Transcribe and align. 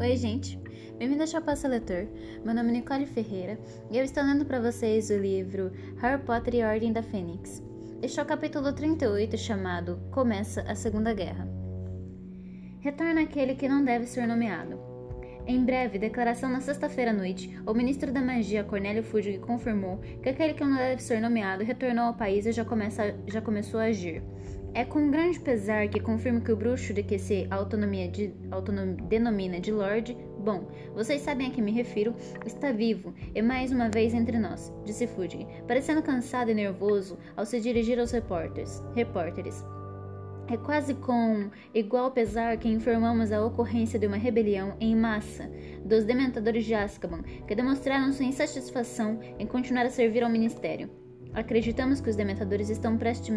Oi, 0.00 0.16
gente. 0.16 0.58
Bem-vindo 0.98 1.20
ao 1.20 1.28
Chapaça 1.28 1.68
Leitor. 1.68 2.08
Meu 2.42 2.54
nome 2.54 2.70
é 2.70 2.72
Nicole 2.72 3.04
Ferreira 3.04 3.58
e 3.90 3.98
eu 3.98 4.02
estou 4.02 4.24
lendo 4.24 4.46
para 4.46 4.58
vocês 4.58 5.10
o 5.10 5.18
livro 5.18 5.70
Harry 5.98 6.22
Potter 6.22 6.54
e 6.54 6.62
a 6.62 6.70
Ordem 6.70 6.90
da 6.90 7.02
Fênix. 7.02 7.62
Este 8.00 8.18
é 8.18 8.22
o 8.22 8.26
capítulo 8.26 8.72
38 8.72 9.36
chamado 9.36 10.00
Começa 10.10 10.62
a 10.62 10.74
Segunda 10.74 11.12
Guerra. 11.12 11.46
Retorna 12.80 13.20
aquele 13.20 13.54
que 13.54 13.68
não 13.68 13.84
deve 13.84 14.06
ser 14.06 14.26
nomeado. 14.26 14.80
Em 15.46 15.62
breve 15.62 15.98
declaração 15.98 16.48
na 16.48 16.62
sexta-feira 16.62 17.10
à 17.10 17.14
noite, 17.14 17.54
o 17.66 17.74
ministro 17.74 18.10
da 18.10 18.22
Magia, 18.22 18.64
Cornélio 18.64 19.02
Fudge, 19.02 19.36
confirmou 19.36 19.98
que 20.22 20.30
aquele 20.30 20.54
que 20.54 20.64
não 20.64 20.78
deve 20.78 21.02
ser 21.02 21.20
nomeado 21.20 21.62
retornou 21.62 22.06
ao 22.06 22.14
país 22.14 22.46
e 22.46 22.52
já, 22.52 22.64
começa, 22.64 23.14
já 23.26 23.42
começou 23.42 23.78
a 23.78 23.84
agir. 23.84 24.22
É 24.72 24.84
com 24.84 25.10
grande 25.10 25.40
pesar 25.40 25.88
que 25.88 25.98
confirmo 25.98 26.40
que 26.40 26.52
o 26.52 26.56
bruxo 26.56 26.94
de 26.94 27.02
que 27.02 27.18
se 27.18 27.44
autonomia 27.50 28.06
de, 28.06 28.32
autonom, 28.52 28.94
denomina 29.08 29.58
de 29.58 29.72
Lorde, 29.72 30.16
bom, 30.38 30.68
vocês 30.94 31.22
sabem 31.22 31.48
a 31.48 31.50
que 31.50 31.60
me 31.60 31.72
refiro, 31.72 32.14
está 32.46 32.70
vivo 32.70 33.12
e 33.34 33.42
mais 33.42 33.72
uma 33.72 33.88
vez 33.88 34.14
entre 34.14 34.38
nós, 34.38 34.72
disse 34.84 35.08
Fudge, 35.08 35.44
parecendo 35.66 36.02
cansado 36.02 36.52
e 36.52 36.54
nervoso 36.54 37.18
ao 37.36 37.44
se 37.44 37.60
dirigir 37.60 37.98
aos 37.98 38.12
repórteres. 38.12 38.80
repórteres. 38.94 39.64
É 40.46 40.56
quase 40.56 40.94
com 40.94 41.50
igual 41.74 42.12
pesar 42.12 42.56
que 42.56 42.68
informamos 42.68 43.32
a 43.32 43.44
ocorrência 43.44 43.98
de 43.98 44.06
uma 44.06 44.16
rebelião 44.16 44.76
em 44.80 44.94
massa 44.94 45.50
dos 45.84 46.04
dementadores 46.04 46.64
de 46.64 46.74
Azkaban, 46.74 47.22
que 47.46 47.56
demonstraram 47.56 48.12
sua 48.12 48.24
insatisfação 48.24 49.18
em 49.36 49.46
continuar 49.46 49.86
a 49.86 49.90
servir 49.90 50.22
ao 50.22 50.30
ministério. 50.30 50.90
Acreditamos 51.32 52.00
que 52.00 52.10
os 52.10 52.16
dementadores 52.16 52.68
estão 52.68 52.96
prestes 52.98 53.32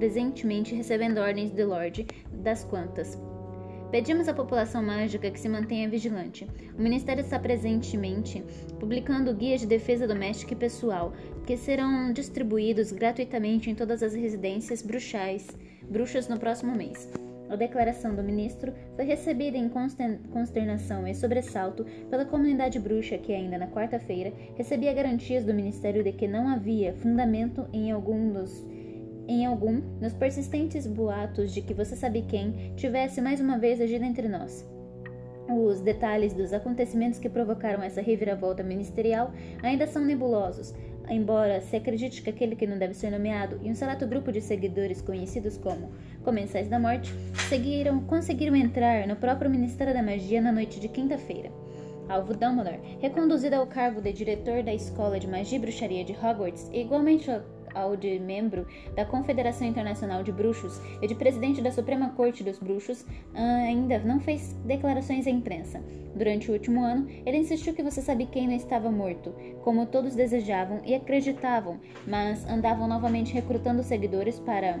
presentemente 0.00 0.74
recebendo 0.74 1.18
ordens 1.18 1.50
de 1.50 1.62
Lorde 1.62 2.06
das 2.32 2.64
Quantas. 2.64 3.18
Pedimos 3.90 4.28
à 4.28 4.32
população 4.32 4.82
mágica 4.82 5.30
que 5.30 5.38
se 5.38 5.46
mantenha 5.46 5.90
vigilante. 5.90 6.48
O 6.78 6.80
Ministério 6.80 7.20
está 7.20 7.38
presentemente 7.38 8.42
publicando 8.78 9.34
guias 9.34 9.60
de 9.60 9.66
defesa 9.66 10.08
doméstica 10.08 10.54
e 10.54 10.56
pessoal, 10.56 11.12
que 11.44 11.54
serão 11.54 12.14
distribuídos 12.14 12.92
gratuitamente 12.92 13.68
em 13.68 13.74
todas 13.74 14.02
as 14.02 14.14
residências 14.14 14.80
bruxais, 14.80 15.46
bruxas 15.82 16.28
no 16.28 16.38
próximo 16.38 16.74
mês. 16.74 17.12
A 17.50 17.56
declaração 17.56 18.14
do 18.14 18.22
ministro 18.22 18.72
foi 18.96 19.04
recebida 19.04 19.58
em 19.58 19.70
consternação 20.32 21.06
e 21.06 21.14
sobressalto 21.14 21.84
pela 22.08 22.24
comunidade 22.24 22.78
bruxa 22.78 23.18
que, 23.18 23.34
ainda 23.34 23.58
na 23.58 23.66
quarta-feira, 23.66 24.32
recebia 24.54 24.94
garantias 24.94 25.44
do 25.44 25.52
ministério 25.52 26.02
de 26.02 26.12
que 26.12 26.26
não 26.26 26.48
havia 26.48 26.94
fundamento 26.94 27.66
em 27.70 27.90
algum 27.90 28.32
dos 28.32 28.64
em 29.30 29.46
algum, 29.46 29.80
nos 30.00 30.12
persistentes 30.12 30.88
boatos 30.88 31.54
de 31.54 31.62
que 31.62 31.72
você 31.72 31.94
sabe 31.94 32.22
quem 32.22 32.74
tivesse 32.74 33.20
mais 33.20 33.40
uma 33.40 33.58
vez 33.58 33.80
agido 33.80 34.04
entre 34.04 34.28
nós. 34.28 34.68
Os 35.48 35.80
detalhes 35.80 36.32
dos 36.32 36.52
acontecimentos 36.52 37.20
que 37.20 37.28
provocaram 37.28 37.80
essa 37.80 38.00
reviravolta 38.00 38.64
ministerial 38.64 39.32
ainda 39.62 39.86
são 39.86 40.04
nebulosos, 40.04 40.74
embora 41.08 41.60
se 41.60 41.76
acredite 41.76 42.22
que 42.22 42.30
aquele 42.30 42.56
que 42.56 42.66
não 42.66 42.76
deve 42.76 42.92
ser 42.92 43.10
nomeado 43.10 43.60
e 43.62 43.70
um 43.70 43.74
seleto 43.74 44.04
grupo 44.04 44.32
de 44.32 44.40
seguidores 44.40 45.00
conhecidos 45.00 45.56
como 45.56 45.92
Comensais 46.24 46.68
da 46.68 46.80
Morte 46.80 47.14
seguiram, 47.48 48.00
conseguiram 48.00 48.56
entrar 48.56 49.06
no 49.06 49.14
próprio 49.14 49.48
Ministério 49.48 49.94
da 49.94 50.02
Magia 50.02 50.40
na 50.42 50.50
noite 50.50 50.80
de 50.80 50.88
quinta-feira. 50.88 51.52
Alvo 52.08 52.34
Dumbledore, 52.34 52.80
reconduzido 53.00 53.54
ao 53.54 53.66
cargo 53.68 54.02
de 54.02 54.12
diretor 54.12 54.64
da 54.64 54.74
Escola 54.74 55.20
de 55.20 55.28
Magia 55.28 55.56
e 55.56 55.60
Bruxaria 55.60 56.04
de 56.04 56.14
Hogwarts, 56.14 56.68
igualmente 56.72 57.30
ao 57.74 57.96
de 57.96 58.18
membro 58.18 58.66
da 58.94 59.04
Confederação 59.04 59.66
Internacional 59.66 60.22
de 60.22 60.32
Bruxos 60.32 60.80
e 61.00 61.06
de 61.06 61.14
presidente 61.14 61.60
da 61.60 61.70
Suprema 61.70 62.10
Corte 62.10 62.44
dos 62.44 62.58
Bruxos, 62.58 63.04
ainda 63.34 63.98
não 64.00 64.20
fez 64.20 64.52
declarações 64.64 65.26
à 65.26 65.30
imprensa. 65.30 65.82
Durante 66.14 66.50
o 66.50 66.54
último 66.54 66.82
ano, 66.82 67.06
ele 67.24 67.38
insistiu 67.38 67.72
que 67.74 67.82
você 67.82 68.02
sabe 68.02 68.26
quem 68.26 68.46
não 68.46 68.54
estava 68.54 68.90
morto, 68.90 69.32
como 69.62 69.86
todos 69.86 70.14
desejavam 70.14 70.80
e 70.84 70.94
acreditavam, 70.94 71.80
mas 72.06 72.44
andavam 72.48 72.88
novamente 72.88 73.32
recrutando 73.32 73.82
seguidores 73.82 74.40
para 74.40 74.80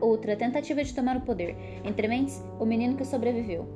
outra 0.00 0.36
tentativa 0.36 0.82
de 0.82 0.94
tomar 0.94 1.16
o 1.16 1.22
poder. 1.22 1.56
Entre 1.84 2.08
mentes, 2.08 2.42
o 2.58 2.66
menino 2.66 2.96
que 2.96 3.04
sobreviveu. 3.04 3.66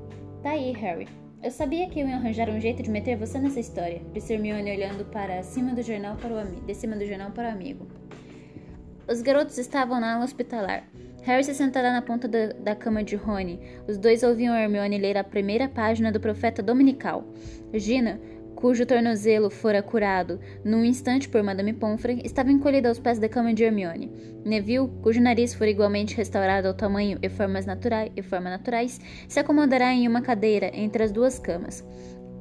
Tá 0.42 0.50
aí, 0.50 0.72
Harry. 0.72 1.06
Eu 1.42 1.50
sabia 1.50 1.88
que 1.88 1.98
iam 1.98 2.12
arranjar 2.12 2.50
um 2.50 2.60
jeito 2.60 2.82
de 2.82 2.90
meter 2.90 3.16
você 3.16 3.38
nessa 3.38 3.58
história, 3.58 4.02
disse 4.12 4.34
Hermione 4.34 4.72
olhando 4.72 5.06
para 5.06 5.42
cima 5.42 5.74
do 5.74 5.82
jornal 5.82 6.14
para 6.16 6.34
o 6.34 6.66
de 6.66 6.74
cima 6.74 6.94
do 6.96 7.06
jornal 7.06 7.30
para 7.30 7.48
o 7.48 7.52
amigo. 7.52 7.88
Os 9.08 9.22
garotos 9.22 9.56
estavam 9.56 9.98
na 9.98 10.16
ala 10.16 10.24
hospitalar. 10.24 10.84
Harry 11.22 11.42
se 11.42 11.54
sentara 11.54 11.92
na 11.92 12.02
ponta 12.02 12.28
da, 12.28 12.48
da 12.52 12.76
cama 12.76 13.02
de 13.02 13.16
Rony. 13.16 13.58
Os 13.88 13.96
dois 13.96 14.22
ouviam 14.22 14.54
Hermione 14.54 14.98
ler 14.98 15.16
a 15.16 15.24
primeira 15.24 15.66
página 15.66 16.12
do 16.12 16.20
Profeta 16.20 16.62
Dominical. 16.62 17.24
Gina, 17.72 18.20
cujo 18.60 18.84
tornozelo 18.84 19.48
fora 19.48 19.82
curado 19.82 20.38
num 20.62 20.84
instante 20.84 21.28
por 21.28 21.42
Madame 21.42 21.72
Pomfrey, 21.72 22.20
estava 22.24 22.52
encolhida 22.52 22.88
aos 22.88 22.98
pés 22.98 23.18
da 23.18 23.28
cama 23.28 23.54
de 23.54 23.64
Hermione. 23.64 24.12
Neville, 24.44 24.90
cujo 25.02 25.20
nariz 25.20 25.54
for 25.54 25.66
igualmente 25.66 26.14
restaurado 26.16 26.68
ao 26.68 26.74
tamanho 26.74 27.18
e 27.22 27.28
formas 27.30 27.64
naturais, 27.64 28.12
e 28.14 28.22
forma 28.22 28.50
naturais, 28.50 29.00
se 29.26 29.40
acomodará 29.40 29.92
em 29.94 30.06
uma 30.06 30.20
cadeira 30.20 30.70
entre 30.74 31.02
as 31.02 31.10
duas 31.10 31.38
camas. 31.38 31.82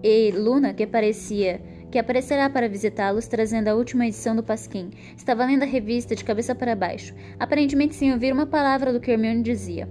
E 0.03 0.31
Luna, 0.31 0.73
que 0.73 0.85
parecia 0.85 1.61
que 1.89 1.97
aparecerá 1.97 2.49
para 2.49 2.69
visitá-los 2.69 3.27
trazendo 3.27 3.69
a 3.69 3.75
última 3.75 4.05
edição 4.05 4.35
do 4.35 4.43
Pasquim, 4.43 4.91
estava 5.17 5.45
lendo 5.45 5.63
a 5.63 5.65
revista 5.65 6.15
de 6.15 6.23
cabeça 6.23 6.53
para 6.53 6.75
baixo, 6.75 7.15
aparentemente 7.39 7.95
sem 7.95 8.11
ouvir 8.11 8.31
uma 8.31 8.45
palavra 8.45 8.93
do 8.93 8.99
que 8.99 9.09
Hermione 9.09 9.41
dizia. 9.41 9.87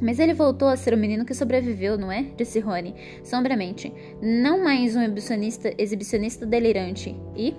Mas 0.00 0.18
ele 0.18 0.34
voltou 0.34 0.68
a 0.68 0.76
ser 0.76 0.94
o 0.94 0.98
menino 0.98 1.24
que 1.24 1.34
sobreviveu, 1.34 1.98
não 1.98 2.10
é? 2.10 2.26
Disse 2.36 2.60
Rony, 2.60 2.94
sombriamente. 3.24 3.92
Não 4.22 4.62
mais 4.62 4.94
um 4.94 5.02
exibicionista, 5.02 5.72
exibicionista 5.76 6.46
delirante. 6.46 7.16
E 7.36 7.54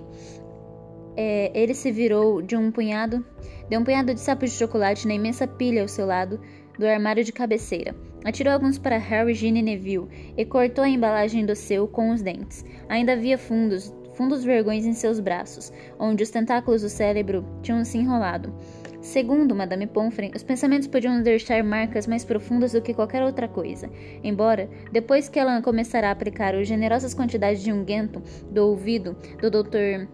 é, 1.16 1.50
ele 1.54 1.74
se 1.74 1.90
virou 1.90 2.40
de 2.40 2.56
um 2.56 2.70
punhado, 2.70 3.24
deu 3.68 3.80
um 3.80 3.84
punhado 3.84 4.14
de 4.14 4.20
sapos 4.20 4.50
de 4.50 4.56
chocolate 4.56 5.06
na 5.06 5.14
imensa 5.14 5.46
pilha 5.46 5.82
ao 5.82 5.88
seu 5.88 6.06
lado 6.06 6.40
do 6.78 6.86
armário 6.86 7.22
de 7.22 7.32
cabeceira. 7.32 7.94
Atirou 8.24 8.52
alguns 8.52 8.78
para 8.78 8.96
Harry, 8.96 9.34
Ginny 9.34 9.60
e 9.60 9.62
Neville 9.62 10.08
e 10.36 10.44
cortou 10.44 10.84
a 10.84 10.88
embalagem 10.88 11.44
do 11.44 11.54
seu 11.54 11.86
com 11.86 12.10
os 12.10 12.22
dentes. 12.22 12.64
Ainda 12.88 13.12
havia 13.12 13.36
fundos, 13.36 13.94
fundos 14.14 14.44
vergões 14.44 14.86
em 14.86 14.92
seus 14.92 15.20
braços, 15.20 15.72
onde 15.98 16.22
os 16.22 16.30
tentáculos 16.30 16.82
do 16.82 16.88
cérebro 16.88 17.44
tinham 17.62 17.84
se 17.84 17.98
enrolado. 17.98 18.52
Segundo 19.00 19.54
Madame 19.54 19.86
Pomfrey, 19.86 20.30
os 20.36 20.42
pensamentos 20.42 20.86
podiam 20.86 21.22
deixar 21.22 21.64
marcas 21.64 22.06
mais 22.06 22.22
profundas 22.22 22.72
do 22.72 22.82
que 22.82 22.92
qualquer 22.92 23.22
outra 23.22 23.48
coisa. 23.48 23.90
Embora, 24.22 24.68
depois 24.92 25.28
que 25.28 25.38
ela 25.38 25.62
começara 25.62 26.08
a 26.08 26.10
aplicar 26.10 26.54
as 26.54 26.68
generosas 26.68 27.14
quantidades 27.14 27.62
de 27.62 27.72
unguento 27.72 28.22
do 28.50 28.66
ouvido 28.66 29.16
do 29.40 29.50
Dr. 29.50 30.06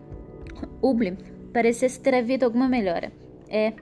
Uble, 0.81 1.19
parecesse 1.53 1.99
ter 2.01 2.15
havido 2.15 2.45
alguma 2.45 2.69
melhora. 2.69 3.13
É, 3.49 3.73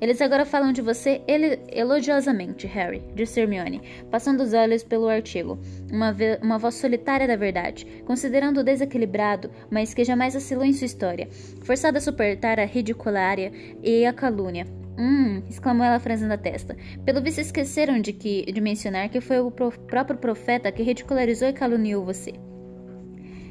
eles 0.00 0.20
agora 0.20 0.46
falam 0.46 0.72
de 0.72 0.80
você 0.80 1.20
elogiosamente, 1.68 2.66
Harry, 2.66 3.02
disse 3.14 3.40
Hermione, 3.40 3.82
passando 4.10 4.42
os 4.42 4.54
olhos 4.54 4.82
pelo 4.82 5.08
artigo. 5.08 5.58
Uma, 5.92 6.16
uma 6.40 6.58
voz 6.58 6.76
solitária 6.76 7.26
da 7.26 7.36
verdade, 7.36 7.86
considerando 8.06 8.64
desequilibrado, 8.64 9.50
mas 9.70 9.92
que 9.92 10.04
jamais 10.04 10.34
oscilou 10.34 10.64
em 10.64 10.72
sua 10.72 10.86
história, 10.86 11.28
forçada 11.62 11.98
a 11.98 12.00
suportar 12.00 12.58
a 12.58 12.64
ridiculária 12.64 13.52
e 13.82 14.06
a 14.06 14.12
calúnia. 14.12 14.66
Hum, 14.98 15.42
exclamou 15.48 15.84
ela 15.84 15.98
franzindo 15.98 16.32
a 16.32 16.38
testa. 16.38 16.76
Pelo 17.04 17.22
visto 17.22 17.38
esqueceram 17.38 18.00
de, 18.00 18.12
que, 18.12 18.44
de 18.50 18.60
mencionar 18.60 19.08
que 19.08 19.20
foi 19.20 19.40
o 19.40 19.50
pro, 19.50 19.70
próprio 19.70 20.18
profeta 20.18 20.72
que 20.72 20.82
ridicularizou 20.82 21.48
e 21.48 21.52
caluniou 21.52 22.04
você. 22.04 22.34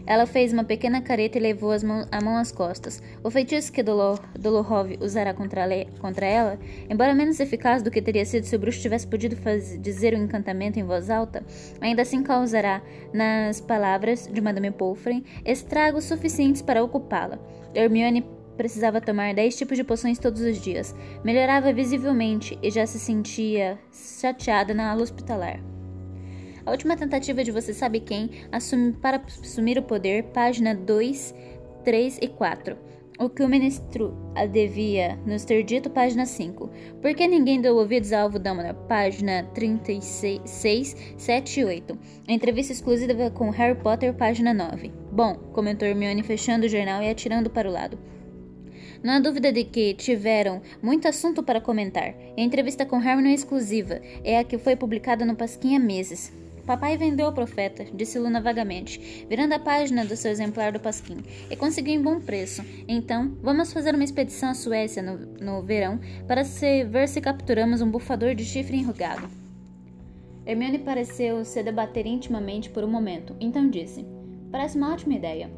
Ela 0.09 0.25
fez 0.25 0.51
uma 0.51 0.63
pequena 0.63 1.03
careta 1.03 1.37
e 1.37 1.41
levou 1.41 1.69
mãos, 1.83 2.07
a 2.11 2.19
mão 2.19 2.35
às 2.35 2.51
costas. 2.51 2.99
O 3.23 3.29
feitiço 3.29 3.71
que 3.71 3.83
Dolohov 3.83 4.97
usará 4.99 5.35
contra, 5.35 5.67
contra, 5.99 6.25
ela, 6.25 6.59
embora 6.89 7.13
menos 7.13 7.39
eficaz 7.39 7.83
do 7.83 7.91
que 7.91 8.01
teria 8.01 8.25
sido 8.25 8.43
se 8.43 8.55
o 8.55 8.59
bruxo 8.59 8.81
tivesse 8.81 9.05
podido 9.05 9.37
dizer 9.79 10.15
o 10.15 10.17
um 10.17 10.23
encantamento 10.23 10.79
em 10.79 10.83
voz 10.83 11.11
alta, 11.11 11.45
ainda 11.79 12.01
assim 12.01 12.23
causará, 12.23 12.81
nas 13.13 13.61
palavras 13.61 14.27
de 14.27 14.41
Madame 14.41 14.71
Pomfrey, 14.71 15.23
estragos 15.45 16.05
suficientes 16.05 16.63
para 16.63 16.83
ocupá-la. 16.83 17.37
Hermione 17.75 18.25
precisava 18.57 18.99
tomar 18.99 19.35
dez 19.35 19.55
tipos 19.55 19.77
de 19.77 19.83
poções 19.83 20.17
todos 20.17 20.41
os 20.41 20.59
dias. 20.59 20.95
Melhorava 21.23 21.71
visivelmente 21.71 22.57
e 22.63 22.71
já 22.71 22.83
se 22.87 22.97
sentia 22.97 23.77
chateada 23.91 24.73
na 24.73 24.89
ala 24.89 25.03
hospitalar. 25.03 25.59
A 26.69 26.71
última 26.71 26.95
tentativa 26.95 27.43
de 27.43 27.49
você 27.49 27.73
sabe 27.73 27.99
quem 27.99 28.29
assume, 28.51 28.93
para 28.93 29.17
assumir 29.41 29.79
o 29.79 29.81
poder, 29.81 30.25
página 30.25 30.75
2, 30.75 31.33
3 31.83 32.19
e 32.21 32.27
4. 32.27 32.77
O 33.17 33.27
que 33.27 33.41
o 33.41 33.49
ministro 33.49 34.15
devia 34.51 35.17
nos 35.25 35.43
ter 35.43 35.63
dito, 35.63 35.89
página 35.89 36.27
5. 36.27 36.69
Por 37.01 37.15
que 37.15 37.27
ninguém 37.27 37.59
deu 37.59 37.75
ouvidos 37.75 38.13
ao 38.13 38.25
alvo 38.25 38.37
Dumbledore? 38.37 38.77
Página 38.87 39.45
36, 39.55 40.95
7 41.17 41.59
e 41.59 41.65
8. 41.65 41.97
Entrevista 42.27 42.71
exclusiva 42.71 43.31
com 43.31 43.49
Harry 43.49 43.79
Potter, 43.81 44.13
página 44.13 44.53
9. 44.53 44.93
Bom, 45.11 45.37
comentou 45.51 45.87
Hermione 45.87 46.21
fechando 46.21 46.67
o 46.67 46.69
jornal 46.69 47.01
e 47.01 47.09
atirando 47.09 47.49
para 47.49 47.67
o 47.67 47.73
lado. 47.73 47.97
Não 49.01 49.13
há 49.13 49.19
dúvida 49.19 49.51
de 49.51 49.63
que 49.63 49.95
tiveram 49.95 50.61
muito 50.83 51.07
assunto 51.07 51.41
para 51.41 51.59
comentar. 51.59 52.13
a 52.37 52.41
entrevista 52.41 52.85
com 52.85 52.99
Harry 52.99 53.23
não 53.23 53.31
é 53.31 53.33
exclusiva, 53.33 53.99
é 54.23 54.37
a 54.37 54.43
que 54.43 54.59
foi 54.59 54.75
publicada 54.75 55.25
no 55.25 55.35
Pasquim 55.35 55.75
há 55.75 55.79
meses. 55.79 56.31
Papai 56.65 56.97
vendeu 56.97 57.27
o 57.27 57.33
profeta, 57.33 57.85
disse 57.93 58.19
Luna 58.19 58.41
vagamente, 58.41 59.25
virando 59.29 59.53
a 59.53 59.59
página 59.59 60.05
do 60.05 60.15
seu 60.15 60.31
exemplar 60.31 60.71
do 60.71 60.79
Pasquim, 60.79 61.23
e 61.49 61.55
conseguiu 61.55 61.93
em 61.93 62.01
bom 62.01 62.19
preço. 62.19 62.63
Então, 62.87 63.37
vamos 63.41 63.73
fazer 63.73 63.95
uma 63.95 64.03
expedição 64.03 64.49
à 64.49 64.53
Suécia 64.53 65.01
no, 65.01 65.17
no 65.39 65.61
verão 65.61 65.99
para 66.27 66.43
se, 66.43 66.83
ver 66.83 67.07
se 67.07 67.21
capturamos 67.21 67.81
um 67.81 67.89
bufador 67.89 68.35
de 68.35 68.45
chifre 68.45 68.77
enrugado. 68.77 69.27
Hermione 70.45 70.79
pareceu 70.79 71.45
se 71.45 71.61
debater 71.61 72.07
intimamente 72.07 72.69
por 72.69 72.83
um 72.83 72.89
momento, 72.89 73.35
então 73.39 73.69
disse: 73.69 74.05
Parece 74.51 74.77
uma 74.77 74.93
ótima 74.93 75.13
ideia. 75.13 75.51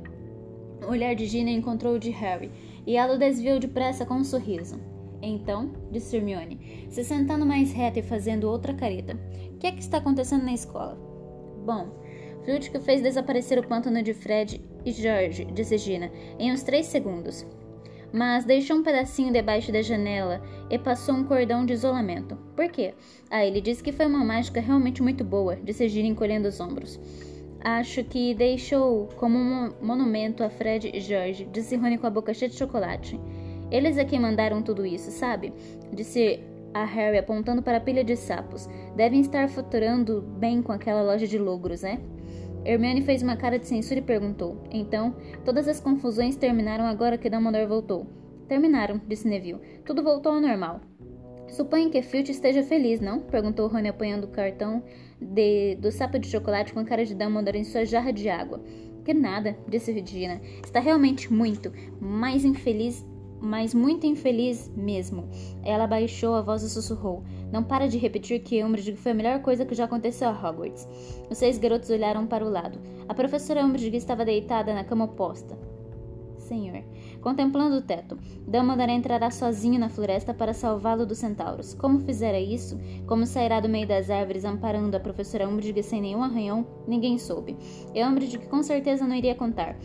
O 0.82 0.92
olhar 0.92 1.16
de 1.16 1.26
Gina 1.26 1.50
encontrou 1.50 1.96
o 1.96 2.00
de 2.00 2.10
Harry, 2.10 2.52
e 2.86 2.98
ela 2.98 3.16
o 3.16 3.18
desviou 3.18 3.60
depressa 3.60 4.06
com 4.06 4.16
um 4.16 4.24
sorriso. 4.24 4.80
Então, 5.22 5.72
disse 5.92 6.18
Hermione, 6.18 6.88
se 6.90 7.04
sentando 7.04 7.46
mais 7.46 7.72
reta 7.72 8.00
e 8.00 8.04
fazendo 8.04 8.50
outra 8.50 8.74
careta, 8.74 9.18
que 9.62 9.68
é 9.68 9.72
que 9.72 9.80
está 9.80 10.00
acontecendo 10.00 10.44
na 10.44 10.54
escola? 10.54 10.98
Bom, 11.64 11.92
Flitwick 12.44 12.84
fez 12.84 13.00
desaparecer 13.00 13.60
o 13.60 13.68
pântano 13.68 14.02
de 14.02 14.12
Fred 14.12 14.60
e 14.84 14.92
George, 14.92 15.46
disse 15.54 15.78
Gina, 15.78 16.12
em 16.40 16.52
uns 16.52 16.64
três 16.64 16.88
segundos. 16.88 17.46
Mas 18.12 18.44
deixou 18.44 18.78
um 18.78 18.84
pedacinho 18.84 19.32
debaixo 19.32 19.72
da 19.72 19.84
janela 19.84 20.42
e 20.68 20.80
passou 20.80 21.14
um 21.14 21.24
cordão 21.24 21.64
de 21.64 21.74
isolamento. 21.74 22.36
Por 22.56 22.70
quê? 22.70 22.96
Ah, 23.30 23.46
ele 23.46 23.62
disse 23.62 23.84
que 23.84 23.92
foi 23.92 24.08
uma 24.08 24.26
mágica 24.26 24.60
realmente 24.60 25.04
muito 25.04 25.24
boa, 25.24 25.56
disse 25.56 25.88
Gina 25.88 26.08
encolhendo 26.08 26.48
os 26.48 26.60
ombros. 26.60 27.00
Acho 27.64 28.04
que 28.04 28.34
deixou 28.34 29.10
como 29.16 29.38
um 29.38 29.76
monumento 29.80 30.44
a 30.44 30.50
Fred 30.50 30.90
e 30.92 31.00
George, 31.00 31.48
disse 31.54 31.76
Rony 31.76 32.00
com 32.00 32.08
a 32.08 32.10
boca 32.10 32.34
cheia 32.34 32.50
de 32.50 32.58
chocolate. 32.58 33.20
Eles 33.70 33.96
é 34.00 34.04
que 34.04 34.18
mandaram 34.18 34.64
tudo 34.64 34.84
isso, 34.88 35.12
sabe? 35.12 35.54
Disse 35.94 36.40
a 36.74 36.86
Harry 36.86 37.18
apontando 37.18 37.62
para 37.62 37.78
a 37.78 37.82
pilha 37.82 38.04
de 38.04 38.16
sapos. 38.16 38.70
Devem 38.96 39.22
estar 39.22 39.50
faturando 39.50 40.22
bem 40.22 40.62
com 40.62 40.72
aquela 40.72 41.02
loja 41.02 41.28
de 41.28 41.38
logros, 41.38 41.82
né? 41.82 42.00
Hermione 42.64 43.02
fez 43.02 43.24
uma 43.24 43.36
cara 43.36 43.58
de 43.58 43.68
censura 43.68 44.00
e 44.00 44.04
perguntou. 44.04 44.62
Então, 44.70 45.16
todas 45.44 45.68
as 45.68 45.80
confusões 45.80 46.36
terminaram 46.36 46.86
agora 46.86 47.18
que 47.18 47.30
Dumbledore 47.30 47.66
voltou. 47.66 48.06
Terminaram, 48.48 49.02
disse 49.08 49.28
Neville. 49.28 49.60
Tudo 49.86 50.04
voltou 50.04 50.34
ao 50.34 50.42
normal. 50.42 50.82
Suponho 51.48 51.90
que 51.90 52.02
Filch 52.02 52.32
esteja 52.32 52.64
feliz, 52.64 53.02
não? 53.02 53.20
Perguntou 53.20 53.68
Rony 53.68 53.90
apanhando 53.90 54.26
o 54.26 54.30
cartão 54.30 54.84
de, 55.20 55.76
do 55.76 55.92
sapo 55.92 56.18
de 56.18 56.28
chocolate 56.28 56.74
com 56.74 56.80
a 56.80 56.86
cara 56.86 57.04
de 57.04 57.16
Dumbledore 57.16 57.58
em 57.58 57.64
sua 57.64 57.84
jarra 57.84 58.14
de 58.14 58.30
água. 58.30 58.64
Que 59.04 59.14
nada, 59.14 59.58
disse 59.68 59.92
Regina. 59.92 60.40
Está 60.64 60.80
realmente 60.80 61.32
muito 61.34 61.74
mais 62.00 62.46
infeliz 62.46 63.06
mas 63.42 63.74
muito 63.74 64.06
infeliz 64.06 64.72
mesmo. 64.76 65.28
Ela 65.64 65.88
baixou 65.88 66.36
a 66.36 66.42
voz 66.42 66.62
e 66.62 66.70
sussurrou: 66.70 67.24
Não 67.52 67.64
para 67.64 67.88
de 67.88 67.98
repetir 67.98 68.42
que 68.42 68.64
Umbridge 68.64 68.96
foi 68.96 69.12
a 69.12 69.16
melhor 69.16 69.42
coisa 69.42 69.66
que 69.66 69.76
já 69.76 69.86
aconteceu 69.86 70.30
a 70.30 70.32
Hogwarts. 70.32 70.88
Os 71.30 71.38
seis 71.38 71.58
garotos 71.58 71.90
olharam 71.90 72.28
para 72.28 72.46
o 72.46 72.50
lado. 72.50 72.80
A 73.10 73.14
professora 73.14 73.66
Umbridge 73.66 73.96
estava 73.98 74.24
deitada 74.24 74.74
na 74.74 74.84
cama 74.84 75.06
oposta. 75.06 75.58
Senhor, 76.52 76.84
contemplando 77.22 77.78
o 77.78 77.82
teto. 77.82 78.18
Dumbledore 78.46 78.92
entrará 78.92 79.32
sozinho 79.32 79.80
na 79.80 79.88
floresta 79.88 80.34
para 80.34 80.54
salvá-lo 80.54 81.06
dos 81.06 81.20
centauros. 81.20 81.74
Como 81.74 82.00
fizera 82.00 82.38
isso? 82.38 82.78
Como 83.08 83.26
sairá 83.26 83.62
do 83.62 83.70
meio 83.70 83.88
das 83.88 84.10
árvores 84.10 84.44
amparando 84.44 84.98
a 84.98 85.00
professora 85.00 85.48
Umbridge 85.48 85.82
sem 85.82 86.02
nenhum 86.02 86.22
arranhão? 86.22 86.68
Ninguém 86.86 87.18
soube. 87.18 87.56
E 87.96 88.04
Umbridge 88.04 88.38
que 88.38 88.48
com 88.48 88.62
certeza 88.62 89.08
não 89.08 89.16
iria 89.16 89.34
contar. 89.34 89.78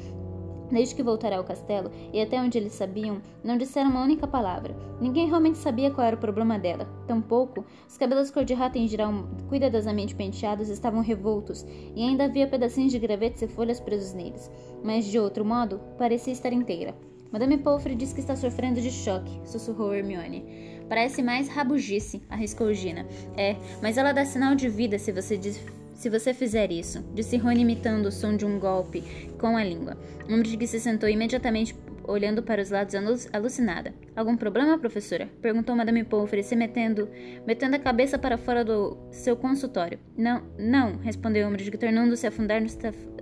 Desde 0.70 0.94
que 0.94 1.02
voltaram 1.02 1.38
ao 1.38 1.44
castelo, 1.44 1.90
e 2.12 2.20
até 2.20 2.40
onde 2.40 2.58
eles 2.58 2.72
sabiam, 2.72 3.20
não 3.44 3.56
disseram 3.56 3.90
uma 3.90 4.02
única 4.02 4.26
palavra. 4.26 4.76
Ninguém 5.00 5.28
realmente 5.28 5.58
sabia 5.58 5.90
qual 5.90 6.06
era 6.06 6.16
o 6.16 6.20
problema 6.20 6.58
dela. 6.58 6.88
Tampouco, 7.06 7.64
os 7.88 7.96
cabelos 7.96 8.30
cor-de-rata 8.30 8.78
em 8.78 8.88
geral 8.88 9.12
cuidadosamente 9.48 10.14
penteados 10.14 10.68
estavam 10.68 11.00
revoltos, 11.00 11.64
e 11.94 12.02
ainda 12.02 12.24
havia 12.24 12.46
pedacinhos 12.46 12.92
de 12.92 12.98
gravetos 12.98 13.42
e 13.42 13.48
folhas 13.48 13.80
presos 13.80 14.12
neles. 14.12 14.50
Mas, 14.82 15.06
de 15.06 15.18
outro 15.18 15.44
modo, 15.44 15.80
parecia 15.96 16.32
estar 16.32 16.52
inteira. 16.52 16.94
Madame 17.32 17.58
Pomfrey 17.58 17.96
diz 17.96 18.12
que 18.12 18.20
está 18.20 18.36
sofrendo 18.36 18.80
de 18.80 18.90
choque, 18.90 19.40
sussurrou 19.44 19.94
Hermione. 19.94 20.80
Parece 20.88 21.22
mais 21.22 21.48
rabugice, 21.48 22.22
arriscou 22.28 22.72
Gina. 22.72 23.06
É, 23.36 23.56
mas 23.82 23.98
ela 23.98 24.12
dá 24.12 24.24
sinal 24.24 24.54
de 24.54 24.68
vida 24.68 24.98
se 24.98 25.12
você 25.12 25.36
diz 25.36 25.60
se 25.96 26.10
você 26.10 26.34
fizer 26.34 26.70
isso, 26.70 27.02
disse 27.14 27.38
Rony 27.38 27.62
imitando 27.62 28.06
o 28.06 28.12
som 28.12 28.36
de 28.36 28.44
um 28.44 28.60
golpe 28.60 29.02
com 29.38 29.56
a 29.56 29.64
língua. 29.64 29.96
Umbridge 30.28 30.66
se 30.66 30.78
sentou 30.78 31.08
imediatamente 31.08 31.74
olhando 32.04 32.42
para 32.42 32.60
os 32.60 32.70
lados 32.70 32.94
alucinada. 33.32 33.94
Algum 34.14 34.36
problema, 34.36 34.78
professora? 34.78 35.28
Perguntou 35.40 35.74
Madame 35.74 36.04
Pomfrey, 36.04 36.42
se 36.42 36.54
metendo, 36.54 37.08
metendo 37.46 37.76
a 37.76 37.78
cabeça 37.78 38.18
para 38.18 38.36
fora 38.36 38.62
do 38.62 38.96
seu 39.10 39.36
consultório. 39.36 39.98
Não, 40.16 40.42
não, 40.58 40.98
respondeu 40.98 41.48
Umbridge, 41.48 41.70
tornando-se 41.72 42.26
a 42.26 42.28
afundar 42.28 42.60
nos, 42.60 42.76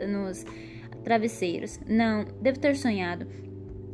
nos 0.08 0.44
travesseiros. 1.04 1.78
Não, 1.86 2.26
devo 2.42 2.58
ter 2.58 2.76
sonhado. 2.76 3.24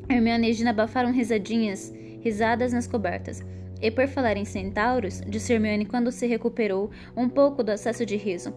Hermione 0.09 0.49
e 0.49 0.53
Gina 0.55 0.71
abafaram 0.71 1.13
risadinhas, 1.13 1.93
risadas 2.23 2.73
nas 2.73 2.87
cobertas. 2.87 3.45
E 3.81 3.91
por 3.91 4.07
falar 4.07 4.37
em 4.37 4.45
centauros, 4.45 5.21
disse 5.27 5.53
Hermione 5.53 5.87
quando 5.87 6.13
se 6.13 6.27
recuperou 6.27 6.91
um 7.17 7.29
pouco 7.29 7.63
do 7.63 7.71
acesso 7.71 8.05
de 8.05 8.17
riso. 8.17 8.53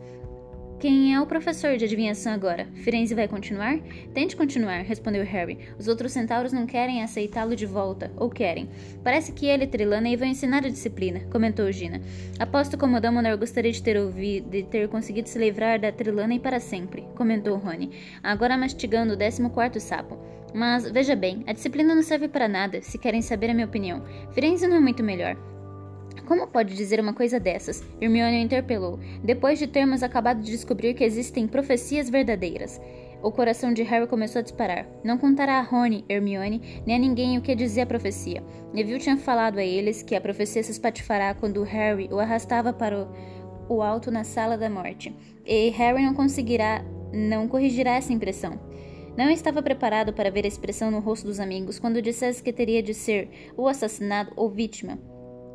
Quem 0.83 1.15
é 1.15 1.21
o 1.21 1.25
professor 1.25 1.77
de 1.77 1.85
adivinhação 1.85 2.33
agora? 2.33 2.67
Firenze 2.73 3.15
vai 3.15 3.25
continuar? 3.25 3.79
Tente 4.13 4.35
continuar, 4.35 4.81
respondeu 4.81 5.23
Harry. 5.23 5.57
Os 5.79 5.87
outros 5.87 6.11
centauros 6.11 6.51
não 6.51 6.65
querem 6.65 7.01
aceitá-lo 7.01 7.55
de 7.55 7.65
volta, 7.65 8.11
ou 8.17 8.29
querem. 8.29 8.67
Parece 9.01 9.31
que 9.31 9.45
ele 9.45 9.65
Trelawney 9.65 10.17
vão 10.17 10.27
ensinar 10.27 10.65
a 10.65 10.67
disciplina, 10.67 11.21
comentou 11.31 11.71
Gina. 11.71 12.01
Aposto 12.37 12.77
como 12.77 12.99
Dumbledore 12.99 13.37
gostaria 13.37 13.71
de 13.71 13.81
ter 13.81 13.95
ouvido, 13.95 14.49
de 14.49 14.63
ter 14.63 14.89
conseguido 14.89 15.29
se 15.29 15.39
livrar 15.39 15.79
da 15.79 15.89
Trelawney 15.89 16.41
para 16.41 16.59
sempre, 16.59 17.07
comentou 17.15 17.55
Rony, 17.55 17.89
agora 18.21 18.57
mastigando 18.57 19.13
o 19.13 19.17
décimo 19.17 19.51
quarto 19.51 19.79
sapo. 19.79 20.19
Mas, 20.53 20.91
veja 20.91 21.15
bem, 21.15 21.45
a 21.47 21.53
disciplina 21.53 21.95
não 21.95 22.03
serve 22.03 22.27
para 22.27 22.49
nada, 22.49 22.81
se 22.81 22.97
querem 22.97 23.21
saber 23.21 23.51
a 23.51 23.53
minha 23.53 23.67
opinião. 23.67 24.03
Firenze 24.33 24.67
não 24.67 24.75
é 24.75 24.81
muito 24.81 25.01
melhor. 25.01 25.37
Como 26.25 26.47
pode 26.47 26.73
dizer 26.73 27.01
uma 27.01 27.13
coisa 27.13 27.37
dessas? 27.37 27.83
Hermione 27.99 28.41
interpelou, 28.41 28.97
depois 29.23 29.59
de 29.59 29.67
termos 29.67 30.01
acabado 30.01 30.41
de 30.41 30.51
descobrir 30.51 30.93
que 30.93 31.03
existem 31.03 31.47
profecias 31.47 32.09
verdadeiras. 32.09 32.79
O 33.21 33.31
coração 33.31 33.73
de 33.73 33.83
Harry 33.83 34.07
começou 34.07 34.39
a 34.39 34.43
disparar. 34.43 34.85
Não 35.03 35.17
contará 35.17 35.53
a 35.53 35.61
Rony, 35.61 36.03
Hermione, 36.09 36.81
nem 36.85 36.95
a 36.95 36.99
ninguém 36.99 37.37
o 37.37 37.41
que 37.41 37.55
dizia 37.55 37.83
a 37.83 37.85
profecia. 37.85 38.43
Neville 38.73 38.99
tinha 38.99 39.17
falado 39.17 39.59
a 39.59 39.63
eles 39.63 40.01
que 40.01 40.15
a 40.15 40.21
profecia 40.21 40.63
se 40.63 40.71
espatifará 40.71 41.33
quando 41.33 41.63
Harry 41.63 42.09
o 42.11 42.19
arrastava 42.19 42.73
para 42.73 43.07
o, 43.69 43.81
alto 43.81 44.09
na 44.09 44.23
sala 44.23 44.57
da 44.57 44.69
morte. 44.69 45.15
E 45.45 45.69
Harry 45.69 46.03
não 46.03 46.13
conseguirá, 46.13 46.83
não 47.13 47.47
corrigirá 47.47 47.95
essa 47.95 48.13
impressão. 48.13 48.59
Não 49.17 49.29
estava 49.29 49.61
preparado 49.61 50.11
para 50.11 50.31
ver 50.31 50.45
a 50.45 50.47
expressão 50.47 50.89
no 50.89 50.99
rosto 50.99 51.27
dos 51.27 51.39
amigos 51.39 51.79
quando 51.79 52.01
dissesse 52.01 52.41
que 52.41 52.51
teria 52.51 52.81
de 52.81 52.93
ser 52.93 53.29
o 53.55 53.67
assassinado 53.67 54.31
ou 54.35 54.49
vítima. 54.49 54.97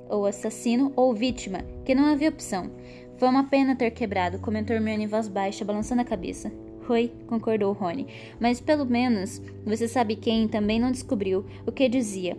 Ou 0.08 0.26
assassino 0.26 0.92
ou 0.96 1.14
vítima, 1.14 1.60
que 1.84 1.94
não 1.94 2.06
havia 2.06 2.28
opção. 2.28 2.70
Foi 3.16 3.28
uma 3.28 3.44
pena 3.44 3.76
ter 3.76 3.90
quebrado, 3.90 4.38
comentou 4.38 4.74
Hermione 4.74 5.04
em 5.04 5.08
voz 5.08 5.28
baixa, 5.28 5.64
balançando 5.64 6.02
a 6.02 6.04
cabeça. 6.04 6.52
Foi, 6.82 7.12
concordou 7.26 7.72
Rony. 7.72 8.06
Mas 8.40 8.60
pelo 8.60 8.86
menos 8.86 9.42
você 9.64 9.86
sabe 9.86 10.16
quem 10.16 10.48
também 10.48 10.80
não 10.80 10.90
descobriu 10.90 11.44
o 11.66 11.72
que 11.72 11.88
dizia. 11.88 12.36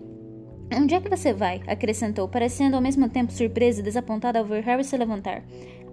Onde 0.73 0.93
é 0.93 1.01
que 1.01 1.09
você 1.09 1.33
vai? 1.33 1.61
acrescentou, 1.67 2.27
parecendo 2.27 2.75
ao 2.75 2.81
mesmo 2.81 3.09
tempo 3.09 3.31
surpresa 3.31 3.81
e 3.81 3.83
desapontada 3.83 4.39
ao 4.39 4.45
ver 4.45 4.63
Harry 4.63 4.83
se 4.83 4.95
levantar 4.95 5.43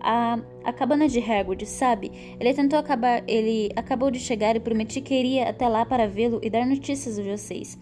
a, 0.00 0.38
a 0.64 0.72
cabana 0.72 1.08
de 1.08 1.18
Hagrid, 1.18 1.66
sabe? 1.66 2.12
Ele 2.38 2.54
tentou 2.54 2.78
acabar, 2.78 3.22
ele 3.26 3.70
acabou 3.74 4.10
de 4.10 4.18
chegar 4.18 4.56
e 4.56 4.60
prometi 4.60 5.00
que 5.00 5.14
iria 5.14 5.48
até 5.48 5.66
lá 5.66 5.84
para 5.84 6.06
vê-lo 6.06 6.40
e 6.42 6.50
dar 6.50 6.64
notícias 6.64 7.18
a 7.18 7.22
vocês. 7.22 7.78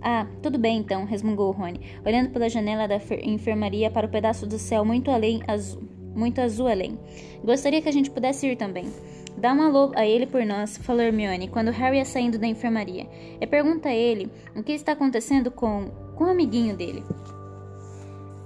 Ah, 0.00 0.26
tudo 0.42 0.58
bem 0.58 0.78
então, 0.78 1.04
resmungou 1.04 1.50
Rony, 1.50 1.80
olhando 2.04 2.30
pela 2.30 2.48
janela 2.48 2.86
da 2.86 3.00
enfermaria 3.22 3.90
para 3.90 4.06
o 4.06 4.10
pedaço 4.10 4.46
do 4.46 4.58
céu 4.58 4.84
muito 4.84 5.10
além 5.10 5.42
azul, 5.48 5.82
muito 6.14 6.40
azul 6.40 6.68
além. 6.68 6.98
Gostaria 7.42 7.82
que 7.82 7.88
a 7.88 7.92
gente 7.92 8.10
pudesse 8.10 8.46
ir 8.46 8.56
também. 8.56 8.86
Dá 9.38 9.52
um 9.52 9.62
alô 9.62 9.92
a 9.94 10.06
ele 10.06 10.26
por 10.26 10.44
nós, 10.46 10.78
falou 10.78 11.02
Hermione, 11.02 11.48
quando 11.48 11.70
Harry 11.70 11.98
ia 11.98 12.04
saindo 12.04 12.38
da 12.38 12.46
enfermaria. 12.46 13.06
E 13.38 13.46
pergunta 13.46 13.90
a 13.90 13.94
ele 13.94 14.30
o 14.54 14.62
que 14.62 14.72
está 14.72 14.92
acontecendo 14.92 15.50
com, 15.50 15.90
com 16.14 16.24
o 16.24 16.30
amiguinho 16.30 16.76
dele. 16.76 17.02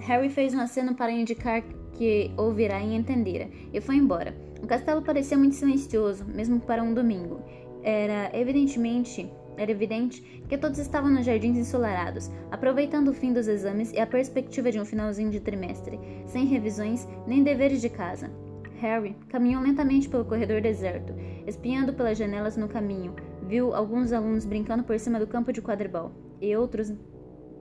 Harry 0.00 0.28
fez 0.28 0.52
um 0.52 0.60
aceno 0.60 0.94
para 0.94 1.12
indicar 1.12 1.62
que 1.92 2.30
ouvirá 2.36 2.80
e 2.80 2.96
entendera, 2.96 3.48
e 3.72 3.80
foi 3.80 3.96
embora. 3.96 4.34
O 4.62 4.66
castelo 4.66 5.02
parecia 5.02 5.38
muito 5.38 5.54
silencioso, 5.54 6.24
mesmo 6.24 6.58
para 6.58 6.82
um 6.82 6.92
domingo. 6.92 7.40
Era 7.82 8.30
evidentemente 8.34 9.30
era 9.60 9.70
evidente 9.70 10.22
que 10.48 10.56
todos 10.56 10.78
estavam 10.78 11.10
nos 11.10 11.26
jardins 11.26 11.58
ensolarados, 11.58 12.30
aproveitando 12.50 13.08
o 13.08 13.12
fim 13.12 13.30
dos 13.30 13.46
exames 13.46 13.92
e 13.92 14.00
a 14.00 14.06
perspectiva 14.06 14.72
de 14.72 14.80
um 14.80 14.86
finalzinho 14.86 15.30
de 15.30 15.38
trimestre, 15.38 16.00
sem 16.24 16.46
revisões 16.46 17.06
nem 17.26 17.42
deveres 17.42 17.82
de 17.82 17.90
casa. 17.90 18.30
Harry 18.80 19.14
caminhou 19.28 19.62
lentamente 19.62 20.08
pelo 20.08 20.24
corredor 20.24 20.62
deserto, 20.62 21.12
espiando 21.46 21.92
pelas 21.92 22.16
janelas 22.16 22.56
no 22.56 22.68
caminho. 22.68 23.14
Viu 23.46 23.74
alguns 23.74 24.14
alunos 24.14 24.46
brincando 24.46 24.82
por 24.82 24.98
cima 24.98 25.18
do 25.20 25.26
campo 25.26 25.52
de 25.52 25.60
quadribol 25.60 26.10
e 26.40 26.56
outros 26.56 26.90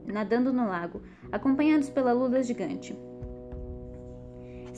nadando 0.06 0.54
no 0.54 0.70
lago, 0.70 1.02
acompanhados 1.30 1.90
pela 1.90 2.14
lula 2.14 2.42
gigante. 2.42 2.98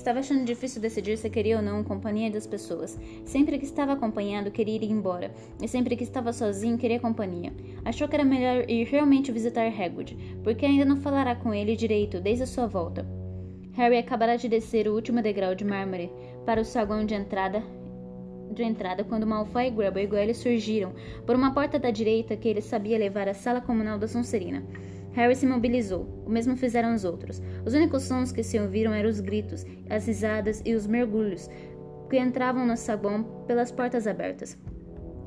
Estava 0.02 0.18
achando 0.18 0.44
difícil 0.44 0.82
decidir 0.82 1.16
se 1.16 1.30
queria 1.30 1.58
ou 1.58 1.62
não 1.62 1.84
companhia 1.84 2.32
das 2.32 2.48
pessoas. 2.48 3.00
Sempre 3.24 3.60
que 3.60 3.66
estava 3.66 3.94
acompanhado, 3.94 4.50
queria 4.50 4.78
ir 4.78 4.90
embora, 4.90 5.32
e 5.62 5.68
sempre 5.68 5.96
que 5.96 6.04
estava 6.04 6.34
sozinho, 6.34 6.76
queria 6.76 7.00
companhia. 7.00 7.54
Achou 7.86 8.08
que 8.08 8.16
era 8.16 8.26
melhor 8.26 8.68
ir 8.68 8.84
realmente 8.86 9.32
visitar 9.32 9.68
Hagrid, 9.68 10.18
porque 10.44 10.66
ainda 10.66 10.86
não 10.86 10.98
falará 10.98 11.36
com 11.36 11.54
ele 11.54 11.76
direito 11.76 12.20
desde 12.20 12.46
a 12.46 12.48
sua 12.48 12.66
volta. 12.66 13.06
Harry 13.74 14.00
acabará 14.00 14.38
de 14.38 14.50
descer 14.50 14.88
o 14.88 14.96
último 14.96 15.22
degrau 15.22 15.54
de 15.54 15.64
mármore 15.64 16.12
para 16.48 16.62
o 16.62 16.66
saguão 16.66 17.06
de 17.06 17.14
entrada 17.14 17.64
de 18.52 18.64
entrada 18.64 19.04
quando 19.04 19.28
Malfoy, 19.28 19.70
Grubble 19.70 20.04
e 20.04 20.08
Goyle 20.08 20.34
surgiram 20.34 20.94
por 21.28 21.36
uma 21.36 21.54
porta 21.54 21.78
da 21.78 21.92
direita 21.92 22.36
que 22.36 22.50
ele 22.50 22.60
sabia 22.60 22.98
levar 22.98 23.30
à 23.30 23.36
sala 23.36 23.62
comunal 23.62 24.00
da 24.00 24.08
Sonserina. 24.08 24.64
Harry 25.14 25.36
se 25.36 25.46
mobilizou. 25.46 26.24
O 26.26 26.30
mesmo 26.30 26.56
fizeram 26.56 26.94
os 26.94 27.04
outros. 27.04 27.42
Os 27.66 27.74
únicos 27.74 28.04
sons 28.04 28.32
que 28.32 28.44
se 28.44 28.60
ouviram 28.60 28.94
eram 28.94 29.10
os 29.10 29.20
gritos, 29.20 29.66
as 29.90 30.08
risadas 30.08 30.62
e 30.66 30.74
os 30.74 30.88
mergulhos 30.88 31.50
que 32.10 32.20
entravam 32.20 32.66
no 32.66 32.76
saguão 32.76 33.24
pelas 33.48 33.72
portas 33.72 34.06
abertas. 34.06 34.58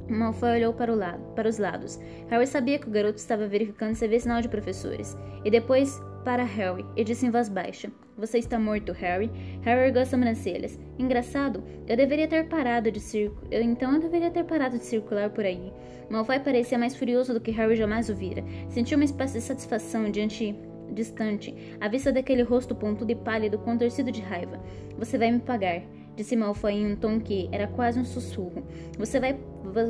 Malfoy 0.09 0.51
olhou 0.51 0.75
para, 0.75 0.95
lado, 0.95 1.23
para, 1.35 1.49
os 1.49 1.59
lados. 1.59 1.99
Harry 2.29 2.47
sabia 2.47 2.79
que 2.79 2.87
o 2.87 2.91
garoto 2.91 3.17
estava 3.17 3.49
verificando 3.49 3.95
se 3.95 4.05
havia 4.05 4.21
sinal 4.21 4.43
de 4.43 4.51
professores. 4.51 5.17
E 5.45 5.51
depois 5.51 5.99
para 6.25 6.43
Harry 6.43 6.85
e 6.97 7.05
disse 7.05 7.27
em 7.27 7.31
voz 7.31 7.49
baixa: 7.49 7.91
Você 8.17 8.39
está 8.39 8.59
morto, 8.59 8.93
Harry. 8.93 9.31
Harry 9.63 9.89
ergueu 9.89 10.03
as 10.03 10.09
sobrancelhas. 10.09 10.79
Engraçado, 10.99 11.63
eu 11.87 11.97
deveria 11.97 12.27
ter 12.27 12.49
parado 12.49 12.91
de 12.91 12.99
circular. 12.99 13.61
Então 13.63 13.95
eu 13.95 14.01
deveria 14.01 14.31
ter 14.31 14.45
parado 14.45 14.79
de 14.79 14.85
circular 14.85 15.31
por 15.31 15.45
aí. 15.45 15.73
Malfoy 16.11 16.41
parecia 16.41 16.79
mais 16.79 16.97
furioso 16.97 17.35
do 17.35 17.41
que 17.41 17.51
Harry 17.51 17.77
jamais 17.77 18.09
o 18.09 18.15
vira. 18.15 18.43
Sentiu 18.69 18.97
uma 18.97 19.05
espécie 19.05 19.35
de 19.35 19.45
satisfação 19.45 20.11
diante 20.11 20.57
distante, 20.93 21.55
à 21.81 21.89
vista 21.89 22.13
daquele 22.13 22.43
rosto 22.43 22.75
pontudo 22.75 23.11
e 23.11 23.17
pálido 23.17 23.59
contorcido 23.59 24.13
de 24.13 24.21
raiva. 24.21 24.61
Você 24.99 25.19
vai 25.19 25.31
me 25.31 25.41
pagar, 25.41 25.83
disse 26.15 26.37
Malfoy 26.37 26.73
em 26.73 26.93
um 26.93 26.97
tom 26.97 27.21
que 27.21 27.49
era 27.53 27.67
quase 27.67 27.99
um 27.99 28.05
sussurro. 28.05 28.65
Você 28.99 29.21
vai. 29.21 29.39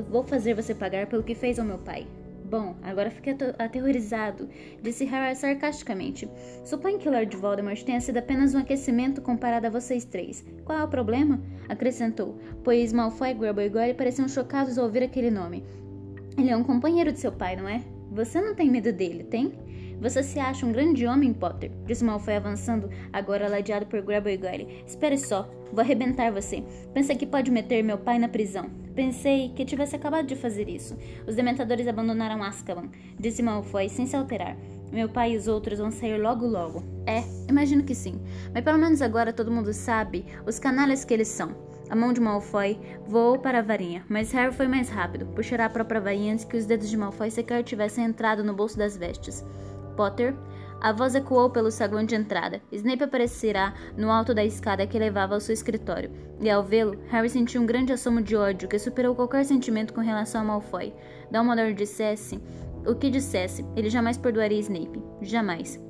Vou 0.09 0.25
fazer 0.25 0.55
você 0.55 0.75
pagar 0.75 1.07
pelo 1.07 1.23
que 1.23 1.35
fez 1.35 1.59
ao 1.59 1.65
meu 1.65 1.79
pai. 1.79 2.07
Bom, 2.55 2.77
agora 2.85 3.11
fiquei 3.11 3.35
aterrorizado, 3.59 4.49
disse 4.81 5.05
Harry 5.07 5.35
sarcasticamente. 5.35 6.31
Suponho 6.65 7.01
que 7.01 7.11
Lord 7.11 7.37
Voldemort 7.37 7.83
tenha 7.83 8.01
sido 8.01 8.19
apenas 8.19 8.55
um 8.55 8.59
aquecimento 8.59 9.21
comparado 9.21 9.67
a 9.67 9.71
vocês 9.71 10.05
três. 10.05 10.47
Qual 10.65 10.79
é 10.79 10.85
o 10.85 10.89
problema? 10.89 11.43
Acrescentou, 11.69 12.39
pois 12.63 12.93
Malfoy, 12.93 13.35
Grubble 13.35 13.65
e 13.65 13.69
Goyle 13.69 13.95
pareciam 13.95 14.29
chocados 14.29 14.79
ao 14.79 14.85
ouvir 14.85 15.03
aquele 15.03 15.33
nome. 15.33 15.65
Ele 16.39 16.49
é 16.49 16.57
um 16.57 16.63
companheiro 16.63 17.11
de 17.11 17.19
seu 17.19 17.33
pai, 17.33 17.57
não 17.57 17.69
é? 17.69 17.83
Você 18.13 18.41
não 18.41 18.55
tem 18.55 18.71
medo 18.71 18.93
dele, 18.93 19.25
tem? 19.25 19.53
Você 20.01 20.23
se 20.23 20.39
acha 20.39 20.67
um 20.67 20.73
grande 20.73 21.07
homem, 21.07 21.33
Potter? 21.33 21.71
Disse 21.87 22.05
Malfoy 22.05 22.37
avançando, 22.37 22.91
agora 23.13 23.49
ladeado 23.49 23.87
por 23.87 24.03
Grubble 24.03 24.35
e 24.35 24.37
Goyle. 24.37 24.85
Espere 24.87 25.17
só, 25.17 25.49
vou 25.73 25.81
arrebentar 25.81 26.31
você. 26.31 26.63
Pensa 26.93 27.15
que 27.15 27.27
pode 27.27 27.51
meter 27.51 27.83
meu 27.83 27.99
pai 27.99 28.19
na 28.19 28.29
prisão. 28.29 28.71
Pensei 28.95 29.51
que 29.51 29.65
tivesse 29.65 29.97
acabado 29.97 30.27
de 30.27 30.37
fazer 30.37 30.69
isso. 30.69 30.97
Os 31.27 31.35
dementadores 31.35 31.89
abandonaram 31.89 32.43
Azkaban, 32.43 32.89
disse 33.19 33.43
Malfoy 33.43 33.89
sem 33.89 34.07
se 34.07 34.17
alterar. 34.17 34.57
Meu 34.93 35.09
pai 35.09 35.33
e 35.33 35.37
os 35.37 35.49
outros 35.49 35.81
vão 35.81 35.91
sair 35.91 36.17
logo 36.19 36.47
logo. 36.47 36.85
É, 37.05 37.25
imagino 37.49 37.83
que 37.83 37.95
sim. 37.95 38.21
Mas 38.53 38.63
pelo 38.63 38.79
menos 38.79 39.03
agora 39.03 39.33
todo 39.33 39.51
mundo 39.51 39.73
sabe 39.73 40.25
os 40.47 40.61
canalhas 40.61 41.05
que 41.05 41.13
eles 41.13 41.29
são. 41.29 41.57
A 41.91 41.97
mão 41.97 42.13
de 42.13 42.21
Malfoy 42.21 42.79
voou 43.07 43.39
para 43.39 43.59
a 43.59 43.63
varinha, 43.63 44.05
mas 44.09 44.33
Harry 44.33 44.55
foi 44.55 44.67
mais 44.67 44.89
rápido, 44.89 45.27
puxar 45.27 45.61
a 45.61 45.69
própria 45.69 46.01
varinha 46.01 46.33
antes 46.33 46.45
que 46.45 46.57
os 46.57 46.65
dedos 46.65 46.89
de 46.89 46.97
Malfoy 46.97 47.31
sequer 47.31 47.63
tivessem 47.63 48.05
entrado 48.05 48.43
no 48.43 48.55
bolso 48.55 48.79
das 48.79 48.97
vestes. 48.97 49.45
Potter, 49.95 50.35
a 50.81 50.93
voz 50.93 51.15
ecoou 51.15 51.49
pelo 51.49 51.71
saguão 51.71 52.05
de 52.05 52.15
entrada. 52.15 52.61
Snape 52.71 53.05
aparecerá 53.05 53.73
no 53.97 54.11
alto 54.11 54.35
da 54.35 54.45
escada 54.45 54.87
que 54.87 54.99
levava 54.99 55.35
ao 55.35 55.41
seu 55.41 55.55
escritório. 55.55 56.11
E 56.41 56.51
ao 56.51 56.63
vê-lo, 56.63 56.99
Harry 57.09 57.31
sentiu 57.31 57.63
um 57.63 57.67
grande 57.67 57.93
assomo 57.93 58.21
de 58.21 58.37
ódio 58.37 58.69
que 58.69 58.79
superou 58.79 59.15
qualquer 59.15 59.45
sentimento 59.45 59.95
com 59.95 60.01
relação 60.01 60.43
a 60.43 60.45
Malfoy. 60.45 60.93
Dumbledore 61.31 61.73
dissesse 61.73 62.39
o 62.87 62.95
que 62.95 63.09
dissesse, 63.09 63.65
ele 63.75 63.89
jamais 63.89 64.19
perdoaria 64.19 64.59
Snape. 64.59 65.03
Jamais. 65.23 65.81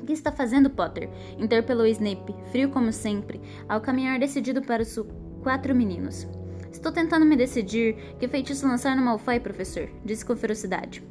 O 0.00 0.04
que 0.04 0.12
está 0.12 0.32
fazendo, 0.32 0.70
Potter? 0.70 1.08
Interpelou 1.38 1.86
Snape, 1.86 2.34
frio 2.50 2.68
como 2.70 2.92
sempre, 2.92 3.40
ao 3.68 3.80
caminhar 3.80 4.18
decidido 4.18 4.60
para 4.60 4.82
os 4.82 4.98
quatro 5.42 5.74
meninos. 5.74 6.26
Estou 6.72 6.90
tentando 6.90 7.24
me 7.24 7.36
decidir 7.36 8.16
que 8.18 8.28
feitiço 8.28 8.66
lançar 8.66 8.96
no 8.96 9.02
Malfoy, 9.02 9.38
professor, 9.38 9.88
disse 10.04 10.24
com 10.24 10.36
ferocidade. 10.36 11.02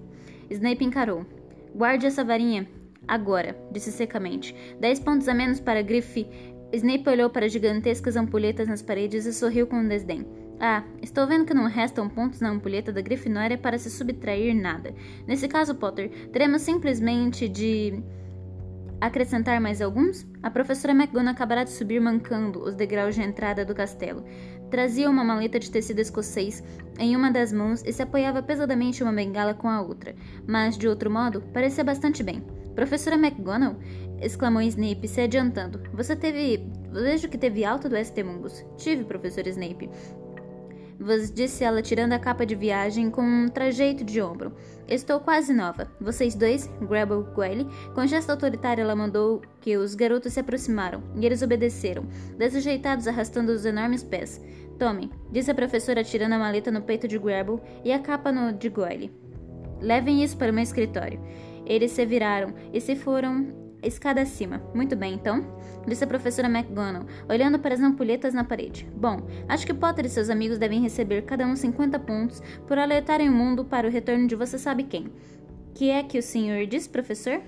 Snape 0.49 0.83
encarou. 0.83 1.25
Guarde 1.75 2.07
essa 2.07 2.23
varinha 2.23 2.67
Agora, 3.07 3.55
disse 3.71 3.91
secamente. 3.91 4.55
Dez 4.79 4.99
pontos 4.99 5.27
a 5.27 5.33
menos 5.33 5.59
para 5.59 5.81
Griff. 5.81 6.27
Snape 6.73 7.07
olhou 7.07 7.29
para 7.29 7.45
as 7.45 7.51
gigantescas 7.51 8.15
ampulhetas 8.15 8.67
nas 8.67 8.81
paredes 8.81 9.25
e 9.25 9.33
sorriu 9.33 9.67
com 9.67 9.87
desdém. 9.87 10.25
Ah, 10.59 10.83
estou 11.01 11.27
vendo 11.27 11.45
que 11.45 11.53
não 11.53 11.67
restam 11.67 12.09
pontos 12.09 12.39
na 12.39 12.49
ampulheta 12.49 12.91
da 12.91 13.01
Grifinória 13.01 13.57
para 13.57 13.77
se 13.77 13.89
subtrair 13.89 14.55
nada. 14.55 14.93
Nesse 15.27 15.47
caso, 15.47 15.75
Potter, 15.75 16.09
teremos 16.31 16.61
simplesmente 16.61 17.47
de 17.47 18.01
acrescentar 18.99 19.59
mais 19.59 19.81
alguns? 19.81 20.25
A 20.41 20.49
professora 20.49 20.93
McGonagall 20.93 21.33
acabará 21.33 21.63
de 21.63 21.71
subir 21.71 21.99
mancando 21.99 22.63
os 22.63 22.75
degraus 22.75 23.15
de 23.15 23.21
entrada 23.21 23.65
do 23.65 23.75
castelo. 23.75 24.23
Trazia 24.69 25.09
uma 25.09 25.23
maleta 25.23 25.59
de 25.59 25.71
tecido 25.71 25.99
escocês 25.99 26.63
em 26.99 27.15
uma 27.15 27.31
das 27.31 27.53
mãos 27.53 27.83
e 27.85 27.93
se 27.93 28.01
apoiava 28.01 28.41
pesadamente 28.41 29.03
uma 29.03 29.13
bengala 29.13 29.53
com 29.53 29.69
a 29.69 29.81
outra, 29.81 30.15
mas, 30.47 30.77
de 30.77 30.87
outro 30.87 31.09
modo, 31.09 31.41
parecia 31.53 31.83
bastante 31.83 32.23
bem. 32.23 32.43
Professora 32.75 33.15
McGonagall, 33.15 33.79
exclamou 34.21 34.61
Snape, 34.61 35.07
se 35.07 35.21
adiantando. 35.21 35.81
Você 35.93 36.15
teve. 36.15 36.69
Vejo 36.91 37.29
que 37.29 37.37
teve 37.37 37.63
alta 37.63 37.87
do 37.87 37.95
ST 37.97 38.21
Mungus. 38.23 38.65
Tive, 38.77 39.05
professor 39.05 39.47
Snape. 39.47 39.89
Disse 41.33 41.63
ela, 41.63 41.81
tirando 41.81 42.13
a 42.13 42.19
capa 42.19 42.45
de 42.45 42.55
viagem 42.55 43.09
com 43.09 43.21
um 43.21 43.49
trajeito 43.49 44.03
de 44.03 44.21
ombro. 44.21 44.53
Estou 44.87 45.19
quase 45.19 45.53
nova. 45.53 45.91
Vocês 45.99 46.35
dois, 46.35 46.69
Grabble 46.81 47.25
Goyle, 47.33 47.67
com 47.93 48.07
gesto 48.07 48.29
autoritário 48.29 48.81
ela 48.81 48.95
mandou 48.95 49.41
que 49.59 49.75
os 49.77 49.93
garotos 49.93 50.33
se 50.33 50.39
aproximaram, 50.39 51.03
e 51.15 51.25
eles 51.25 51.41
obedeceram, 51.41 52.05
desajeitados 52.37 53.07
arrastando 53.07 53.51
os 53.51 53.65
enormes 53.65 54.03
pés. 54.03 54.41
Tomem, 54.79 55.09
disse 55.31 55.51
a 55.51 55.55
professora 55.55 56.03
tirando 56.03 56.33
a 56.33 56.39
maleta 56.39 56.71
no 56.71 56.81
peito 56.81 57.07
de 57.07 57.17
Grabble 57.19 57.61
e 57.83 57.91
a 57.91 57.99
capa 57.99 58.31
no 58.31 58.53
de 58.53 58.69
Goyle. 58.69 59.11
Levem 59.81 60.23
isso 60.23 60.37
para 60.37 60.51
o 60.51 60.53
meu 60.53 60.63
escritório. 60.63 61.19
Eles 61.65 61.91
se 61.91 62.05
viraram 62.05 62.53
e 62.73 62.79
se 62.79 62.95
foram 62.95 63.47
escada 63.83 64.21
acima. 64.21 64.61
Muito 64.73 64.95
bem, 64.95 65.13
então, 65.13 65.45
disse 65.87 66.03
a 66.03 66.07
professora 66.07 66.47
McGonagall, 66.47 67.07
olhando 67.29 67.59
para 67.59 67.73
as 67.73 67.81
ampulhetas 67.81 68.33
na 68.33 68.43
parede. 68.43 68.87
Bom, 68.95 69.21
acho 69.47 69.65
que 69.65 69.73
Potter 69.73 70.05
e 70.05 70.09
seus 70.09 70.29
amigos 70.29 70.57
devem 70.57 70.81
receber 70.81 71.23
cada 71.23 71.45
um 71.45 71.55
50 71.55 71.99
pontos 71.99 72.41
por 72.67 72.77
alertarem 72.77 73.29
o 73.29 73.33
mundo 73.33 73.65
para 73.65 73.87
o 73.87 73.91
retorno 73.91 74.27
de 74.27 74.35
você 74.35 74.57
sabe 74.57 74.83
quem. 74.83 75.11
Que 75.73 75.89
é 75.89 76.03
que 76.03 76.17
o 76.17 76.23
senhor 76.23 76.65
disse, 76.65 76.89
professor? 76.89 77.41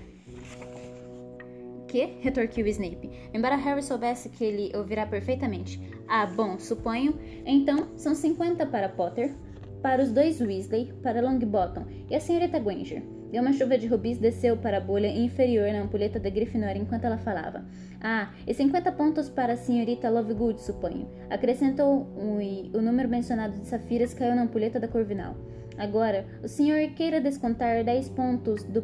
Que? 1.88 2.18
retorquiu 2.20 2.66
Snape, 2.66 3.10
embora 3.32 3.56
Harry 3.56 3.82
soubesse 3.82 4.28
que 4.28 4.44
ele 4.44 4.76
ouvirá 4.76 5.06
perfeitamente. 5.06 5.80
Ah, 6.06 6.26
bom, 6.26 6.58
suponho. 6.58 7.18
Então, 7.46 7.88
são 7.96 8.14
50 8.14 8.66
para 8.66 8.90
Potter, 8.90 9.34
para 9.82 10.02
os 10.02 10.12
dois 10.12 10.40
Weasley, 10.40 10.92
para 11.02 11.22
Longbottom 11.22 11.86
e 12.10 12.14
a 12.14 12.20
senhorita 12.20 12.58
Granger. 12.58 13.02
E 13.32 13.38
uma 13.38 13.52
chuva 13.52 13.76
de 13.76 13.86
rubis 13.86 14.18
desceu 14.18 14.56
para 14.56 14.78
a 14.78 14.80
bolha 14.80 15.08
inferior 15.08 15.70
na 15.72 15.82
ampulheta 15.82 16.18
da 16.18 16.30
Grifinória 16.30 16.80
enquanto 16.80 17.04
ela 17.04 17.18
falava. 17.18 17.64
Ah, 18.00 18.32
e 18.46 18.54
50 18.54 18.90
pontos 18.92 19.28
para 19.28 19.52
a 19.52 19.56
senhorita 19.56 20.08
Lovegood, 20.08 20.60
suponho. 20.62 21.08
Acrescentou 21.28 22.08
um, 22.16 22.40
e 22.40 22.70
o 22.74 22.80
número 22.80 23.08
mencionado 23.08 23.58
de 23.58 23.66
safiras 23.66 24.14
caiu 24.14 24.34
na 24.34 24.42
ampulheta 24.42 24.80
da 24.80 24.88
Corvinal. 24.88 25.36
Agora, 25.76 26.24
o 26.42 26.48
senhor 26.48 26.88
queira 26.94 27.20
descontar 27.20 27.84
10 27.84 28.08
pontos 28.10 28.64
do... 28.64 28.82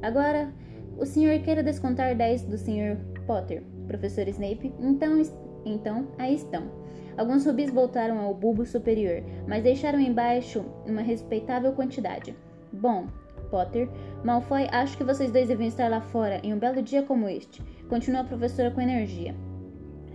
Agora, 0.00 0.52
o 0.96 1.04
senhor 1.04 1.38
queira 1.40 1.62
descontar 1.62 2.16
10 2.16 2.44
do 2.44 2.56
senhor 2.56 2.96
Potter, 3.26 3.62
professor 3.86 4.28
Snape. 4.28 4.72
Então, 4.78 5.20
então, 5.64 6.08
aí 6.18 6.34
estão. 6.34 6.70
Alguns 7.16 7.46
rubis 7.46 7.70
voltaram 7.70 8.18
ao 8.18 8.34
bulbo 8.34 8.64
superior, 8.64 9.22
mas 9.46 9.62
deixaram 9.62 10.00
embaixo 10.00 10.64
uma 10.86 11.00
respeitável 11.00 11.72
quantidade. 11.72 12.34
Bom, 12.72 13.06
Potter. 13.54 13.88
Malfoy, 14.24 14.66
acho 14.72 14.98
que 14.98 15.04
vocês 15.04 15.30
dois 15.30 15.46
deviam 15.46 15.68
estar 15.68 15.88
lá 15.88 16.00
fora 16.00 16.40
em 16.42 16.52
um 16.52 16.58
belo 16.58 16.82
dia 16.82 17.04
como 17.04 17.28
este. 17.28 17.62
Continuou 17.88 18.24
a 18.24 18.26
professora 18.26 18.72
com 18.72 18.80
energia. 18.80 19.32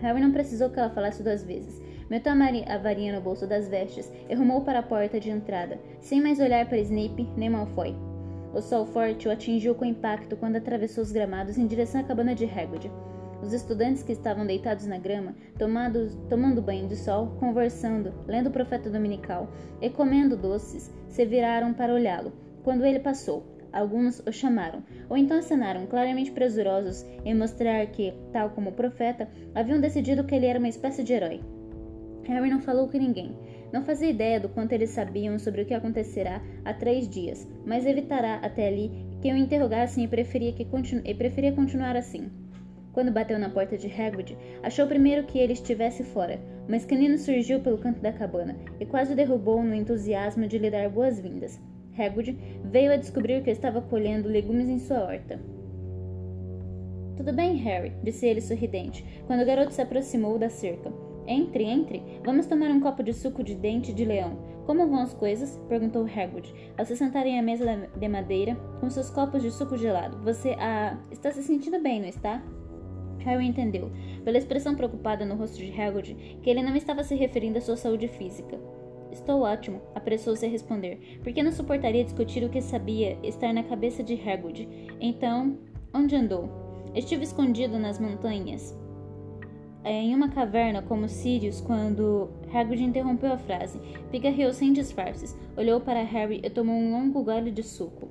Harry 0.02 0.20
não 0.20 0.34
precisou 0.34 0.70
que 0.70 0.78
ela 0.78 0.90
falasse 0.90 1.24
duas 1.24 1.42
vezes. 1.42 1.82
Meteu 2.10 2.34
a 2.34 2.78
varinha 2.78 3.16
no 3.16 3.22
bolso 3.22 3.48
das 3.48 3.70
vestes 3.70 4.12
e 4.28 4.36
rumou 4.36 4.62
para 4.66 4.80
a 4.80 4.84
porta 4.84 5.22
de 5.22 5.30
entrada, 5.30 5.80
sem 6.02 6.22
mais 6.22 6.42
olhar 6.42 6.68
para 6.68 6.80
Snape 6.80 7.30
nem 7.38 7.50
Malfoy. 7.50 7.96
O 8.54 8.60
sol 8.62 8.86
forte 8.86 9.30
o 9.30 9.32
atingiu 9.32 9.74
com 9.74 9.86
impacto 9.86 10.36
quando 10.36 10.58
atravessou 10.58 11.02
os 11.02 11.14
gramados 11.14 11.58
em 11.58 11.66
direção 11.66 12.02
à 12.02 12.04
cabana 12.04 12.36
de 12.36 12.44
Hagrid. 12.44 12.92
Os 13.42 13.54
estudantes 13.54 14.04
que 14.04 14.12
estavam 14.12 14.46
deitados 14.46 14.86
na 14.86 14.98
grama, 14.98 15.34
tomados, 15.58 16.14
tomando 16.30 16.62
banho 16.62 16.90
de 16.90 16.98
sol, 16.98 17.38
conversando, 17.40 18.14
lendo 18.28 18.48
o 18.48 18.52
profeta 18.52 18.90
dominical 18.90 19.48
e 19.82 19.90
comendo 19.90 20.36
doces, 20.36 20.94
se 21.08 21.26
viraram 21.26 21.74
para 21.74 21.94
olhá-lo, 21.94 22.34
quando 22.64 22.86
ele 22.86 23.00
passou. 23.00 23.44
Alguns 23.72 24.20
o 24.26 24.32
chamaram, 24.32 24.84
ou 25.08 25.16
então 25.16 25.38
acenaram, 25.38 25.86
claramente 25.86 26.32
presurosos 26.32 27.06
em 27.24 27.36
mostrar 27.36 27.86
que, 27.88 28.14
tal 28.34 28.50
como 28.50 28.72
o 28.72 28.74
profeta, 28.74 29.30
haviam 29.54 29.80
decidido 29.80 30.24
que 30.24 30.34
ele 30.34 30.48
era 30.48 30.58
uma 30.58 30.68
espécie 30.68 31.04
de 31.04 31.14
herói. 31.14 31.42
Harry 32.28 32.50
não 32.50 32.62
falou 32.62 32.88
com 32.88 32.98
ninguém. 32.98 33.36
Não 33.72 33.84
fazia 33.84 34.10
ideia 34.10 34.40
do 34.40 34.50
quanto 34.50 34.72
eles 34.72 34.90
sabiam 34.90 35.38
sobre 35.38 35.62
o 35.62 35.66
que 35.66 35.74
acontecerá 35.74 36.42
há 36.66 36.74
três 36.74 37.08
dias, 37.08 37.48
mas 37.66 37.86
evitará 37.86 38.36
até 38.36 38.68
ali 38.68 38.92
que 39.22 39.32
o 39.32 39.38
interrogassem 39.38 40.04
e 40.04 40.08
preferia, 40.08 40.54
que 40.54 40.66
continu 40.66 41.02
e 41.06 41.14
preferia 41.14 41.52
continuar 41.52 41.96
assim. 41.96 42.30
Quando 42.92 43.12
bateu 43.12 43.38
na 43.38 43.50
porta 43.50 43.78
de 43.78 43.88
Hagrid, 43.88 44.36
achou 44.64 44.88
primeiro 44.88 45.26
que 45.26 45.38
ele 45.38 45.54
estivesse 45.54 46.04
fora, 46.04 46.40
mas 46.68 46.86
Canino 46.86 47.18
surgiu 47.18 47.60
pelo 47.60 47.78
canto 47.78 48.00
da 48.00 48.12
cabana 48.12 48.56
e 48.80 48.86
quase 48.86 49.14
o 49.14 49.16
derrubou 49.16 49.62
no 49.64 49.76
entusiasmo 49.76 50.48
de 50.48 50.58
lhe 50.58 50.72
dar 50.72 50.90
boas-vindas. 50.90 51.60
Hagrid 51.98 52.38
veio 52.64 52.92
a 52.92 52.98
descobrir 52.98 53.44
que 53.44 53.50
estava 53.50 53.82
colhendo 53.82 54.30
legumes 54.30 54.70
em 54.70 54.80
sua 54.80 55.04
horta. 55.04 55.40
Tudo 57.18 57.34
bem, 57.34 57.56
Harry, 57.58 57.92
disse 58.04 58.26
ele 58.26 58.40
sorridente, 58.40 59.06
quando 59.28 59.42
o 59.42 59.46
garoto 59.46 59.74
se 59.74 59.82
aproximou 59.82 60.40
da 60.40 60.50
cerca. 60.50 60.92
Entre, 61.28 61.64
entre. 61.64 62.02
Vamos 62.24 62.48
tomar 62.48 62.72
um 62.72 62.80
copo 62.80 63.04
de 63.04 63.14
suco 63.14 63.44
de 63.44 63.54
dente 63.54 63.94
de 63.94 64.06
leão. 64.06 64.38
Como 64.66 64.88
vão 64.88 65.02
as 65.02 65.14
coisas? 65.14 65.60
perguntou 65.68 66.06
Hagrid, 66.06 66.54
ao 66.78 66.86
se 66.86 66.96
sentarem 66.96 67.38
à 67.38 67.42
mesa 67.42 67.90
de 67.96 68.08
madeira 68.08 68.56
com 68.80 68.90
seus 68.90 69.10
copos 69.10 69.42
de 69.42 69.52
suco 69.52 69.78
gelado. 69.78 70.18
Você, 70.24 70.56
ah, 70.60 70.98
está 71.12 71.32
se 71.32 71.44
sentindo 71.44 71.82
bem, 71.82 72.00
não 72.00 72.08
está? 72.08 72.42
Harry 73.20 73.46
entendeu, 73.46 73.92
pela 74.24 74.38
expressão 74.38 74.76
preocupada 74.76 75.26
no 75.26 75.36
rosto 75.36 75.58
de 75.58 75.72
Hagrid, 75.80 76.16
que 76.42 76.50
ele 76.50 76.64
não 76.64 76.76
estava 76.76 77.04
se 77.04 77.16
referindo 77.16 77.58
à 77.58 77.62
sua 77.62 77.76
saúde 77.76 78.08
física. 78.08 78.58
Estou 79.20 79.42
ótimo, 79.42 79.82
apressou-se 79.94 80.46
a 80.46 80.50
responder, 80.50 81.20
porque 81.22 81.44
não 81.44 81.52
suportaria 81.52 82.06
discutir 82.06 82.42
o 82.44 82.50
que 82.50 82.62
sabia 82.62 83.18
estar 83.22 83.54
na 83.54 83.64
cabeça 83.64 84.02
de 84.02 84.14
Hagrid. 84.14 84.68
Então, 85.00 85.58
onde 85.94 86.16
andou? 86.16 86.50
Estive 86.96 87.26
escondido 87.26 87.78
nas 87.78 88.00
montanhas, 88.00 88.76
é, 89.84 89.92
em 89.92 90.16
uma 90.16 90.30
caverna 90.30 90.82
como 90.82 91.10
Sirius 91.10 91.60
quando 91.60 92.30
Hagrid 92.52 92.82
interrompeu 92.82 93.34
a 93.34 93.38
frase. 93.38 93.78
Pika 94.10 94.30
riu 94.30 94.54
sem 94.54 94.72
disfarces, 94.72 95.38
olhou 95.58 95.82
para 95.82 96.02
Harry 96.02 96.40
e 96.42 96.50
tomou 96.50 96.76
um 96.76 96.92
longo 96.92 97.22
gole 97.22 97.52
de 97.52 97.62
suco. 97.62 98.08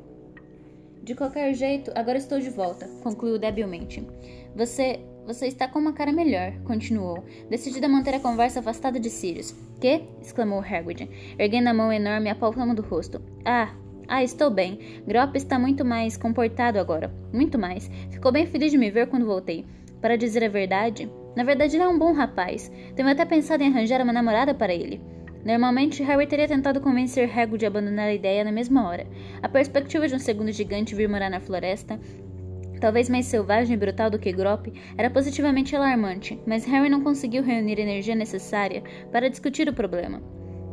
De 1.03 1.15
qualquer 1.15 1.55
jeito, 1.55 1.91
agora 1.95 2.19
estou 2.19 2.39
de 2.39 2.51
volta, 2.51 2.87
concluiu 3.03 3.39
debilmente. 3.39 4.07
Você. 4.55 5.01
Você 5.29 5.47
está 5.47 5.69
com 5.69 5.79
uma 5.79 5.93
cara 5.93 6.11
melhor, 6.11 6.55
continuou, 6.65 7.23
decidida 7.51 7.85
a 7.85 7.89
manter 7.89 8.15
a 8.15 8.19
conversa 8.19 8.61
afastada 8.61 8.99
de 8.99 9.11
Sirius. 9.11 9.55
Que? 9.79 10.05
exclamou 10.23 10.61
Hagrid, 10.61 11.07
erguendo 11.39 11.69
a 11.69 11.75
mão 11.75 11.93
enorme 11.93 12.31
apalpando 12.31 12.75
do 12.75 12.81
rosto. 12.81 13.21
Ah, 13.45 13.75
ah, 14.09 14.25
estou 14.25 14.51
bem. 14.51 15.03
Grop 15.07 15.37
está 15.37 15.59
muito 15.59 15.85
mais 15.85 16.17
comportado 16.17 16.79
agora. 16.79 17.15
Muito 17.31 17.59
mais. 17.59 17.91
Ficou 18.09 18.33
bem 18.33 18.47
feliz 18.47 18.73
de 18.73 18.79
me 18.79 18.91
ver 18.91 19.09
quando 19.09 19.27
voltei. 19.27 19.67
Para 20.01 20.17
dizer 20.17 20.43
a 20.45 20.49
verdade, 20.49 21.13
na 21.37 21.45
verdade, 21.45 21.77
ele 21.77 21.85
é 21.85 21.89
um 21.89 21.99
bom 21.99 22.15
rapaz. 22.15 22.73
Tenho 22.97 23.11
até 23.11 23.27
pensado 23.27 23.63
em 23.63 23.67
arranjar 23.67 24.01
uma 24.01 24.15
namorada 24.15 24.55
para 24.55 24.73
ele. 24.73 24.99
Normalmente, 25.45 26.03
Harry 26.03 26.27
teria 26.27 26.49
tentado 26.49 26.81
convencer 26.81 27.31
Hagrid 27.31 27.59
de 27.59 27.67
abandonar 27.67 28.09
a 28.09 28.15
ideia 28.15 28.45
na 28.45 28.51
mesma 28.51 28.89
hora. 28.89 29.07
A 29.43 29.49
perspectiva 29.49 30.09
de 30.09 30.15
um 30.15 30.19
segundo 30.19 30.51
gigante 30.53 30.95
vir 30.95 31.07
morar 31.07 31.29
na 31.29 31.39
floresta, 31.39 32.01
talvez 32.79 33.09
mais 33.09 33.27
selvagem 33.27 33.75
e 33.75 33.79
brutal 33.79 34.11
do 34.11 34.19
que 34.19 34.33
Grop, 34.33 34.67
era 34.97 35.11
positivamente 35.11 35.75
alarmante, 35.75 36.41
mas 36.47 36.65
Harry 36.65 36.89
não 36.89 37.03
conseguiu 37.03 37.43
reunir 37.43 37.79
a 37.79 37.83
energia 37.83 38.15
necessária 38.15 38.83
para 39.11 39.31
discutir 39.31 39.69
o 39.69 39.75
problema. 39.75 40.23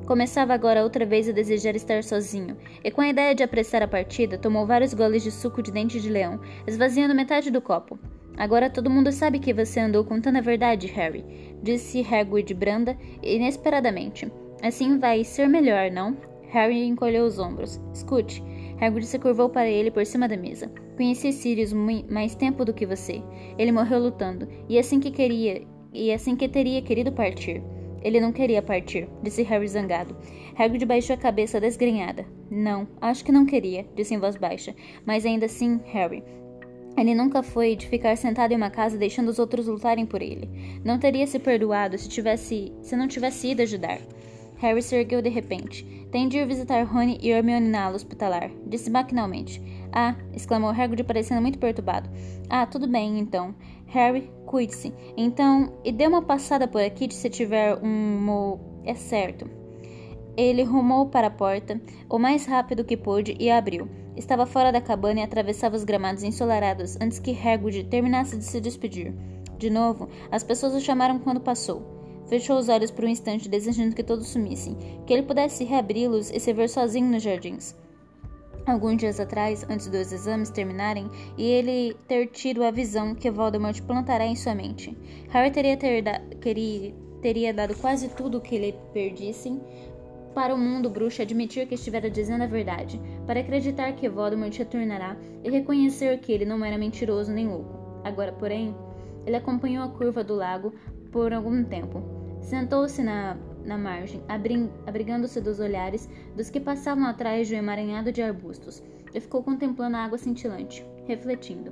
Começava 0.06 0.54
agora 0.54 0.84
outra 0.84 1.06
vez 1.06 1.28
a 1.28 1.32
desejar 1.32 1.76
estar 1.76 2.04
sozinho, 2.04 2.58
e 2.84 2.92
com 2.92 3.02
a 3.02 3.10
ideia 3.10 3.34
de 3.34 3.42
apressar 3.42 3.82
a 3.82 3.88
partida, 3.88 4.38
tomou 4.38 4.66
vários 4.66 4.94
goles 4.94 5.24
de 5.24 5.32
suco 5.32 5.64
de 5.64 5.72
dente 5.72 6.00
de 6.00 6.10
leão, 6.10 6.40
esvaziando 6.68 7.16
metade 7.16 7.50
do 7.50 7.60
copo. 7.60 7.98
Agora 8.38 8.70
todo 8.70 8.90
mundo 8.90 9.12
sabe 9.12 9.40
que 9.40 9.54
você 9.54 9.80
andou 9.80 10.04
contando 10.04 10.38
a 10.38 10.42
verdade, 10.42 10.88
Harry, 10.88 11.26
disse 11.64 12.06
Hagrid 12.06 12.54
branda 12.54 12.96
inesperadamente. 13.24 14.32
Assim 14.62 15.00
vai 15.00 15.24
ser 15.24 15.48
melhor, 15.48 15.90
não? 15.90 16.18
Harry 16.50 16.86
encolheu 16.86 17.25
os 17.25 17.40
ombros. 17.40 17.82
Escute. 17.94 18.44
Hagrid 18.79 19.06
se 19.06 19.18
curvou 19.18 19.50
para 19.50 19.68
ele 19.68 19.90
por 19.90 20.06
cima 20.06 20.27
da 20.27 20.38
mesa. 20.38 20.72
Conheci 20.96 21.31
Sirius 21.34 21.74
mais 21.74 22.36
tempo 22.36 22.64
do 22.64 22.74
que 22.74 22.86
você. 22.86 23.22
Ele 23.58 23.72
morreu 23.72 24.00
lutando, 24.00 24.48
e 24.70 24.79
assim 24.79 25.00
que 25.00 25.12
queria, 25.12 25.62
e 25.94 26.12
assim 26.12 26.36
que 26.36 26.48
teria 26.48 26.81
querido 26.81 27.12
partir. 27.12 27.62
Ele 28.01 28.22
não 28.22 28.31
queria 28.31 28.62
partir, 28.62 29.10
disse 29.24 29.42
Harry 29.44 29.68
zangado. 29.68 30.16
Hagrid 30.55 30.86
baixou 30.86 31.16
a 31.16 31.18
cabeça 31.18 31.60
desgrenhada. 31.60 32.25
Não, 32.51 32.88
acho 33.01 33.25
que 33.25 33.31
não 33.31 33.46
queria, 33.46 33.86
disse 33.96 34.14
em 34.14 34.20
voz 34.20 34.38
baixa. 34.38 34.75
Mas 35.05 35.25
ainda 35.25 35.48
assim, 35.48 35.81
Harry, 35.86 36.24
ele 36.98 37.14
nunca 37.14 37.44
foi 37.44 37.75
de 37.75 37.88
ficar 37.88 38.16
sentado 38.16 38.53
em 38.53 38.55
uma 38.55 38.70
casa 38.70 38.98
deixando 38.98 39.27
os 39.27 39.40
outros 39.40 39.68
lutarem 39.68 40.05
por 40.05 40.22
ele. 40.22 40.50
Não 40.84 40.98
teria 40.98 41.27
se 41.27 41.40
perdoado 41.40 41.98
se 41.98 42.08
tivesse, 42.08 42.72
se 42.81 42.96
não 42.96 43.08
tivesse 43.08 43.50
ido 43.50 43.64
ajudar. 43.64 44.00
Harry 44.58 44.81
se 44.81 44.96
ergueu 44.96 45.22
de 45.22 45.29
repente. 45.29 45.84
Tem 46.12 46.29
de 46.29 46.38
ir 46.38 46.48
visitar 46.48 46.84
Rony 46.84 47.18
e 47.22 47.31
Hermione 47.31 47.68
na 47.68 47.86
ala 47.86 47.96
hospitalar, 47.96 48.50
disse 48.66 48.90
maquinalmente. 48.90 49.62
Ah, 49.98 50.14
exclamou 50.34 50.72
Hagrid 50.72 51.05
parecendo 51.05 51.42
muito 51.42 51.58
perturbado. 51.58 52.10
Ah, 52.50 52.66
tudo 52.66 52.86
bem, 52.86 53.18
então. 53.18 53.55
Harry, 53.88 54.29
cuide-se. 54.46 54.94
Então, 55.16 55.72
e 55.86 55.92
dê 55.92 56.05
uma 56.05 56.22
passada 56.22 56.68
por 56.68 56.81
aqui 56.81 57.08
se 57.14 57.29
tiver 57.29 57.77
um... 57.81 58.20
Mo... 58.20 58.60
É 58.84 58.94
certo. 58.94 59.50
Ele 60.36 60.64
rumou 60.64 61.05
para 61.05 61.27
a 61.27 61.31
porta 61.31 61.79
o 62.10 62.20
mais 62.20 62.46
rápido 62.46 62.84
que 62.84 62.98
pôde 62.98 63.38
e 63.40 63.50
a 63.50 63.58
abriu. 63.58 63.88
Estava 64.18 64.46
fora 64.46 64.70
da 64.70 64.81
cabana 64.81 65.22
e 65.22 65.24
atravessava 65.24 65.77
os 65.77 65.86
gramados 65.86 66.24
ensolarados 66.24 66.98
antes 67.00 67.18
que 67.18 67.31
Hagrid 67.31 67.86
terminasse 67.86 68.38
de 68.38 68.44
se 68.44 68.60
despedir. 68.60 69.14
De 69.58 69.70
novo, 69.70 70.10
as 70.29 70.44
pessoas 70.44 70.74
o 70.74 70.81
chamaram 70.81 71.20
quando 71.20 71.40
passou. 71.40 71.96
Fechou 72.27 72.58
os 72.58 72.68
olhos 72.68 72.92
por 72.92 73.05
um 73.05 73.10
instante, 73.10 73.48
desejando 73.48 73.96
que 73.96 74.03
todos 74.03 74.27
sumissem, 74.27 74.75
que 75.05 75.14
ele 75.14 75.24
pudesse 75.24 75.64
reabri-los 75.64 76.31
e 76.31 76.40
se 76.40 76.51
ver 76.51 76.68
sozinho 76.68 77.10
nos 77.10 77.24
jardins. 77.24 77.75
Alguns 78.66 78.98
dias 78.98 79.20
atrás, 79.20 79.64
antes 79.70 79.88
dos 79.88 80.12
exames 80.12 80.50
terminarem, 80.50 81.08
e 81.38 81.44
ele 81.44 81.96
ter 82.08 82.25
tido 82.28 82.64
a 82.64 82.72
visão 82.72 83.14
que 83.14 83.30
Voldemort 83.30 83.80
plantará 83.84 84.25
em 84.25 84.36
sua 84.36 84.56
mente. 84.56 84.98
Harry 85.30 85.51
teria, 85.51 85.78
ter 85.78 86.01
da 86.01 86.20
queria, 86.42 86.92
teria 87.22 87.54
dado 87.54 87.75
quase 87.75 88.10
tudo 88.10 88.40
o 88.40 88.42
que 88.42 88.58
lhe 88.58 88.74
perdissem 88.92 89.62
para 90.34 90.54
o 90.54 90.58
mundo 90.58 90.90
bruxo 90.90 91.22
admitir 91.22 91.68
que 91.68 91.75
estivera 91.75 92.10
dizendo 92.10 92.44
a 92.44 92.48
verdade, 92.48 93.00
para 93.28 93.40
acreditar 93.40 93.94
que 93.94 94.10
Voldemort 94.10 94.58
retornará 94.58 95.16
e 95.44 95.50
reconhecer 95.50 96.20
que 96.20 96.32
ele 96.32 96.44
não 96.44 96.66
era 96.66 96.78
mentiroso 96.78 97.32
nem 97.32 97.48
louco. 97.48 98.01
Agora, 98.04 98.32
porém, 98.32 98.75
ele 99.28 99.36
acompanhou 99.36 99.86
a 99.86 99.90
curva 99.90 100.24
do 100.24 100.36
lago 100.36 100.74
por 101.12 101.32
algum 101.32 101.64
tempo. 101.64 102.01
Sentou-se 102.42 103.01
na, 103.04 103.38
na 103.66 103.78
margem, 103.78 104.22
abrigando-se 104.86 105.42
dos 105.42 105.60
olhares 105.60 106.10
dos 106.36 106.50
que 106.50 106.60
passavam 106.60 107.06
atrás 107.06 107.48
de 107.48 107.56
um 107.56 107.58
emaranhado 107.58 108.12
de 108.12 108.22
arbustos, 108.22 108.84
e 109.14 109.20
ficou 109.20 109.42
contemplando 109.44 109.98
a 109.98 110.04
água 110.04 110.18
cintilante, 110.18 110.86
refletindo. 111.06 111.72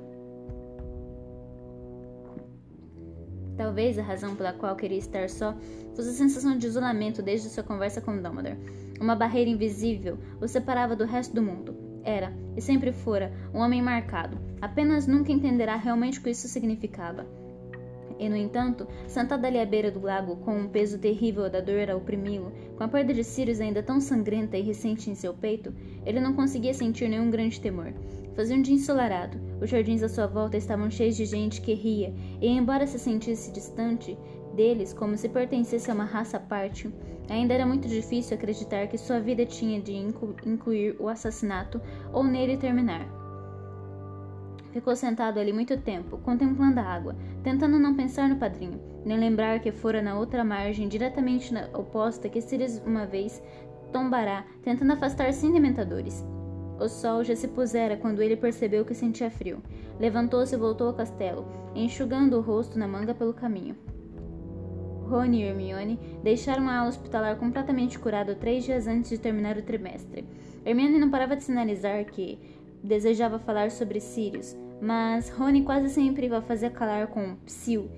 Talvez 3.56 3.98
a 3.98 4.02
razão 4.02 4.34
pela 4.34 4.52
qual 4.52 4.74
queria 4.74 4.98
estar 4.98 5.30
só 5.30 5.54
fosse 5.94 6.10
a 6.10 6.12
sensação 6.12 6.58
de 6.58 6.66
isolamento 6.66 7.22
desde 7.22 7.48
sua 7.48 7.62
conversa 7.62 8.00
com 8.00 8.20
Dumbledore. 8.20 8.58
Uma 9.00 9.14
barreira 9.14 9.50
invisível 9.50 10.18
o 10.40 10.48
separava 10.48 10.96
do 10.96 11.04
resto 11.04 11.34
do 11.34 11.42
mundo. 11.42 11.76
Era, 12.02 12.32
e 12.56 12.60
sempre 12.60 12.92
fora, 12.92 13.32
um 13.54 13.58
homem 13.58 13.80
marcado. 13.80 14.38
Apenas 14.60 15.06
nunca 15.06 15.32
entenderá 15.32 15.76
realmente 15.76 16.18
o 16.18 16.22
que 16.22 16.30
isso 16.30 16.48
significava. 16.48 17.26
E, 18.18 18.28
no 18.28 18.36
entanto, 18.36 18.86
sentado 19.06 19.44
ali 19.44 19.58
à 19.58 19.66
beira 19.66 19.90
do 19.90 20.00
lago, 20.00 20.36
com 20.36 20.56
um 20.56 20.68
peso 20.68 20.98
terrível 20.98 21.50
da 21.50 21.60
dor 21.60 21.90
a 21.90 21.96
oprimi-lo, 21.96 22.52
com 22.76 22.84
a 22.84 22.88
perda 22.88 23.12
de 23.12 23.24
Sirius 23.24 23.60
ainda 23.60 23.82
tão 23.82 24.00
sangrenta 24.00 24.56
e 24.56 24.62
recente 24.62 25.10
em 25.10 25.14
seu 25.14 25.34
peito, 25.34 25.74
ele 26.06 26.20
não 26.20 26.34
conseguia 26.34 26.72
sentir 26.72 27.08
nenhum 27.08 27.30
grande 27.30 27.60
temor. 27.60 27.92
Fazia 28.34 28.56
um 28.56 28.62
dia 28.62 28.74
ensolarado. 28.74 29.38
Os 29.60 29.70
jardins 29.70 30.02
à 30.02 30.08
sua 30.08 30.26
volta 30.26 30.56
estavam 30.56 30.90
cheios 30.90 31.16
de 31.16 31.24
gente 31.24 31.60
que 31.60 31.74
ria, 31.74 32.14
e 32.40 32.48
embora 32.48 32.86
se 32.86 32.98
sentisse 32.98 33.52
distante 33.52 34.16
deles, 34.54 34.92
como 34.92 35.16
se 35.16 35.28
pertencesse 35.28 35.90
a 35.90 35.94
uma 35.94 36.04
raça 36.04 36.36
à 36.36 36.40
parte, 36.40 36.92
ainda 37.28 37.54
era 37.54 37.66
muito 37.66 37.88
difícil 37.88 38.36
acreditar 38.36 38.86
que 38.86 38.98
sua 38.98 39.18
vida 39.18 39.44
tinha 39.44 39.80
de 39.80 39.92
incluir 39.92 40.96
o 41.00 41.08
assassinato 41.08 41.80
ou 42.12 42.22
nele 42.22 42.56
terminar. 42.56 43.06
Ficou 44.72 44.96
sentado 44.96 45.38
ali 45.38 45.52
muito 45.52 45.76
tempo, 45.76 46.18
contemplando 46.18 46.80
a 46.80 46.82
água, 46.82 47.14
tentando 47.44 47.78
não 47.78 47.94
pensar 47.94 48.26
no 48.28 48.36
padrinho, 48.36 48.80
nem 49.04 49.18
lembrar 49.18 49.60
que 49.60 49.70
fora 49.70 50.00
na 50.00 50.18
outra 50.18 50.42
margem, 50.42 50.88
diretamente 50.88 51.52
na 51.52 51.68
oposta, 51.74 52.28
que 52.28 52.40
Sirius 52.40 52.78
uma 52.86 53.04
vez 53.04 53.40
tombará, 53.92 54.44
tentando 54.62 54.94
afastar-se 54.94 55.52
dementadores. 55.52 56.24
O 56.80 56.88
sol 56.88 57.22
já 57.22 57.36
se 57.36 57.46
pusera 57.46 57.96
quando 57.96 58.22
ele 58.22 58.34
percebeu 58.34 58.84
que 58.84 58.94
sentia 58.94 59.30
frio. 59.30 59.62
Levantou-se 60.00 60.54
e 60.54 60.58
voltou 60.58 60.88
ao 60.88 60.94
castelo, 60.94 61.46
enxugando 61.74 62.36
o 62.36 62.40
rosto 62.40 62.78
na 62.78 62.88
manga 62.88 63.14
pelo 63.14 63.34
caminho. 63.34 63.76
Rony 65.04 65.42
e 65.42 65.44
Hermione 65.44 66.00
deixaram 66.22 66.68
a 66.68 66.78
aula 66.78 66.88
hospitalar 66.88 67.36
completamente 67.36 67.98
curado 67.98 68.34
três 68.34 68.64
dias 68.64 68.86
antes 68.88 69.10
de 69.10 69.18
terminar 69.18 69.56
o 69.58 69.62
trimestre. 69.62 70.26
Hermione 70.64 70.98
não 70.98 71.10
parava 71.10 71.36
de 71.36 71.44
sinalizar 71.44 72.04
que, 72.06 72.38
desejava 72.82 73.38
falar 73.38 73.70
sobre 73.70 74.00
Sirius, 74.00 74.56
mas 74.84 75.30
Rony 75.30 75.62
quase 75.62 75.88
sempre 75.88 76.26
a 76.26 76.42
fazia 76.42 76.68
calar 76.68 77.06
com 77.06 77.36
Psyll, 77.46 77.88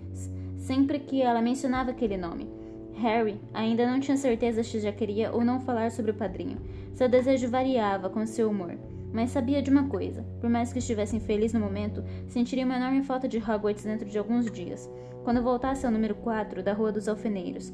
sempre 0.57 1.01
que 1.01 1.21
ela 1.21 1.43
mencionava 1.43 1.91
aquele 1.91 2.17
nome. 2.17 2.49
Harry 2.95 3.41
ainda 3.53 3.85
não 3.91 3.99
tinha 3.99 4.17
certeza 4.17 4.63
se 4.63 4.79
já 4.79 4.93
queria 4.93 5.33
ou 5.33 5.45
não 5.45 5.59
falar 5.59 5.91
sobre 5.91 6.13
o 6.13 6.15
padrinho. 6.15 6.59
Seu 6.95 7.09
desejo 7.09 7.51
variava 7.51 8.09
com 8.09 8.25
seu 8.25 8.49
humor, 8.49 8.79
mas 9.13 9.31
sabia 9.31 9.61
de 9.61 9.69
uma 9.69 9.89
coisa: 9.89 10.25
por 10.41 10.49
mais 10.49 10.73
que 10.73 10.79
estivesse 10.79 11.17
infeliz 11.17 11.53
no 11.53 11.59
momento, 11.59 12.05
sentiria 12.29 12.65
uma 12.65 12.77
enorme 12.77 13.03
falta 13.03 13.27
de 13.27 13.39
Hogwarts 13.39 13.85
dentro 13.85 14.09
de 14.09 14.17
alguns 14.17 14.49
dias, 14.49 14.89
quando 15.25 15.43
voltasse 15.43 15.85
ao 15.85 15.93
número 15.93 16.15
4 16.15 16.63
da 16.63 16.73
Rua 16.73 16.93
dos 16.93 17.09
Alfeneiros. 17.09 17.73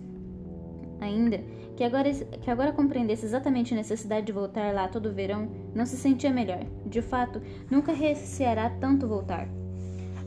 Ainda 1.03 1.43
que 1.77 1.83
agora, 1.83 2.13
que 2.13 2.49
agora 2.49 2.73
compreendesse 2.73 3.27
exatamente 3.27 3.75
a 3.75 3.77
necessidade 3.77 4.27
de 4.27 4.33
voltar 4.33 4.73
lá 4.73 4.87
todo 4.87 5.13
verão, 5.13 5.51
não 5.75 5.85
se 5.85 5.97
sentia 5.97 6.31
melhor. 6.31 6.65
De 6.87 7.03
fato, 7.03 7.43
nunca 7.69 7.93
receará 7.93 8.71
tanto 8.71 9.09
voltar. 9.09 9.49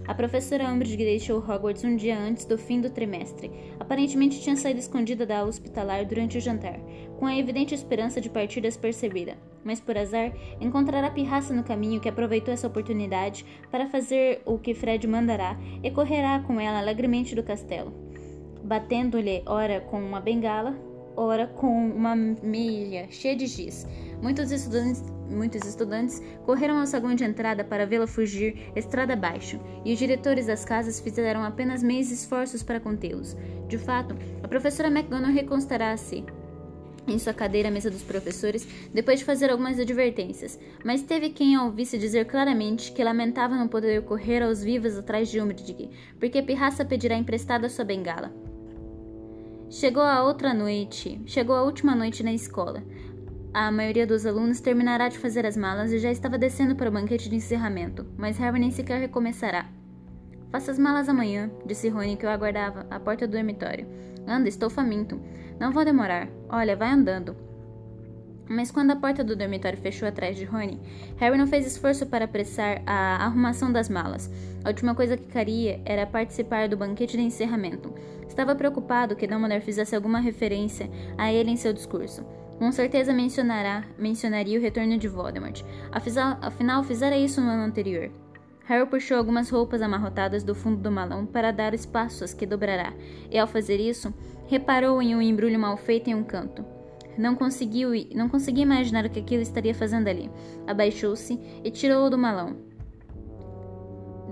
A 0.06 0.14
professora 0.14 0.68
Umbridge 0.68 0.98
deixou 0.98 1.40
Hogwarts 1.40 1.84
um 1.84 1.96
dia 1.96 2.20
antes 2.20 2.46
do 2.46 2.58
fim 2.58 2.82
do 2.82 2.90
trimestre. 2.90 3.50
Aparentemente 3.80 4.42
tinha 4.42 4.56
saído 4.56 4.80
escondida 4.80 5.26
da 5.26 5.38
aula 5.38 5.50
hospitalar 5.50 6.06
durante 6.06 6.38
o 6.38 6.42
jantar, 6.42 6.80
com 7.18 7.26
a 7.26 7.36
evidente 7.36 7.74
esperança 7.74 8.20
de 8.20 8.30
partir 8.30 8.62
despercebida. 8.62 9.36
Mas 9.64 9.80
por 9.80 9.98
azar, 9.98 10.32
encontrará 10.60 11.10
pirraça 11.10 11.54
no 11.54 11.64
caminho 11.64 12.02
que 12.02 12.10
aproveitou 12.10 12.54
essa 12.54 12.68
oportunidade 12.68 13.46
para 13.72 13.88
fazer 13.88 14.42
o 14.46 14.60
que 14.60 14.76
Fred 14.76 15.08
mandará 15.08 15.58
e 15.82 15.90
correrá 15.90 16.40
com 16.42 16.60
ela 16.60 16.80
alegremente 16.80 17.34
do 17.34 17.42
castelo, 17.42 18.05
batendo-lhe 18.66 19.44
ora 19.46 19.80
com 19.80 20.00
uma 20.00 20.20
bengala, 20.20 20.76
ora 21.16 21.48
com 21.48 21.68
uma 21.68 22.16
meia 22.16 23.08
cheia 23.10 23.36
de 23.36 23.46
giz. 23.46 23.88
Muitos 24.22 24.52
estudantes, 24.52 25.04
muitos 25.30 25.66
estudantes 25.68 26.22
correram 26.46 26.80
ao 26.80 26.88
saguão 26.88 27.16
de 27.16 27.24
entrada 27.24 27.64
para 27.64 27.86
vê-la 27.86 28.08
fugir 28.08 28.72
estrada 28.76 29.14
abaixo, 29.14 29.60
e 29.86 29.94
os 29.94 30.00
diretores 30.00 30.48
das 30.48 30.66
casas 30.66 31.00
fizeram 31.00 31.44
apenas 31.44 31.84
meios 31.84 32.12
esforços 32.12 32.64
para 32.64 32.80
contê-los. 32.80 33.38
De 33.68 33.78
fato, 33.78 34.16
a 34.44 34.48
professora 34.48 34.90
McGonagall 34.90 35.32
reconstará-se 35.32 36.26
em 37.08 37.20
sua 37.20 37.34
cadeira 37.34 37.70
à 37.70 37.72
mesa 37.72 37.92
dos 37.92 38.02
professores, 38.02 38.68
depois 38.92 39.20
de 39.20 39.26
fazer 39.26 39.52
algumas 39.52 39.80
advertências, 39.80 40.60
mas 40.84 41.04
teve 41.04 41.30
quem 41.30 41.56
a 41.56 41.64
ouvisse 41.64 42.00
dizer 42.00 42.26
claramente 42.26 42.92
que 42.92 43.04
lamentava 43.04 43.56
não 43.56 43.68
poder 43.68 44.02
correr 44.04 44.42
aos 44.42 44.64
vivos 44.64 44.98
atrás 44.98 45.30
de 45.30 45.40
Umbridge, 45.40 45.92
porque 46.20 46.42
Pirraça 46.42 46.84
pedirá 46.84 47.16
emprestada 47.16 47.70
sua 47.70 47.86
bengala. 47.86 48.34
Chegou 49.76 50.04
a 50.04 50.24
outra 50.24 50.54
noite, 50.54 51.22
chegou 51.26 51.54
a 51.54 51.62
última 51.62 51.94
noite 51.94 52.24
na 52.24 52.32
escola. 52.32 52.82
A 53.54 53.70
maioria 53.70 54.08
dos 54.08 54.26
alunos 54.26 54.62
terminará 54.62 55.10
de 55.10 55.20
fazer 55.20 55.46
as 55.46 55.58
malas 55.58 55.92
e 55.92 56.00
já 56.00 56.10
estava 56.10 56.38
descendo 56.38 56.78
para 56.78 56.88
o 56.88 56.94
banquete 56.94 57.28
de 57.28 57.36
encerramento, 57.36 58.06
mas 58.18 58.38
Harry 58.38 58.58
nem 58.58 58.72
sequer 58.72 59.02
recomeçará. 59.02 59.70
Faça 60.50 60.72
as 60.72 60.80
malas 60.80 61.10
amanhã, 61.10 61.52
disse 61.66 61.90
Rony 61.90 62.16
que 62.16 62.26
eu 62.26 62.30
aguardava 62.30 62.88
à 62.90 62.98
porta 63.02 63.28
do 63.28 63.34
dormitório. 63.34 63.86
Anda, 64.26 64.48
estou 64.48 64.70
faminto. 64.70 65.20
Não 65.60 65.74
vou 65.74 65.84
demorar. 65.84 66.30
Olha, 66.48 66.78
vai 66.78 66.92
andando. 66.92 67.36
Mas 68.48 68.72
quando 68.72 68.92
a 68.92 68.96
porta 68.96 69.26
do 69.26 69.36
dormitório 69.36 69.78
fechou 69.78 70.08
atrás 70.08 70.38
de 70.38 70.46
Rony, 70.46 70.80
Harry 71.18 71.38
não 71.38 71.48
fez 71.48 71.68
esforço 71.68 72.06
para 72.06 72.26
apressar 72.26 72.82
a 72.86 73.26
arrumação 73.26 73.72
das 73.74 73.90
malas. 73.90 74.32
A 74.64 74.70
última 74.70 74.96
coisa 74.96 75.18
que 75.18 75.28
queria 75.28 75.82
era 75.84 76.06
participar 76.06 76.70
do 76.70 76.78
banquete 76.78 77.18
de 77.18 77.24
encerramento. 77.24 77.94
Estava 78.36 78.54
preocupado 78.54 79.16
que 79.16 79.26
Dumbledore 79.26 79.62
fizesse 79.62 79.96
alguma 79.96 80.20
referência 80.20 80.92
a 81.18 81.32
ele 81.32 81.52
em 81.52 81.56
seu 81.56 81.72
discurso. 81.72 82.22
Com 82.60 82.70
certeza 82.70 83.14
mencionará, 83.14 83.86
mencionaria 83.98 84.60
o 84.60 84.62
retorno 84.62 84.98
de 84.98 85.08
Voldemort. 85.08 85.64
Afinal, 85.90 86.38
afinal, 86.42 86.84
fizera 86.84 87.18
isso 87.18 87.40
no 87.40 87.48
ano 87.48 87.64
anterior. 87.64 88.12
Harry 88.66 88.86
puxou 88.90 89.18
algumas 89.18 89.50
roupas 89.50 89.82
amarrotadas 89.82 90.44
do 90.44 90.54
fundo 90.54 90.82
do 90.82 90.92
malão 90.92 91.26
para 91.26 91.54
dar 91.54 91.74
espaços 91.74 92.34
que 92.34 92.46
dobrará, 92.46 92.94
e 93.32 93.40
ao 93.40 93.48
fazer 93.48 93.80
isso, 93.80 94.14
reparou 94.48 95.02
em 95.02 95.16
um 95.16 95.22
embrulho 95.22 95.58
mal 95.58 95.78
feito 95.78 96.10
em 96.10 96.14
um 96.14 96.24
canto. 96.24 96.66
Não 97.18 97.36
conseguiu, 97.36 97.92
não 98.14 98.28
conseguia 98.28 98.64
imaginar 98.64 99.06
o 99.06 99.10
que 99.10 99.22
aquilo 99.22 99.44
estaria 99.44 99.74
fazendo 99.74 100.10
ali. 100.10 100.30
Abaixou-se 100.68 101.40
e 101.64 101.72
tirou-o 101.72 102.10
do 102.10 102.18
malão. 102.18 102.58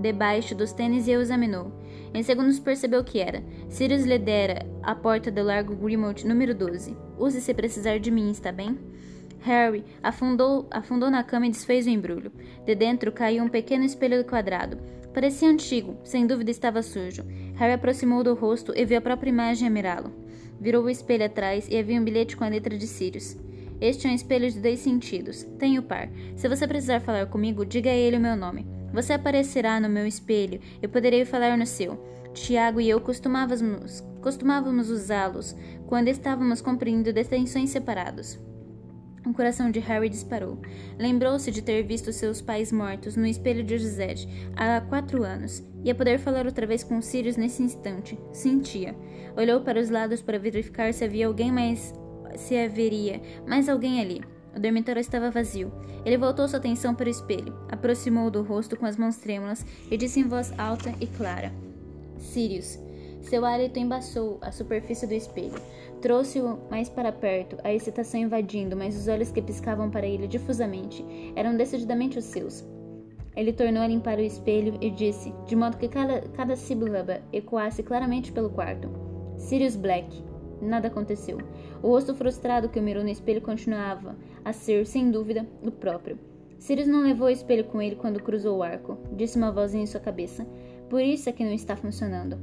Debaixo 0.02 0.54
dos 0.54 0.74
tênis 0.74 1.08
e 1.08 1.16
o 1.16 1.22
examinou. 1.22 1.83
Em 2.14 2.22
segundos 2.22 2.60
percebeu 2.60 3.04
que 3.04 3.20
era. 3.20 3.44
Sirius 3.68 4.04
lhe 4.04 4.20
dera 4.20 4.66
a 4.84 4.94
porta 4.94 5.32
do 5.32 5.42
largo 5.42 5.76
Grimald 5.76 6.26
número 6.28 6.54
12. 6.54 6.96
Use 7.18 7.42
se 7.42 7.54
precisar 7.54 7.98
de 7.98 8.12
mim, 8.12 8.30
está 8.30 8.52
bem? 8.52 8.78
Harry 9.42 9.84
afundou, 10.02 10.68
afundou 10.72 11.10
na 11.10 11.24
cama 11.24 11.48
e 11.48 11.50
desfez 11.50 11.86
o 11.86 11.90
embrulho. 11.90 12.32
De 12.66 12.76
dentro 12.76 13.12
caiu 13.12 13.44
um 13.44 13.50
pequeno 13.50 13.84
espelho 13.84 14.24
quadrado. 14.24 14.78
Parecia 15.14 15.50
antigo, 15.50 15.98
sem 16.04 16.26
dúvida 16.26 16.52
estava 16.52 16.82
sujo. 16.82 17.24
Harry 17.56 17.74
aproximou 17.74 18.24
do 18.24 18.34
rosto 18.34 18.74
e 18.76 18.86
viu 18.86 18.98
a 18.98 19.02
própria 19.02 19.30
imagem 19.30 19.68
a 19.68 19.72
mirá-lo. 19.72 20.14
Virou 20.62 20.84
o 20.84 20.90
espelho 20.90 21.26
atrás 21.26 21.68
e 21.70 21.78
havia 21.78 22.00
um 22.00 22.04
bilhete 22.04 22.38
com 22.38 22.44
a 22.44 22.48
letra 22.48 22.78
de 22.78 22.88
Sirius. 22.88 23.38
Este 23.82 24.08
é 24.08 24.12
um 24.12 24.16
espelho 24.16 24.50
de 24.50 24.60
dois 24.60 24.80
sentidos. 24.80 25.44
Tenho 25.60 25.84
par. 25.84 26.10
Se 26.36 26.48
você 26.48 26.66
precisar 26.68 27.02
falar 27.02 27.26
comigo, 27.26 27.66
diga 27.66 27.90
a 27.90 27.94
ele 27.94 28.18
o 28.18 28.22
meu 28.22 28.36
nome. 28.36 28.73
Você 28.94 29.14
aparecerá 29.14 29.80
no 29.80 29.90
meu 29.90 30.06
espelho 30.06 30.62
e 30.82 30.88
poderei 30.88 31.26
falar 31.26 31.58
no 31.58 31.66
seu. 31.66 32.00
Tiago 32.34 32.80
e 32.80 32.90
eu 32.90 33.02
costumávamos, 33.02 34.02
costumávamos 34.22 34.90
usá-los 34.90 35.56
quando 35.88 36.08
estávamos 36.08 36.62
cumprindo 36.62 37.12
detenções 37.12 37.72
separados. 37.72 38.40
O 39.26 39.34
coração 39.34 39.72
de 39.72 39.80
Harry 39.80 40.10
disparou. 40.10 40.60
Lembrou-se 41.00 41.50
de 41.50 41.62
ter 41.62 41.82
visto 41.84 42.12
seus 42.12 42.42
pais 42.42 42.72
mortos 42.72 43.16
no 43.16 43.26
espelho 43.26 43.64
de 43.64 43.78
José 43.78 44.16
há 44.56 44.82
quatro 44.82 45.24
anos. 45.24 45.64
Ia 45.84 45.96
poder 45.96 46.20
falar 46.20 46.46
outra 46.46 46.68
vez 46.68 46.84
com 46.84 47.02
Sirius 47.02 47.38
nesse 47.38 47.64
instante. 47.64 48.20
Sentia. 48.34 48.96
Olhou 49.38 49.62
para 49.62 49.80
os 49.80 49.90
lados 49.90 50.22
para 50.22 50.38
verificar 50.38 50.94
se 50.94 51.04
havia 51.06 51.28
alguém 51.28 51.52
mais 51.52 51.94
se 52.36 52.58
haveria 52.58 53.22
mais 53.48 53.70
alguém 53.70 54.02
ali. 54.02 54.33
O 54.56 54.60
dormitório 54.60 55.00
estava 55.00 55.32
vazio. 55.32 55.72
Ele 56.06 56.18
voltou 56.18 56.48
sua 56.48 56.60
atenção 56.60 56.94
para 56.94 57.08
o 57.08 57.12
espelho, 57.12 57.56
aproximou 57.70 58.30
do 58.30 58.44
rosto 58.44 58.78
com 58.78 58.86
as 58.86 58.98
mãos 58.98 59.18
trêmulas 59.18 59.66
e 59.90 59.98
disse 59.98 60.20
em 60.20 60.28
voz 60.28 60.54
alta 60.58 60.94
e 61.00 61.08
clara: 61.08 61.52
Sirius. 62.18 62.80
Seu 63.22 63.46
hálito 63.46 63.80
embaçou 63.80 64.38
a 64.42 64.52
superfície 64.52 65.08
do 65.08 65.14
espelho. 65.14 65.56
Trouxe-o 66.02 66.60
mais 66.70 66.90
para 66.90 67.10
perto, 67.10 67.58
a 67.64 67.74
excitação 67.74 68.20
invadindo, 68.20 68.76
mas 68.76 68.98
os 68.98 69.08
olhos 69.08 69.32
que 69.32 69.42
piscavam 69.42 69.90
para 69.90 70.06
ele 70.06 70.28
difusamente 70.28 71.06
eram 71.34 71.56
decididamente 71.56 72.18
os 72.18 72.26
seus. 72.26 72.66
Ele 73.36 73.54
tornou 73.54 73.82
a 73.82 73.88
limpar 73.88 74.18
o 74.18 74.22
espelho 74.22 74.78
e 74.82 74.92
disse, 74.92 75.34
de 75.48 75.56
modo 75.56 75.78
que 75.78 75.88
cada, 75.88 76.22
cada 76.30 76.56
sílaba 76.58 77.22
ecoasse 77.32 77.82
claramente 77.82 78.32
pelo 78.32 78.50
quarto: 78.50 78.90
Sirius 79.38 79.78
Black. 79.78 80.22
Nada 80.62 80.88
aconteceu. 80.88 81.38
O 81.82 81.88
rosto 81.88 82.14
frustrado 82.14 82.70
que 82.70 82.80
o 82.80 82.84
mirou 82.84 83.04
no 83.04 83.10
espelho 83.10 83.42
continuava 83.42 84.16
a 84.44 84.54
ser, 84.54 84.86
sem 84.86 85.12
dúvida, 85.12 85.48
o 85.62 85.72
próprio. 85.72 86.18
Sirius 86.58 86.88
não 86.88 87.04
levou 87.04 87.28
o 87.28 87.32
espelho 87.32 87.66
com 87.66 87.82
ele 87.82 87.96
quando 87.96 88.24
cruzou 88.24 88.58
o 88.58 88.64
arco, 88.64 88.98
disse 89.18 89.38
uma 89.38 89.52
vozinha 89.52 89.84
em 89.84 89.88
sua 89.88 90.00
cabeça. 90.00 90.48
Por 90.90 91.02
isso 91.02 91.28
é 91.28 91.32
que 91.32 91.44
não 91.44 91.52
está 91.52 91.76
funcionando. 91.76 92.38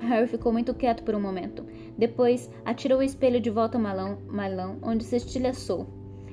Harry 0.00 0.26
ficou 0.26 0.52
muito 0.52 0.74
quieto 0.74 1.02
por 1.02 1.14
um 1.14 1.20
momento. 1.20 1.64
Depois, 1.96 2.50
atirou 2.64 2.98
o 2.98 3.02
espelho 3.02 3.40
de 3.40 3.50
volta 3.50 3.78
ao 3.78 3.82
malão, 3.82 4.18
malão 4.26 4.78
onde 4.82 5.04
se 5.04 5.16
estilhaçou. 5.16 5.86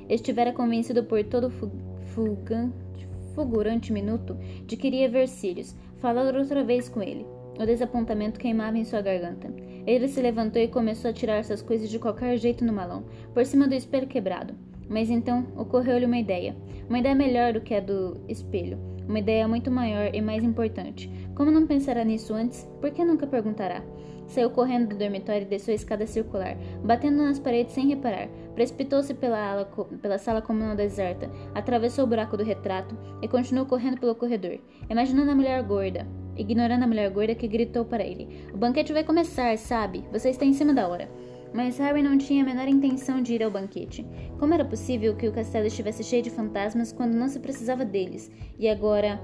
Estivera 0.10 0.52
convencido 0.52 1.04
por 1.04 1.24
todo 1.24 1.50
fulgante, 1.50 3.08
fulgurante 3.34 3.94
minuto 3.94 4.38
de 4.66 4.76
que 4.76 4.88
iria 4.88 5.10
ver 5.10 5.28
Sirius, 5.28 5.76
falar 5.98 6.36
outra 6.36 6.64
vez 6.64 6.90
com 6.90 7.02
ele. 7.02 7.26
O 7.60 7.66
desapontamento 7.66 8.40
queimava 8.40 8.78
em 8.78 8.84
sua 8.84 9.02
garganta. 9.02 9.54
Ele 9.86 10.08
se 10.08 10.22
levantou 10.22 10.62
e 10.62 10.68
começou 10.68 11.12
a 11.12 11.14
tirar 11.14 11.44
suas 11.44 11.62
coisas 11.62 11.90
de 11.90 12.00
qualquer 12.00 12.38
jeito 12.38 12.66
no 12.66 12.74
malão, 12.74 13.06
por 13.34 13.46
cima 13.46 13.68
do 13.68 13.76
espelho 13.76 14.08
quebrado. 14.08 14.56
Mas 14.90 15.10
então 15.10 15.48
ocorreu-lhe 15.56 16.06
uma 16.06 16.18
ideia. 16.18 16.56
Uma 16.88 17.00
ideia 17.00 17.16
melhor 17.16 17.54
do 17.54 17.62
que 17.62 17.74
a 17.74 17.80
do 17.80 18.20
espelho. 18.28 18.78
Uma 19.08 19.20
ideia 19.20 19.48
muito 19.48 19.70
maior 19.70 20.14
e 20.14 20.22
mais 20.22 20.44
importante. 20.44 21.10
Como 21.36 21.52
não 21.52 21.68
pensará 21.68 22.04
nisso 22.04 22.34
antes, 22.34 22.68
por 22.80 22.92
que 22.92 23.04
nunca 23.04 23.28
perguntará? 23.28 23.84
Saiu 24.28 24.50
correndo 24.50 24.90
do 24.90 24.98
dormitório 24.98 25.44
e 25.44 25.50
desceu 25.50 25.74
a 25.74 25.76
escada 25.76 26.08
circular, 26.08 26.58
batendo 26.84 27.22
nas 27.22 27.40
paredes 27.40 27.74
sem 27.74 27.88
reparar. 27.88 28.30
Precipitou-se 28.56 29.14
pela, 29.14 29.66
pela 30.02 30.18
sala 30.18 30.42
como 30.42 30.64
uma 30.64 30.76
deserta, 30.76 31.30
atravessou 31.54 32.06
o 32.06 32.08
buraco 32.08 32.38
do 32.38 32.44
retrato 32.44 32.98
e 33.22 33.28
continuou 33.28 33.66
correndo 33.66 34.00
pelo 34.00 34.16
corredor, 34.16 34.60
imaginando 34.90 35.32
a 35.32 35.36
mulher 35.36 35.62
gorda, 35.64 36.08
ignorando 36.38 36.84
a 36.84 36.88
mulher 36.88 37.10
gorda 37.12 37.36
que 37.36 37.48
gritou 37.48 37.84
para 37.84 38.04
ele: 38.04 38.48
O 38.54 38.58
banquete 38.58 38.94
vai 38.94 39.04
começar, 39.04 39.58
sabe? 39.58 40.04
Você 40.12 40.30
está 40.30 40.46
em 40.46 40.54
cima 40.54 40.74
da 40.74 40.88
hora. 40.88 41.10
Mas 41.54 41.78
Harry 41.78 42.02
não 42.02 42.18
tinha 42.18 42.44
a 42.44 42.46
menor 42.46 42.68
intenção 42.68 43.22
de 43.22 43.34
ir 43.34 43.44
ao 43.44 43.52
banquete. 43.52 44.06
Como 44.40 44.54
era 44.54 44.66
possível 44.66 45.16
que 45.16 45.28
o 45.28 45.32
castelo 45.32 45.68
estivesse 45.68 46.04
cheio 46.04 46.24
de 46.24 46.30
fantasmas 46.30 46.92
quando 46.92 47.14
não 47.14 47.28
se 47.28 47.40
precisava 47.40 47.86
deles? 47.86 48.32
E 48.58 48.68
agora. 48.68 49.22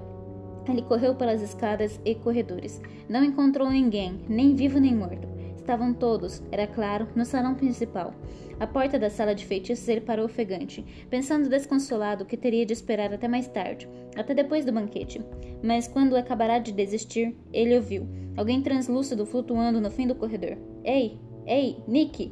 Ele 0.68 0.84
correu 0.84 1.16
pelas 1.16 1.42
escadas 1.42 2.00
e 2.06 2.14
corredores. 2.14 2.80
Não 3.10 3.24
encontrou 3.24 3.72
ninguém, 3.72 4.22
nem 4.30 4.54
vivo 4.54 4.80
nem 4.80 4.94
morto. 4.94 5.28
Estavam 5.56 5.94
todos, 5.94 6.44
era 6.52 6.68
claro, 6.68 7.08
no 7.16 7.26
salão 7.26 7.56
principal. 7.56 8.14
À 8.60 8.68
porta 8.68 9.00
da 9.00 9.10
sala 9.10 9.34
de 9.34 9.46
feitiços 9.46 9.88
ele 9.88 10.02
parou 10.02 10.26
ofegante, 10.26 10.84
pensando 11.10 11.50
desconsolado 11.50 12.26
que 12.26 12.36
teria 12.36 12.66
de 12.66 12.74
esperar 12.74 13.14
até 13.14 13.28
mais 13.28 13.48
tarde, 13.48 13.90
até 14.16 14.34
depois 14.34 14.66
do 14.66 14.74
banquete. 14.74 15.22
Mas 15.64 15.88
quando 15.88 16.18
acabará 16.18 16.60
de 16.60 16.72
desistir, 16.72 17.36
ele 17.54 17.76
ouviu 17.76 18.08
alguém 18.36 18.62
translúcido 18.62 19.26
flutuando 19.26 19.80
no 19.80 19.90
fim 19.90 20.06
do 20.06 20.16
corredor. 20.16 20.58
Ei, 20.84 21.20
ei, 21.50 21.78
Nick! 21.88 22.32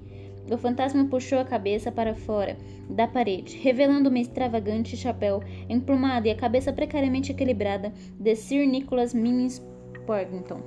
O 0.50 0.58
fantasma 0.58 1.04
puxou 1.06 1.40
a 1.40 1.46
cabeça 1.46 1.92
para 1.92 2.16
fora 2.16 2.56
da 2.90 3.06
parede, 3.06 3.58
revelando 3.58 4.10
um 4.10 4.16
extravagante 4.16 4.96
chapéu 4.96 5.44
emplumado 5.68 6.28
e 6.28 6.32
a 6.32 6.36
cabeça 6.36 6.72
precariamente 6.72 7.32
equilibrada 7.32 7.92
de 8.18 8.36
Sir 8.36 8.66
Nicholas 8.66 9.14
Minis 9.14 9.62
Porrington. 10.06 10.62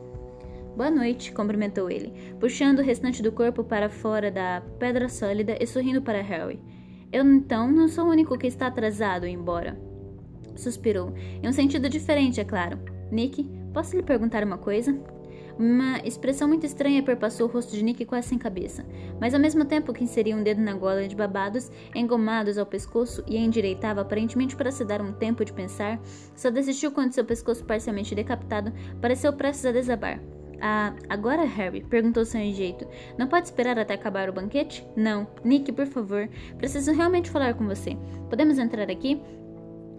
Boa 0.76 0.90
noite, 0.90 1.32
cumprimentou 1.32 1.90
ele, 1.90 2.12
puxando 2.38 2.80
o 2.80 2.82
restante 2.82 3.22
do 3.22 3.32
corpo 3.32 3.64
para 3.64 3.88
fora 3.88 4.30
da 4.30 4.62
pedra 4.78 5.08
sólida 5.08 5.56
e 5.58 5.66
sorrindo 5.66 6.02
para 6.02 6.22
Harry. 6.22 6.60
Eu 7.10 7.24
então 7.24 7.70
não 7.70 7.88
sou 7.88 8.04
o 8.04 8.10
único 8.10 8.38
que 8.38 8.46
está 8.46 8.66
atrasado, 8.66 9.26
embora. 9.26 9.80
Suspirou, 10.54 11.12
em 11.42 11.48
um 11.48 11.52
sentido 11.52 11.88
diferente, 11.88 12.40
é 12.40 12.44
claro. 12.44 12.78
Nick, 13.10 13.44
posso 13.72 13.96
lhe 13.96 14.02
perguntar 14.02 14.44
uma 14.44 14.58
coisa? 14.58 14.96
Uma 15.60 15.98
expressão 16.06 16.48
muito 16.48 16.64
estranha 16.64 17.02
perpassou 17.02 17.46
o 17.46 17.52
rosto 17.52 17.76
de 17.76 17.84
Nick 17.84 18.06
quase 18.06 18.28
sem 18.28 18.38
cabeça, 18.38 18.82
mas 19.20 19.34
ao 19.34 19.40
mesmo 19.40 19.62
tempo 19.62 19.92
que 19.92 20.02
inseria 20.02 20.34
um 20.34 20.42
dedo 20.42 20.58
na 20.58 20.72
gola 20.72 21.06
de 21.06 21.14
babados, 21.14 21.70
engomados 21.94 22.56
ao 22.56 22.64
pescoço 22.64 23.22
e 23.26 23.36
a 23.36 23.40
endireitava 23.40 24.00
aparentemente 24.00 24.56
para 24.56 24.72
se 24.72 24.86
dar 24.86 25.02
um 25.02 25.12
tempo 25.12 25.44
de 25.44 25.52
pensar, 25.52 26.00
só 26.34 26.48
desistiu 26.48 26.92
quando 26.92 27.12
seu 27.12 27.26
pescoço 27.26 27.62
parcialmente 27.62 28.14
decapitado 28.14 28.72
pareceu 29.02 29.34
prestes 29.34 29.66
a 29.66 29.72
desabar. 29.72 30.18
Ah, 30.62 30.94
agora, 31.10 31.44
Harry? 31.44 31.82
perguntou 31.82 32.24
sem 32.24 32.54
jeito. 32.54 32.86
Não 33.18 33.26
pode 33.26 33.46
esperar 33.46 33.78
até 33.78 33.92
acabar 33.92 34.30
o 34.30 34.32
banquete? 34.32 34.86
Não. 34.96 35.26
Nick, 35.44 35.72
por 35.72 35.86
favor. 35.86 36.28
Preciso 36.56 36.92
realmente 36.92 37.30
falar 37.30 37.54
com 37.54 37.66
você. 37.66 37.96
Podemos 38.28 38.58
entrar 38.58 38.90
aqui? 38.90 39.20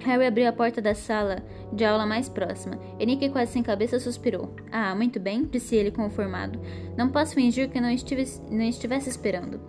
Harry 0.04 0.26
abriu 0.26 0.48
a 0.48 0.54
porta 0.54 0.82
da 0.82 0.96
sala 0.96 1.44
de 1.72 1.86
aula 1.86 2.06
mais 2.06 2.28
próxima, 2.28 2.80
e 3.00 3.06
Nick, 3.06 3.30
quase 3.30 3.52
sem 3.52 3.64
cabeça, 3.64 4.00
suspirou. 4.00 4.56
Ah, 4.72 4.96
muito 4.96 5.20
bem, 5.20 5.46
disse 5.46 5.76
ele 5.76 5.92
conformado. 5.92 6.60
Não 6.98 7.10
posso 7.10 7.36
fingir 7.36 7.70
que 7.70 7.80
não, 7.80 7.90
estive, 7.90 8.26
não 8.50 8.64
estivesse 8.64 9.10
esperando. 9.10 9.60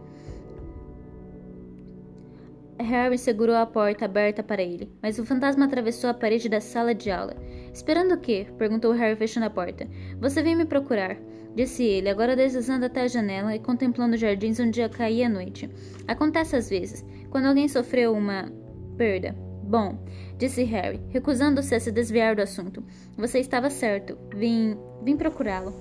Harry 2.78 3.16
segurou 3.16 3.54
a 3.54 3.66
porta 3.66 4.06
aberta 4.06 4.42
para 4.42 4.62
ele, 4.62 4.90
mas 5.00 5.18
o 5.18 5.24
fantasma 5.24 5.66
atravessou 5.66 6.10
a 6.10 6.14
parede 6.14 6.48
da 6.48 6.60
sala 6.60 6.94
de 6.94 7.10
aula. 7.10 7.36
Esperando 7.72 8.14
o 8.14 8.20
quê? 8.20 8.46
perguntou 8.58 8.92
Harry 8.92 9.16
fechando 9.16 9.46
a 9.46 9.50
porta. 9.50 9.86
Você 10.18 10.42
veio 10.42 10.56
me 10.56 10.64
procurar, 10.64 11.16
disse 11.54 11.84
ele, 11.84 12.08
agora 12.08 12.34
deslizando 12.34 12.86
até 12.86 13.02
a 13.02 13.08
janela 13.08 13.54
e 13.54 13.60
contemplando 13.60 14.14
os 14.14 14.20
jardins 14.20 14.58
onde 14.58 14.78
já 14.78 14.88
caía 14.88 15.26
a 15.26 15.30
noite. 15.30 15.70
Acontece 16.08 16.56
às 16.56 16.68
vezes, 16.68 17.04
quando 17.30 17.46
alguém 17.46 17.68
sofreu 17.68 18.12
uma 18.14 18.50
perda. 18.96 19.51
Bom, 19.72 19.96
disse 20.36 20.64
Harry, 20.64 21.00
recusando-se 21.08 21.74
a 21.74 21.80
se 21.80 21.90
desviar 21.90 22.36
do 22.36 22.42
assunto. 22.42 22.84
Você 23.16 23.38
estava 23.38 23.70
certo. 23.70 24.18
Vim. 24.36 24.76
vim 25.02 25.16
procurá-lo. 25.16 25.72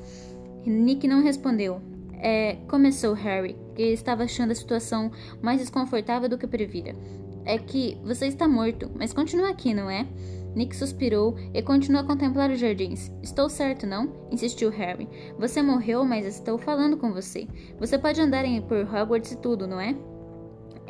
Nick 0.65 1.05
não 1.09 1.21
respondeu. 1.21 1.81
É, 2.13 2.55
começou 2.69 3.13
Harry, 3.13 3.57
que 3.75 3.83
estava 3.83 4.23
achando 4.23 4.51
a 4.51 4.55
situação 4.55 5.11
mais 5.41 5.59
desconfortável 5.59 6.29
do 6.29 6.37
que 6.37 6.47
previra. 6.47 6.95
É 7.43 7.57
que 7.57 7.97
você 8.01 8.27
está 8.27 8.47
morto, 8.47 8.89
mas 8.95 9.11
continua 9.11 9.49
aqui, 9.49 9.73
não 9.73 9.89
é? 9.89 10.07
Nick 10.55 10.73
suspirou 10.73 11.35
e 11.53 11.61
continuou 11.61 12.05
a 12.05 12.07
contemplar 12.07 12.49
os 12.49 12.61
jardins. 12.61 13.11
Estou 13.21 13.49
certo, 13.49 13.85
não? 13.85 14.25
insistiu 14.31 14.69
Harry. 14.69 15.09
Você 15.37 15.61
morreu, 15.61 16.05
mas 16.05 16.25
estou 16.25 16.57
falando 16.57 16.95
com 16.95 17.11
você. 17.11 17.45
Você 17.77 17.97
pode 17.97 18.21
andar 18.21 18.45
por 18.69 18.77
Hogwarts 18.85 19.33
e 19.33 19.37
tudo, 19.37 19.67
não 19.67 19.81
é? 19.81 19.97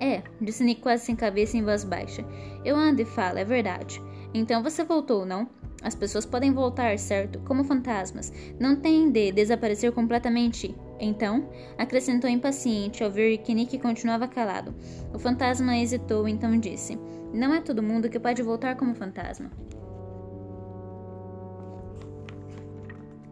É, 0.02 0.24
disse 0.42 0.64
Nick 0.64 0.82
quase 0.82 1.06
sem 1.06 1.16
cabeça 1.16 1.56
em 1.56 1.64
voz 1.64 1.84
baixa. 1.84 2.26
Eu 2.66 2.76
ando 2.76 3.04
e 3.04 3.06
falo, 3.06 3.38
é 3.38 3.46
verdade. 3.46 4.02
Então 4.34 4.64
você 4.64 4.84
voltou, 4.84 5.28
não? 5.28 5.48
As 5.84 5.94
pessoas 5.94 6.26
podem 6.26 6.52
voltar, 6.52 6.98
certo? 6.98 7.40
Como 7.42 7.64
fantasmas. 7.64 8.34
Não 8.60 8.76
têm 8.76 9.12
de 9.12 9.32
desaparecer 9.32 9.92
completamente. 9.92 10.76
Então, 11.00 11.48
acrescentou 11.78 12.30
impaciente 12.30 13.04
ao 13.04 13.12
ver 13.12 13.38
que 13.40 13.54
Nick 13.54 13.78
continuava 13.78 14.28
calado. 14.28 14.74
O 15.14 15.20
fantasma 15.20 15.78
hesitou, 15.78 16.28
então 16.28 16.60
disse: 16.60 16.98
Não 17.32 17.54
é 17.54 17.62
todo 17.62 17.84
mundo 17.84 18.10
que 18.10 18.20
pode 18.20 18.42
voltar 18.42 18.76
como 18.78 18.96
fantasma. 18.96 19.52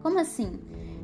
Como 0.02 0.18
assim? 0.18 0.52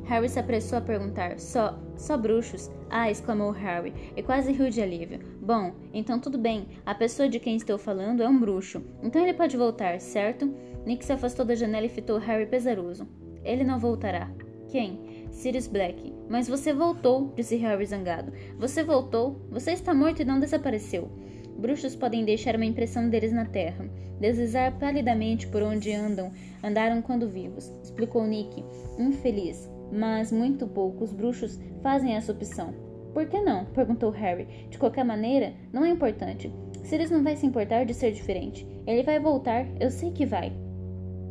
Harry 0.07 0.29
se 0.29 0.39
apressou 0.39 0.77
a 0.77 0.81
perguntar. 0.81 1.37
Só, 1.37 1.77
só 1.95 2.17
bruxos? 2.17 2.71
Ah, 2.89 3.11
exclamou 3.11 3.51
Harry, 3.51 3.93
e 4.15 4.23
quase 4.23 4.53
riu 4.53 4.69
de 4.69 4.81
alívio. 4.81 5.19
Bom, 5.41 5.73
então 5.93 6.19
tudo 6.19 6.37
bem. 6.37 6.67
A 6.85 6.95
pessoa 6.95 7.27
de 7.27 7.39
quem 7.39 7.57
estou 7.57 7.77
falando 7.77 8.23
é 8.23 8.27
um 8.27 8.39
bruxo. 8.39 8.81
Então 9.03 9.21
ele 9.21 9.33
pode 9.33 9.57
voltar, 9.57 9.99
certo? 9.99 10.53
Nick 10.85 11.03
se 11.03 11.11
afastou 11.11 11.45
da 11.45 11.55
janela 11.55 11.85
e 11.85 11.89
fitou 11.89 12.17
Harry 12.17 12.45
pesaroso. 12.45 13.05
Ele 13.43 13.65
não 13.65 13.77
voltará. 13.77 14.31
Quem? 14.69 15.27
Sirius 15.29 15.67
Black. 15.67 16.13
Mas 16.29 16.47
você 16.47 16.73
voltou, 16.73 17.33
disse 17.35 17.57
Harry 17.57 17.85
zangado. 17.85 18.31
Você 18.57 18.83
voltou? 18.83 19.41
Você 19.49 19.71
está 19.71 19.93
morto 19.93 20.21
e 20.21 20.25
não 20.25 20.39
desapareceu. 20.39 21.11
Bruxos 21.57 21.95
podem 21.95 22.23
deixar 22.23 22.55
uma 22.55 22.65
impressão 22.65 23.09
deles 23.09 23.33
na 23.33 23.45
terra, 23.45 23.89
deslizar 24.19 24.77
palidamente 24.77 25.47
por 25.47 25.63
onde 25.63 25.91
andam, 25.91 26.31
andaram 26.63 27.01
quando 27.01 27.27
vivos, 27.27 27.73
explicou 27.81 28.25
Nick, 28.27 28.63
infeliz. 28.99 29.67
Mas 29.91 30.31
muito 30.31 30.67
poucos 30.67 31.13
bruxos 31.13 31.59
fazem 31.81 32.15
essa 32.15 32.31
opção. 32.31 32.73
Por 33.13 33.25
que 33.27 33.41
não? 33.41 33.65
perguntou 33.65 34.11
Harry. 34.11 34.67
De 34.69 34.77
qualquer 34.77 35.03
maneira, 35.03 35.53
não 35.73 35.83
é 35.83 35.89
importante. 35.89 36.53
Sirius 36.83 37.09
não 37.09 37.23
vai 37.23 37.35
se 37.35 37.45
importar 37.45 37.85
de 37.85 37.93
ser 37.93 38.11
diferente. 38.11 38.67
Ele 38.85 39.03
vai 39.03 39.19
voltar, 39.19 39.65
eu 39.79 39.89
sei 39.89 40.11
que 40.11 40.25
vai. 40.25 40.53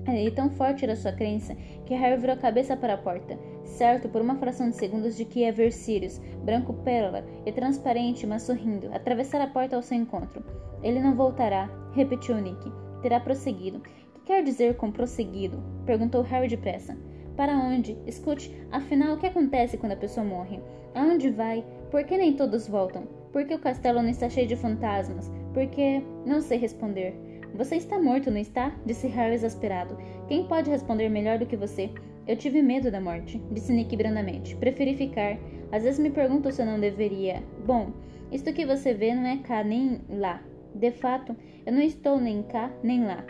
E 0.09 0.31
tão 0.31 0.51
forte 0.51 0.85
era 0.85 0.95
sua 0.95 1.13
crença 1.13 1.57
que 1.85 1.95
Harry 1.95 2.21
virou 2.21 2.35
a 2.35 2.39
cabeça 2.39 2.77
para 2.77 2.95
a 2.95 2.99
porta, 2.99 3.37
certo 3.65 4.09
por 4.09 4.21
uma 4.21 4.37
fração 4.37 4.71
de 4.71 4.77
segundos 4.77 5.17
de 5.17 5.25
que 5.25 5.41
ia 5.41 5.53
ver 5.53 5.73
Sirius, 5.73 6.21
branco 6.45 6.73
pérola 6.73 7.25
e 7.45 7.51
transparente, 7.51 8.27
mas 8.27 8.43
sorrindo, 8.43 8.89
atravessar 8.95 9.41
a 9.41 9.49
porta 9.49 9.75
ao 9.75 9.83
seu 9.83 9.97
encontro. 9.97 10.45
Ele 10.83 11.01
não 11.01 11.17
voltará, 11.17 11.69
repetiu 11.93 12.37
Nick. 12.37 12.71
Terá 13.03 13.19
prosseguido. 13.19 13.81
Que 14.15 14.21
quer 14.27 14.43
dizer 14.43 14.77
com 14.77 14.93
prosseguido? 14.93 15.63
perguntou 15.85 16.23
Harry 16.23 16.49
depressa. 16.49 16.97
Para 17.37 17.59
onde? 17.59 17.99
Escute, 18.07 18.51
afinal, 18.73 19.15
o 19.15 19.19
que 19.19 19.27
acontece 19.27 19.77
quando 19.77 19.93
a 19.93 19.97
pessoa 19.97 20.25
morre? 20.25 20.59
Aonde 20.95 21.31
vai? 21.31 21.65
Por 21.91 22.03
que 22.05 22.17
nem 22.17 22.35
todos 22.35 22.67
voltam? 22.67 23.05
Por 23.33 23.45
que 23.45 23.55
o 23.55 23.59
castelo 23.59 24.01
não 24.01 24.09
está 24.09 24.31
cheio 24.31 24.47
de 24.47 24.57
fantasmas? 24.57 25.31
Por 25.53 25.67
que. 25.67 26.03
Não 26.25 26.41
sei 26.41 26.59
responder. 26.59 27.15
Você 27.55 27.77
está 27.77 28.01
morto, 28.01 28.31
não 28.31 28.39
está? 28.39 28.75
Disse 28.85 29.07
Harry 29.09 29.35
exasperado. 29.35 29.97
Quem 30.29 30.47
pode 30.47 30.71
responder 30.71 31.09
melhor 31.09 31.39
do 31.39 31.47
que 31.47 31.57
você? 31.57 31.91
Eu 32.27 32.37
tive 32.37 32.61
medo 32.61 32.91
da 32.91 33.01
morte, 33.01 33.41
disse 33.53 33.73
Nick 33.73 33.97
brandamente. 33.97 34.57
Preferi 34.57 34.97
ficar. 34.97 35.39
Às 35.71 35.85
vezes 35.85 36.01
me 36.01 36.11
pergunto 36.11 36.51
se 36.51 36.61
eu 36.61 36.67
não 36.67 36.81
deveria. 36.81 37.43
Bom, 37.65 37.93
isto 38.33 38.53
que 38.53 38.67
você 38.67 38.95
vê 38.95 39.15
não 39.15 39.27
é 39.27 39.37
cá 39.37 39.63
nem 39.63 40.01
lá. 40.09 40.43
De 40.75 40.91
fato, 40.91 41.37
eu 41.65 41.73
não 41.73 41.81
estou 41.81 42.21
nem 42.21 42.43
cá 42.43 42.71
nem 42.83 43.05
lá. 43.05 43.25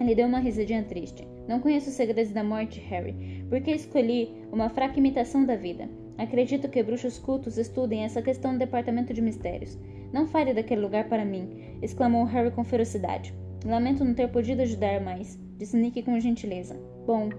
Ele 0.00 0.14
deu 0.14 0.26
uma 0.26 0.40
risadinha 0.40 0.82
triste. 0.82 1.26
Não 1.48 1.60
conheço 1.60 1.88
os 1.88 1.96
segredos 1.96 2.30
da 2.30 2.44
morte, 2.44 2.78
Harry, 2.78 3.44
porque 3.48 3.70
escolhi 3.70 4.30
uma 4.52 4.68
fraca 4.68 4.98
imitação 4.98 5.46
da 5.46 5.56
vida. 5.56 5.88
Acredito 6.18 6.68
que 6.68 6.82
bruxos 6.82 7.18
cultos 7.18 7.56
estudem 7.56 8.04
essa 8.04 8.20
questão 8.20 8.52
no 8.52 8.58
departamento 8.58 9.14
de 9.14 9.22
mistérios. 9.22 9.78
Não 10.12 10.26
fale 10.26 10.52
daquele 10.52 10.82
lugar 10.82 11.08
para 11.08 11.24
mim, 11.24 11.78
exclamou 11.80 12.24
Harry 12.24 12.50
com 12.50 12.62
ferocidade. 12.64 13.32
Lamento 13.64 14.04
não 14.04 14.14
ter 14.14 14.28
podido 14.28 14.60
ajudar 14.60 15.00
mais, 15.00 15.38
disse 15.56 15.76
Nick 15.76 16.02
com 16.02 16.20
gentileza. 16.20 16.76
Bom, 17.06 17.30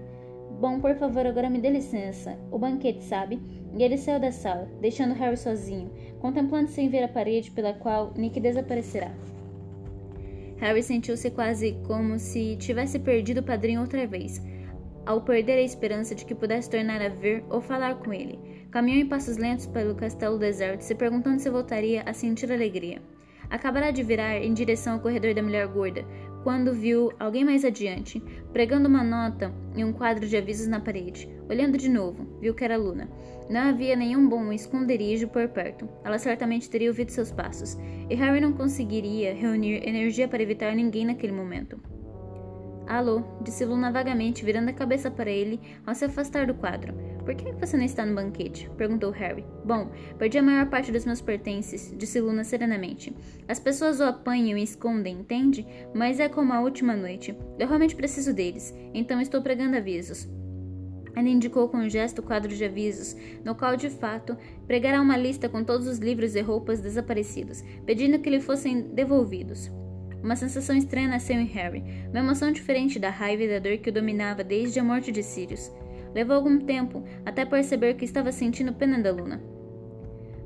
bom, 0.60 0.80
por 0.80 0.94
favor, 0.96 1.24
agora 1.24 1.48
me 1.48 1.60
dê 1.60 1.70
licença. 1.70 2.36
O 2.50 2.58
banquete, 2.58 3.04
sabe? 3.04 3.40
E 3.76 3.82
ele 3.82 3.96
saiu 3.96 4.18
da 4.18 4.32
sala, 4.32 4.68
deixando 4.80 5.14
Harry 5.14 5.36
sozinho, 5.36 5.90
contemplando 6.18 6.68
sem 6.68 6.88
ver 6.88 7.04
a 7.04 7.08
parede 7.08 7.52
pela 7.52 7.72
qual 7.72 8.12
Nick 8.16 8.40
desaparecerá. 8.40 9.12
Harry 10.60 10.82
sentiu-se 10.82 11.30
quase 11.30 11.72
como 11.86 12.18
se 12.18 12.56
tivesse 12.56 12.98
perdido 12.98 13.40
o 13.40 13.42
padrinho 13.42 13.80
outra 13.80 14.06
vez, 14.06 14.42
ao 15.06 15.22
perder 15.22 15.58
a 15.58 15.62
esperança 15.62 16.14
de 16.14 16.24
que 16.24 16.34
pudesse 16.34 16.68
tornar 16.68 17.00
a 17.00 17.08
ver 17.08 17.42
ou 17.48 17.60
falar 17.60 17.96
com 17.96 18.12
ele. 18.12 18.38
Caminhou 18.70 19.00
em 19.00 19.08
passos 19.08 19.38
lentos 19.38 19.66
pelo 19.66 19.94
castelo 19.94 20.38
deserto, 20.38 20.82
se 20.82 20.94
perguntando 20.94 21.40
se 21.40 21.48
voltaria 21.48 22.02
a 22.04 22.12
sentir 22.12 22.52
alegria. 22.52 23.00
Acabara 23.48 23.90
de 23.90 24.02
virar 24.02 24.36
em 24.36 24.52
direção 24.52 24.94
ao 24.94 25.00
corredor 25.00 25.34
da 25.34 25.42
mulher 25.42 25.66
gorda, 25.66 26.04
quando 26.42 26.72
viu 26.72 27.12
alguém 27.18 27.44
mais 27.44 27.64
adiante, 27.64 28.22
pregando 28.52 28.88
uma 28.88 29.04
nota 29.04 29.52
em 29.76 29.84
um 29.84 29.92
quadro 29.92 30.26
de 30.26 30.36
avisos 30.36 30.66
na 30.66 30.80
parede. 30.80 31.28
Olhando 31.48 31.76
de 31.76 31.88
novo, 31.88 32.38
viu 32.40 32.54
que 32.54 32.64
era 32.64 32.76
Luna. 32.76 33.10
Não 33.48 33.60
havia 33.60 33.96
nenhum 33.96 34.28
bom 34.28 34.52
esconderijo 34.52 35.28
por 35.28 35.48
perto. 35.48 35.88
Ela 36.04 36.18
certamente 36.18 36.70
teria 36.70 36.88
ouvido 36.88 37.10
seus 37.10 37.32
passos, 37.32 37.76
e 38.08 38.14
Harry 38.14 38.40
não 38.40 38.52
conseguiria 38.52 39.34
reunir 39.34 39.86
energia 39.86 40.28
para 40.28 40.42
evitar 40.42 40.74
ninguém 40.74 41.04
naquele 41.04 41.32
momento. 41.32 41.80
Alô, 42.86 43.22
disse 43.42 43.64
Luna 43.64 43.92
vagamente, 43.92 44.44
virando 44.44 44.70
a 44.70 44.72
cabeça 44.72 45.10
para 45.10 45.30
ele 45.30 45.60
ao 45.86 45.94
se 45.94 46.04
afastar 46.04 46.46
do 46.46 46.54
quadro. 46.54 46.92
Por 47.30 47.36
que 47.36 47.52
você 47.52 47.76
não 47.76 47.84
está 47.84 48.04
no 48.04 48.14
banquete? 48.14 48.68
perguntou 48.76 49.12
Harry. 49.12 49.44
Bom, 49.64 49.92
perdi 50.18 50.38
a 50.38 50.42
maior 50.42 50.66
parte 50.66 50.90
dos 50.90 51.04
meus 51.04 51.20
pertences, 51.20 51.94
disse 51.96 52.20
Luna 52.20 52.42
serenamente. 52.42 53.14
As 53.46 53.60
pessoas 53.60 54.00
o 54.00 54.04
apanham 54.04 54.58
e 54.58 54.64
escondem, 54.64 55.20
entende? 55.20 55.64
Mas 55.94 56.18
é 56.18 56.28
como 56.28 56.52
a 56.52 56.60
última 56.60 56.96
noite. 56.96 57.36
Eu 57.56 57.68
realmente 57.68 57.94
preciso 57.94 58.34
deles, 58.34 58.74
então 58.92 59.20
estou 59.20 59.40
pregando 59.42 59.76
avisos. 59.76 60.28
Ela 61.14 61.28
indicou 61.28 61.68
com 61.68 61.76
um 61.76 61.88
gesto 61.88 62.18
o 62.18 62.22
quadro 62.22 62.52
de 62.52 62.64
avisos, 62.64 63.16
no 63.44 63.54
qual, 63.54 63.76
de 63.76 63.90
fato, 63.90 64.36
pregara 64.66 65.00
uma 65.00 65.16
lista 65.16 65.48
com 65.48 65.62
todos 65.62 65.86
os 65.86 65.98
livros 65.98 66.34
e 66.34 66.40
roupas 66.40 66.80
desaparecidos, 66.80 67.62
pedindo 67.86 68.18
que 68.18 68.30
lhe 68.30 68.40
fossem 68.40 68.82
devolvidos. 68.82 69.70
Uma 70.20 70.34
sensação 70.34 70.76
estranha 70.76 71.08
nasceu 71.08 71.36
em 71.36 71.46
Harry, 71.46 71.84
uma 72.10 72.18
emoção 72.18 72.50
diferente 72.50 72.98
da 72.98 73.08
raiva 73.08 73.44
e 73.44 73.48
da 73.48 73.60
dor 73.60 73.78
que 73.78 73.88
o 73.88 73.92
dominava 73.92 74.42
desde 74.42 74.80
a 74.80 74.84
morte 74.84 75.12
de 75.12 75.22
Sirius. 75.22 75.70
Levou 76.14 76.36
algum 76.36 76.58
tempo 76.58 77.04
até 77.24 77.44
perceber 77.44 77.94
que 77.94 78.04
estava 78.04 78.32
sentindo 78.32 78.72
pena 78.72 78.98
da 78.98 79.12
Luna. 79.12 79.40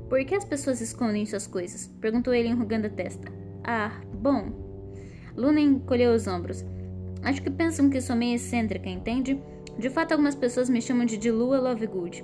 Por 0.09 0.23
que 0.23 0.35
as 0.35 0.45
pessoas 0.45 0.81
escondem 0.81 1.25
suas 1.25 1.47
coisas? 1.47 1.87
perguntou 1.99 2.33
ele 2.33 2.49
enrugando 2.49 2.87
a 2.87 2.89
testa. 2.89 3.31
Ah, 3.63 4.01
bom. 4.13 4.51
Luna 5.35 5.59
encolheu 5.59 6.13
os 6.13 6.27
ombros. 6.27 6.63
Acho 7.23 7.41
que 7.41 7.49
pensam 7.49 7.89
que 7.89 7.99
sou 7.99 8.15
meio 8.15 8.35
excêntrica, 8.35 8.87
entende? 8.87 9.41
De 9.77 9.89
fato, 9.89 10.11
algumas 10.11 10.35
pessoas 10.35 10.69
me 10.69 10.81
chamam 10.81 11.05
de 11.05 11.31
Lua 11.31 11.59
Lovegood. 11.59 12.23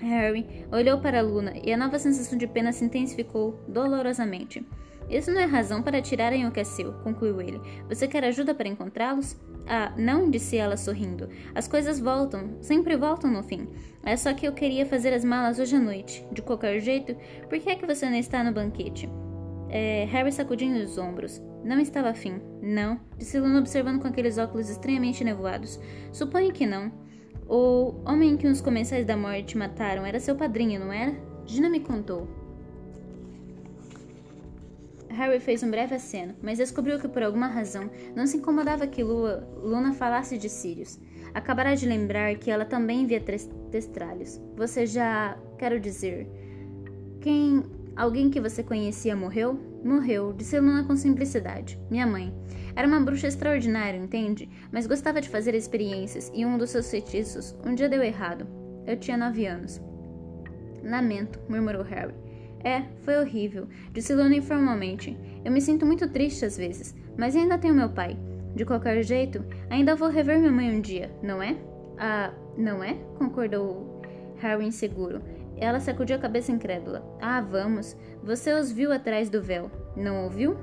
Harry 0.00 0.66
olhou 0.70 0.98
para 0.98 1.22
Luna 1.22 1.54
e 1.64 1.72
a 1.72 1.76
nova 1.76 1.98
sensação 1.98 2.36
de 2.36 2.46
pena 2.46 2.72
se 2.72 2.84
intensificou 2.84 3.58
dolorosamente. 3.68 4.66
Isso 5.08 5.30
não 5.30 5.40
é 5.40 5.44
razão 5.44 5.82
para 5.82 6.02
tirarem 6.02 6.46
o 6.46 6.50
que 6.50 6.60
é 6.60 6.64
seu, 6.64 6.92
concluiu 7.04 7.40
ele. 7.40 7.60
Você 7.88 8.08
quer 8.08 8.24
ajuda 8.24 8.54
para 8.54 8.68
encontrá-los? 8.68 9.36
Ah, 9.66 9.92
não, 9.96 10.30
disse 10.30 10.56
ela 10.56 10.76
sorrindo. 10.76 11.28
As 11.54 11.66
coisas 11.66 11.98
voltam, 11.98 12.56
sempre 12.60 12.96
voltam 12.96 13.30
no 13.30 13.42
fim. 13.42 13.68
É 14.04 14.16
só 14.16 14.32
que 14.32 14.46
eu 14.46 14.52
queria 14.52 14.86
fazer 14.86 15.12
as 15.12 15.24
malas 15.24 15.58
hoje 15.58 15.74
à 15.74 15.80
noite. 15.80 16.24
De 16.30 16.40
qualquer 16.40 16.78
jeito, 16.80 17.16
por 17.48 17.58
que 17.58 17.70
é 17.70 17.74
que 17.74 17.86
você 17.86 18.08
não 18.08 18.16
está 18.16 18.44
no 18.44 18.52
banquete? 18.52 19.08
É, 19.68 20.04
Harry 20.10 20.30
sacudiu 20.30 20.70
os 20.76 20.96
ombros. 20.96 21.42
Não 21.64 21.80
estava 21.80 22.10
afim. 22.10 22.40
Não, 22.62 23.00
disse 23.18 23.40
Luna 23.40 23.58
observando 23.58 24.00
com 24.00 24.06
aqueles 24.06 24.38
óculos 24.38 24.70
estranhamente 24.70 25.24
nevoados. 25.24 25.80
Suponho 26.12 26.52
que 26.52 26.64
não. 26.64 26.92
O 27.48 27.94
homem 28.04 28.36
que 28.36 28.46
os 28.46 28.60
comensais 28.60 29.04
da 29.04 29.16
morte 29.16 29.58
mataram 29.58 30.06
era 30.06 30.20
seu 30.20 30.36
padrinho, 30.36 30.78
não 30.78 30.92
era? 30.92 31.14
Gina 31.44 31.68
me 31.68 31.80
contou. 31.80 32.28
Harry 35.10 35.40
fez 35.40 35.62
um 35.62 35.70
breve 35.70 35.94
aceno, 35.94 36.34
mas 36.42 36.58
descobriu 36.58 36.98
que 36.98 37.08
por 37.08 37.22
alguma 37.22 37.46
razão 37.46 37.90
não 38.14 38.26
se 38.26 38.36
incomodava 38.36 38.86
que 38.86 39.02
Lua, 39.02 39.48
Luna 39.56 39.92
falasse 39.92 40.36
de 40.36 40.48
Sirius. 40.48 40.98
Acabará 41.32 41.74
de 41.74 41.86
lembrar 41.86 42.34
que 42.36 42.50
ela 42.50 42.64
também 42.64 43.06
via 43.06 43.22
testralhos. 43.70 44.40
Você 44.56 44.86
já. 44.86 45.36
quero 45.58 45.78
dizer. 45.78 46.28
Quem. 47.20 47.62
Alguém 47.94 48.28
que 48.28 48.40
você 48.40 48.62
conhecia 48.62 49.16
morreu? 49.16 49.58
Morreu, 49.82 50.32
disse 50.32 50.58
Luna 50.60 50.84
com 50.84 50.96
simplicidade. 50.96 51.78
Minha 51.90 52.06
mãe. 52.06 52.34
Era 52.74 52.86
uma 52.86 53.00
bruxa 53.00 53.26
extraordinária, 53.26 53.96
entende? 53.96 54.50
Mas 54.70 54.86
gostava 54.86 55.20
de 55.20 55.30
fazer 55.30 55.54
experiências 55.54 56.30
e 56.34 56.44
um 56.44 56.58
dos 56.58 56.70
seus 56.70 56.90
feitiços 56.90 57.56
um 57.64 57.74
dia 57.74 57.88
deu 57.88 58.02
errado. 58.02 58.46
Eu 58.86 58.98
tinha 58.98 59.16
nove 59.16 59.46
anos. 59.46 59.80
Lamento, 60.82 61.40
murmurou 61.48 61.82
Harry. 61.82 62.25
É, 62.66 62.82
foi 63.02 63.16
horrível, 63.16 63.68
disse 63.92 64.12
Luna 64.12 64.34
informalmente. 64.34 65.16
Eu 65.44 65.52
me 65.52 65.60
sinto 65.60 65.86
muito 65.86 66.08
triste 66.08 66.44
às 66.44 66.56
vezes, 66.56 66.96
mas 67.16 67.36
ainda 67.36 67.56
tenho 67.56 67.72
meu 67.72 67.88
pai. 67.90 68.18
De 68.56 68.64
qualquer 68.64 69.04
jeito, 69.04 69.44
ainda 69.70 69.94
vou 69.94 70.08
rever 70.08 70.36
minha 70.40 70.50
mãe 70.50 70.76
um 70.76 70.80
dia, 70.80 71.08
não 71.22 71.40
é? 71.40 71.56
Ah, 71.96 72.32
não 72.58 72.82
é? 72.82 72.94
concordou 73.18 74.02
Harry 74.38 74.66
inseguro. 74.66 75.22
Ela 75.56 75.78
sacudiu 75.78 76.16
a 76.16 76.18
cabeça 76.18 76.50
incrédula. 76.50 77.06
Ah, 77.22 77.40
vamos. 77.40 77.96
Você 78.24 78.52
os 78.52 78.72
viu 78.72 78.90
atrás 78.90 79.30
do 79.30 79.40
véu, 79.40 79.70
não 79.96 80.24
ouviu? 80.24 80.56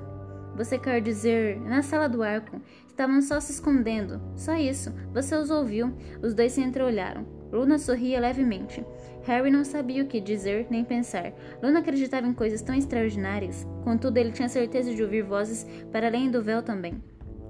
Você 0.57 0.77
quer 0.77 0.99
dizer, 1.01 1.57
na 1.61 1.81
sala 1.81 2.09
do 2.09 2.21
arco. 2.21 2.59
Estavam 2.85 3.21
só 3.21 3.39
se 3.39 3.53
escondendo. 3.53 4.21
Só 4.35 4.55
isso. 4.55 4.93
Você 5.13 5.35
os 5.35 5.49
ouviu. 5.49 5.93
Os 6.21 6.33
dois 6.33 6.51
se 6.51 6.59
entreolharam. 6.59 7.25
Luna 7.49 7.79
sorria 7.79 8.19
levemente. 8.19 8.85
Harry 9.23 9.49
não 9.49 9.63
sabia 9.63 10.03
o 10.03 10.07
que 10.07 10.19
dizer 10.19 10.67
nem 10.69 10.83
pensar. 10.83 11.33
Luna 11.61 11.79
acreditava 11.79 12.27
em 12.27 12.33
coisas 12.33 12.61
tão 12.61 12.75
extraordinárias. 12.75 13.65
Contudo, 13.83 14.17
ele 14.17 14.31
tinha 14.31 14.49
certeza 14.49 14.93
de 14.93 15.01
ouvir 15.01 15.23
vozes 15.23 15.65
para 15.91 16.07
além 16.07 16.29
do 16.29 16.41
véu 16.41 16.61
também. 16.61 17.01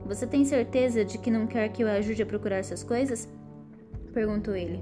Você 0.05 0.27
tem 0.27 0.45
certeza 0.45 1.03
de 1.03 1.17
que 1.17 1.31
não 1.31 1.47
quer 1.47 1.69
que 1.69 1.83
eu 1.83 1.87
ajude 1.87 2.21
a 2.21 2.25
procurar 2.25 2.57
essas 2.57 2.83
coisas? 2.83 3.27
Perguntou 4.13 4.55
ele. 4.55 4.79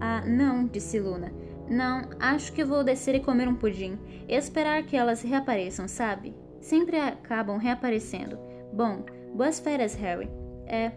Ah, 0.00 0.24
não, 0.26 0.66
disse 0.66 0.98
Luna. 0.98 1.32
Não, 1.68 2.02
acho 2.18 2.52
que 2.52 2.64
vou 2.64 2.82
descer 2.82 3.14
e 3.14 3.20
comer 3.20 3.46
um 3.46 3.54
pudim. 3.54 3.98
E 4.26 4.34
esperar 4.34 4.82
que 4.84 4.96
elas 4.96 5.22
reapareçam, 5.22 5.86
sabe? 5.86 6.34
Sempre 6.60 6.98
acabam 6.98 7.58
reaparecendo. 7.58 8.38
Bom, 8.72 9.04
boas 9.34 9.60
férias, 9.60 9.94
Harry. 9.94 10.28
É. 10.66 10.92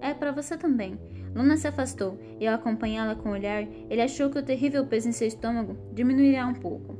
É 0.00 0.14
para 0.14 0.30
você 0.30 0.56
também. 0.56 0.98
Luna 1.38 1.56
se 1.56 1.68
afastou 1.68 2.18
e, 2.40 2.48
ao 2.48 2.56
acompanhá-la 2.56 3.14
com 3.14 3.28
o 3.28 3.32
olhar, 3.32 3.62
ele 3.88 4.02
achou 4.02 4.28
que 4.28 4.40
o 4.40 4.42
terrível 4.42 4.84
peso 4.84 5.08
em 5.08 5.12
seu 5.12 5.28
estômago 5.28 5.76
diminuiria 5.92 6.44
um 6.44 6.54
pouco. 6.54 6.98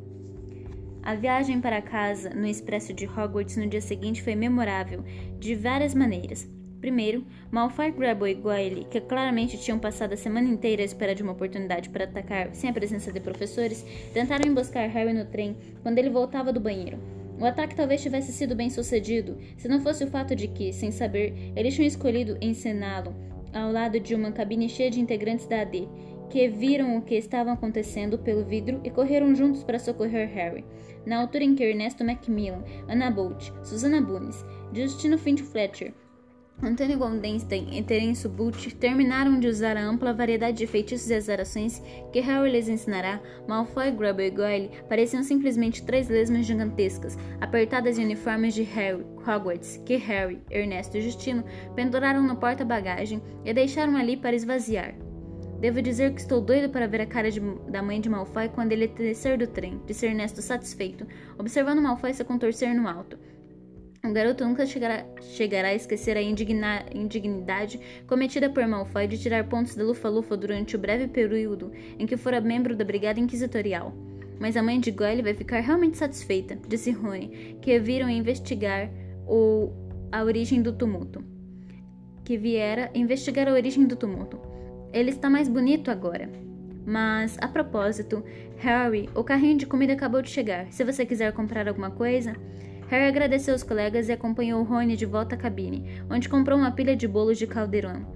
A 1.03 1.16
viagem 1.16 1.61
para 1.61 1.83
casa 1.83 2.31
no 2.31 2.46
expresso 2.46 2.92
de 2.92 3.05
Hogwarts 3.05 3.57
no 3.57 3.66
dia 3.66 3.81
seguinte 3.81 4.22
foi 4.22 4.37
memorável 4.37 5.03
de 5.40 5.57
várias 5.57 5.92
maneiras. 5.92 6.48
Primeiro, 6.81 7.27
Malfoy, 7.51 7.90
Grabo 7.90 8.29
e 8.29 8.35
Goyle, 8.35 8.87
que 8.88 9.01
claramente 9.01 9.59
tinham 9.59 9.81
passado 9.81 10.12
a 10.12 10.16
semana 10.16 10.48
inteira 10.48 10.83
à 10.83 10.85
espera 10.85 11.16
de 11.16 11.22
uma 11.24 11.33
oportunidade 11.33 11.90
para 11.90 12.05
atacar 12.05 12.55
sem 12.55 12.70
a 12.70 12.72
presença 12.72 13.11
de 13.11 13.18
professores, 13.18 13.85
tentaram 14.14 14.48
emboscar 14.48 14.88
Harry 14.88 15.12
no 15.12 15.24
trem 15.24 15.57
quando 15.83 15.98
ele 15.98 16.11
voltava 16.11 16.53
do 16.53 16.61
banheiro. 16.61 17.01
O 17.40 17.44
ataque 17.44 17.74
talvez 17.74 18.01
tivesse 18.01 18.33
sido 18.33 18.55
bem 18.55 18.70
sucedido, 18.70 19.37
se 19.57 19.66
não 19.66 19.81
fosse 19.81 20.05
o 20.05 20.09
fato 20.09 20.37
de 20.37 20.46
que, 20.46 20.72
sem 20.72 20.92
saber, 20.92 21.53
eles 21.57 21.74
tinham 21.74 21.88
escolhido 21.88 22.38
encená-lo 22.40 23.27
ao 23.52 23.72
lado 23.72 23.98
de 23.98 24.14
uma 24.14 24.32
cabine 24.32 24.68
cheia 24.68 24.90
de 24.90 25.00
integrantes 25.00 25.46
da 25.46 25.62
AD, 25.62 25.88
que 26.30 26.48
viram 26.48 26.96
o 26.96 27.02
que 27.02 27.14
estava 27.14 27.52
acontecendo 27.52 28.18
pelo 28.18 28.44
vidro 28.44 28.80
e 28.84 28.90
correram 28.90 29.34
juntos 29.34 29.64
para 29.64 29.78
socorrer 29.78 30.28
Harry. 30.28 30.64
Na 31.06 31.20
altura 31.20 31.44
em 31.44 31.54
que 31.54 31.64
Ernesto 31.64 32.04
Macmillan, 32.04 32.62
Anna 32.88 33.11
Bolt, 33.11 33.50
Susana 33.62 34.00
Bunes, 34.00 34.44
Justino 34.72 35.16
Finch 35.16 35.42
Fletcher, 35.42 35.94
Antônio 36.61 36.99
Goldenstein 36.99 37.68
e 37.71 37.83
Terence 37.85 38.27
Butch 38.27 38.73
terminaram 38.73 39.38
de 39.38 39.47
usar 39.47 39.77
a 39.77 39.85
ampla 39.85 40.12
variedade 40.12 40.59
de 40.59 40.66
feitiços 40.66 41.09
e 41.09 41.14
azarações 41.14 41.81
que 42.12 42.18
Harry 42.18 42.51
lhes 42.51 42.68
ensinará, 42.68 43.21
Malfoy, 43.47 43.92
Grubble 43.92 44.27
e 44.27 44.31
Goyle 44.31 44.71
pareciam 44.88 45.23
simplesmente 45.23 45.85
três 45.85 46.09
lesmas 46.09 46.44
gigantescas, 46.44 47.16
apertadas 47.40 47.97
em 47.97 48.05
uniformes 48.05 48.55
de 48.55 48.64
Harry, 48.64 49.07
Hogwarts, 49.25 49.81
que 49.87 49.94
Harry, 49.97 50.42
Ernesto 50.51 50.99
e 50.99 51.03
Justino 51.03 51.44
penduraram 51.77 52.25
no 52.25 52.35
porta-bagagem 52.35 53.23
e 53.44 53.55
deixaram 53.55 53.97
ali 53.97 54.16
para 54.16 54.35
esvaziar. 54.35 54.97
Devo 55.61 55.81
dizer 55.81 56.12
que 56.12 56.21
estou 56.21 56.40
doido 56.40 56.71
para 56.71 56.88
ver 56.88 57.03
a 57.03 57.07
cara 57.07 57.31
de, 57.31 57.40
da 57.68 57.83
mãe 57.83 58.01
de 58.01 58.09
Malfoy 58.09 58.49
quando 58.49 58.73
ele 58.73 58.88
descer 58.88 59.38
do 59.38 59.47
trem, 59.47 59.81
disse 59.87 60.07
Ernesto 60.07 60.42
satisfeito, 60.42 61.07
observando 61.38 61.81
Malfoy 61.81 62.12
se 62.12 62.25
contorcer 62.25 62.75
no 62.75 62.88
alto. 62.88 63.16
O 64.04 64.12
garoto 64.12 64.44
nunca 64.44 64.64
chegará, 64.64 65.04
chegará 65.20 65.68
a 65.68 65.74
esquecer 65.74 66.16
a 66.16 66.22
indigna, 66.22 66.84
indignidade 66.94 67.80
cometida 68.06 68.48
por 68.48 68.66
Malfoy 68.66 69.08
de 69.08 69.18
tirar 69.18 69.48
pontos 69.48 69.74
da 69.74 69.82
Lufa-Lufa 69.82 70.37
durante 70.37 70.76
o 70.76 70.78
breve 70.78 71.08
período 71.08 71.72
em 71.98 72.06
que 72.06 72.16
fora 72.16 72.40
membro 72.40 72.76
da 72.76 72.84
Brigada 72.84 73.18
Inquisitorial. 73.18 73.92
Mas 74.38 74.56
a 74.56 74.62
mãe 74.62 74.78
de 74.78 74.92
Goyle 74.92 75.22
vai 75.22 75.34
ficar 75.34 75.58
realmente 75.61 75.98
satisfeita, 75.98 76.56
disse 76.68 76.92
Rony, 76.92 77.58
que 77.61 77.78
viram 77.80 78.08
investigar 78.08 78.88
o, 79.26 79.72
a 80.12 80.22
origem 80.22 80.62
do 80.62 80.72
tumulto. 80.72 81.24
Que 82.24 82.38
viera 82.38 82.90
investigar 82.94 83.48
a 83.48 83.52
origem 83.52 83.84
do 83.84 83.96
tumulto. 83.96 84.38
Ele 84.92 85.11
está 85.11 85.28
mais 85.28 85.48
bonito 85.48 85.90
agora. 85.90 86.30
Mas, 86.87 87.37
a 87.40 87.48
propósito, 87.48 88.24
Harry, 88.58 89.11
o 89.14 89.24
carrinho 89.24 89.58
de 89.58 89.66
comida 89.66 89.92
acabou 89.92 90.22
de 90.22 90.30
chegar. 90.30 90.72
Se 90.72 90.84
você 90.84 91.04
quiser 91.04 91.32
comprar 91.32 91.66
alguma 91.66 91.90
coisa. 91.90 92.34
Harry 92.88 93.07
agradeceu 93.07 93.55
os 93.55 93.62
colegas 93.62 94.09
e 94.09 94.12
acompanhou 94.12 94.62
Rony 94.62 94.96
de 94.96 95.04
volta 95.04 95.35
à 95.35 95.38
cabine, 95.38 96.02
onde 96.10 96.29
comprou 96.29 96.58
uma 96.58 96.71
pilha 96.71 96.96
de 96.96 97.06
bolos 97.06 97.38
de 97.38 97.46
caldeirão, 97.46 98.06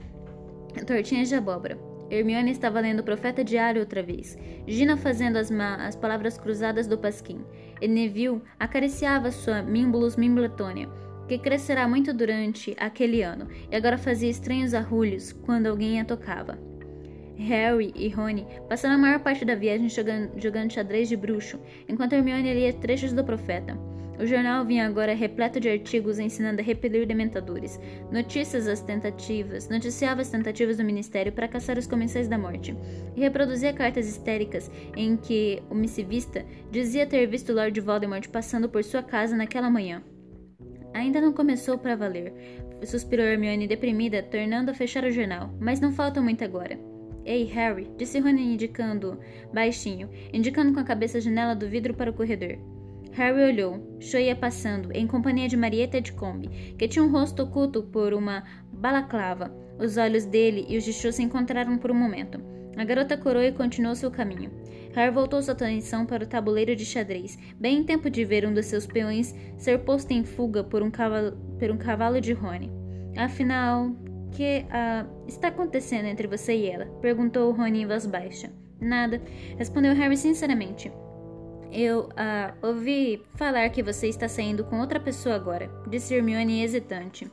tortinhas 0.86 1.28
de 1.28 1.34
abóbora. 1.34 1.78
Hermione 2.10 2.50
estava 2.50 2.80
lendo 2.80 3.00
o 3.00 3.04
Profeta 3.04 3.44
Diário 3.44 3.80
outra 3.80 4.02
vez, 4.02 4.36
Gina 4.66 4.96
fazendo 4.96 5.36
as, 5.36 5.50
as 5.50 5.96
palavras 5.96 6.38
cruzadas 6.38 6.86
do 6.86 6.98
Pasquim, 6.98 7.44
e 7.80 7.88
Neville 7.88 8.42
acariciava 8.58 9.30
sua 9.30 9.62
Mimbulus 9.62 10.16
Mimbletônia, 10.16 10.88
que 11.28 11.38
crescerá 11.38 11.86
muito 11.86 12.12
durante 12.12 12.74
aquele 12.78 13.22
ano, 13.22 13.48
e 13.70 13.76
agora 13.76 13.98
fazia 13.98 14.30
estranhos 14.30 14.74
arrulhos 14.74 15.32
quando 15.32 15.66
alguém 15.66 16.00
a 16.00 16.04
tocava. 16.04 16.58
Harry 17.36 17.92
e 17.96 18.08
Rony 18.08 18.46
passaram 18.68 18.94
a 18.96 18.98
maior 18.98 19.20
parte 19.20 19.44
da 19.44 19.54
viagem 19.54 19.88
jogando, 19.88 20.38
jogando 20.38 20.72
xadrez 20.72 21.08
de 21.08 21.16
bruxo, 21.16 21.58
enquanto 21.88 22.12
Hermione 22.12 22.54
lia 22.54 22.72
trechos 22.72 23.12
do 23.12 23.24
Profeta. 23.24 23.76
O 24.22 24.26
jornal 24.26 24.64
vinha 24.64 24.86
agora 24.86 25.16
repleto 25.16 25.58
de 25.58 25.68
artigos 25.68 26.20
ensinando 26.20 26.60
a 26.60 26.64
repelir 26.64 27.04
dementadores, 27.08 27.80
notícias 28.08 28.68
as 28.68 28.80
tentativas, 28.80 29.68
noticiava 29.68 30.20
as 30.20 30.30
tentativas 30.30 30.76
do 30.76 30.84
ministério 30.84 31.32
para 31.32 31.48
caçar 31.48 31.76
os 31.76 31.88
comensais 31.88 32.28
da 32.28 32.38
morte, 32.38 32.72
e 33.16 33.20
reproduzia 33.20 33.72
cartas 33.72 34.06
histéricas 34.06 34.70
em 34.96 35.16
que 35.16 35.60
o 35.68 35.74
missivista 35.74 36.46
dizia 36.70 37.04
ter 37.04 37.26
visto 37.26 37.52
Lord 37.52 37.80
Voldemort 37.80 38.28
passando 38.28 38.68
por 38.68 38.84
sua 38.84 39.02
casa 39.02 39.36
naquela 39.36 39.68
manhã. 39.68 40.04
Ainda 40.94 41.20
não 41.20 41.32
começou 41.32 41.76
para 41.76 41.96
valer, 41.96 42.32
suspirou 42.84 43.26
Hermione 43.26 43.66
deprimida, 43.66 44.22
tornando 44.22 44.70
a 44.70 44.74
fechar 44.74 45.02
o 45.02 45.10
jornal, 45.10 45.52
mas 45.58 45.80
não 45.80 45.90
falta 45.90 46.22
muito 46.22 46.44
agora. 46.44 46.78
Ei, 47.24 47.42
Harry, 47.46 47.90
disse 47.98 48.20
Rony 48.20 48.54
indicando, 48.54 49.18
baixinho, 49.52 50.08
indicando 50.32 50.72
com 50.72 50.78
a 50.78 50.84
cabeça 50.84 51.18
a 51.18 51.20
janela 51.20 51.56
do 51.56 51.68
vidro 51.68 51.92
para 51.92 52.10
o 52.12 52.14
corredor. 52.14 52.56
Harry 53.12 53.42
olhou. 53.42 53.96
Cho 54.00 54.18
ia 54.18 54.34
passando, 54.34 54.90
em 54.92 55.06
companhia 55.06 55.48
de 55.48 55.56
Marieta 55.56 56.00
de 56.00 56.12
Combe, 56.12 56.48
que 56.76 56.88
tinha 56.88 57.04
um 57.04 57.10
rosto 57.10 57.42
oculto 57.42 57.82
por 57.82 58.14
uma 58.14 58.42
balaclava. 58.72 59.54
Os 59.78 59.96
olhos 59.96 60.24
dele 60.24 60.66
e 60.68 60.76
os 60.76 60.84
de 60.84 60.92
Cho 60.92 61.12
se 61.12 61.22
encontraram 61.22 61.78
por 61.78 61.90
um 61.90 61.94
momento. 61.94 62.40
A 62.76 62.84
garota 62.84 63.16
corou 63.16 63.42
e 63.42 63.52
continuou 63.52 63.94
seu 63.94 64.10
caminho. 64.10 64.50
Harry 64.94 65.12
voltou 65.12 65.42
sua 65.42 65.52
atenção 65.52 66.06
para 66.06 66.24
o 66.24 66.26
tabuleiro 66.26 66.74
de 66.74 66.84
xadrez, 66.84 67.38
bem 67.58 67.78
em 67.78 67.84
tempo 67.84 68.10
de 68.10 68.24
ver 68.24 68.46
um 68.46 68.52
dos 68.52 68.66
seus 68.66 68.86
peões 68.86 69.34
ser 69.56 69.78
posto 69.80 70.10
em 70.10 70.24
fuga 70.24 70.64
por 70.64 70.82
um 70.82 70.90
cavalo, 70.90 71.32
por 71.58 71.70
um 71.70 71.76
cavalo 71.76 72.20
de 72.20 72.32
Rony. 72.32 72.70
Afinal, 73.16 73.94
que 74.30 74.64
uh, 74.64 75.28
está 75.28 75.48
acontecendo 75.48 76.06
entre 76.06 76.26
você 76.26 76.54
e 76.54 76.68
ela? 76.68 76.86
perguntou 77.00 77.52
Rony 77.52 77.82
em 77.82 77.86
voz 77.86 78.06
baixa. 78.06 78.50
Nada, 78.80 79.20
respondeu 79.56 79.94
Harry 79.94 80.16
sinceramente. 80.16 80.90
Eu 81.74 82.00
uh, 82.00 82.66
ouvi 82.66 83.22
falar 83.34 83.70
que 83.70 83.82
você 83.82 84.06
está 84.06 84.28
saindo 84.28 84.62
com 84.62 84.78
outra 84.78 85.00
pessoa 85.00 85.34
agora, 85.34 85.70
disse 85.88 86.14
Hermione 86.14 86.62
hesitante. 86.62 87.30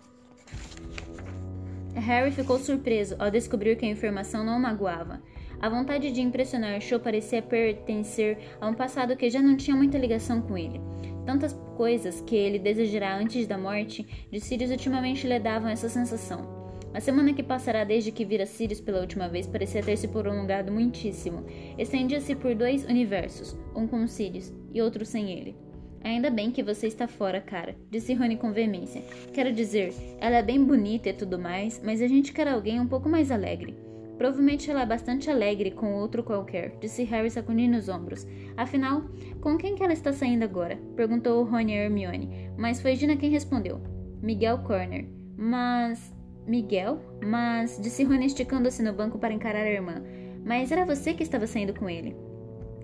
Harry 1.93 2.31
ficou 2.31 2.57
surpreso 2.57 3.17
ao 3.19 3.29
descobrir 3.29 3.75
que 3.75 3.85
a 3.85 3.89
informação 3.89 4.45
não 4.45 4.55
o 4.55 4.59
magoava. 4.59 5.21
A 5.59 5.67
vontade 5.67 6.09
de 6.11 6.21
impressionar 6.21 6.79
Cho 6.79 7.01
parecia 7.01 7.41
pertencer 7.41 8.37
a 8.61 8.67
um 8.69 8.73
passado 8.73 9.17
que 9.17 9.29
já 9.29 9.41
não 9.41 9.57
tinha 9.57 9.75
muita 9.75 9.97
ligação 9.97 10.41
com 10.41 10.57
ele. 10.57 10.79
Tantas 11.25 11.51
coisas 11.75 12.21
que 12.21 12.33
ele 12.33 12.57
desejará 12.57 13.17
antes 13.17 13.45
da 13.45 13.57
morte 13.57 14.07
de 14.31 14.39
Sirius 14.39 14.71
ultimamente 14.71 15.27
lhe 15.27 15.37
davam 15.37 15.69
essa 15.69 15.89
sensação. 15.89 16.59
A 16.93 16.99
semana 16.99 17.33
que 17.33 17.43
passará 17.43 17.83
desde 17.83 18.11
que 18.11 18.25
vira 18.25 18.45
Sirius 18.45 18.81
pela 18.81 18.99
última 18.99 19.27
vez 19.27 19.45
parecia 19.45 19.83
ter 19.83 19.95
se 19.95 20.07
prolongado 20.07 20.71
muitíssimo. 20.71 21.45
Estendia-se 21.77 22.35
por 22.35 22.55
dois 22.55 22.83
universos, 22.83 23.55
um 23.75 23.87
com 23.87 24.07
Sirius 24.07 24.51
e 24.73 24.81
outro 24.81 25.05
sem 25.05 25.31
ele. 25.31 25.55
Ainda 26.03 26.29
bem 26.29 26.49
que 26.49 26.63
você 26.63 26.87
está 26.87 27.07
fora, 27.07 27.41
cara, 27.41 27.75
disse 27.91 28.13
Rony 28.13 28.37
com 28.37 28.51
veemência. 28.51 29.03
Quero 29.33 29.51
dizer, 29.51 29.93
ela 30.19 30.37
é 30.37 30.43
bem 30.43 30.63
bonita 30.63 31.09
e 31.09 31.13
tudo 31.13 31.37
mais, 31.37 31.81
mas 31.83 32.01
a 32.01 32.07
gente 32.07 32.33
quer 32.33 32.47
alguém 32.47 32.79
um 32.79 32.87
pouco 32.87 33.07
mais 33.07 33.31
alegre. 33.31 33.77
Provavelmente 34.17 34.69
ela 34.69 34.81
é 34.81 34.85
bastante 34.85 35.29
alegre 35.29 35.71
com 35.71 35.93
outro 35.93 36.23
qualquer, 36.23 36.75
disse 36.81 37.03
Harry 37.03 37.29
sacudindo 37.29 37.77
os 37.77 37.87
ombros. 37.87 38.27
Afinal, 38.57 39.03
com 39.39 39.57
quem 39.57 39.75
que 39.75 39.83
ela 39.83 39.93
está 39.93 40.11
saindo 40.11 40.43
agora? 40.43 40.77
perguntou 40.95 41.43
Rony 41.43 41.73
a 41.73 41.83
Hermione, 41.83 42.49
mas 42.57 42.81
foi 42.81 42.95
Gina 42.95 43.15
quem 43.15 43.29
respondeu. 43.29 43.81
Miguel 44.21 44.59
Corner. 44.59 45.05
Mas 45.37 46.13
Miguel? 46.47 46.99
Mas, 47.21 47.79
disse 47.81 48.03
Rony 48.03 48.25
esticando-se 48.25 48.81
no 48.81 48.93
banco 48.93 49.17
para 49.17 49.33
encarar 49.33 49.63
a 49.63 49.71
irmã. 49.71 50.01
Mas 50.43 50.71
era 50.71 50.85
você 50.85 51.13
que 51.13 51.23
estava 51.23 51.45
saindo 51.45 51.73
com 51.73 51.89
ele. 51.89 52.15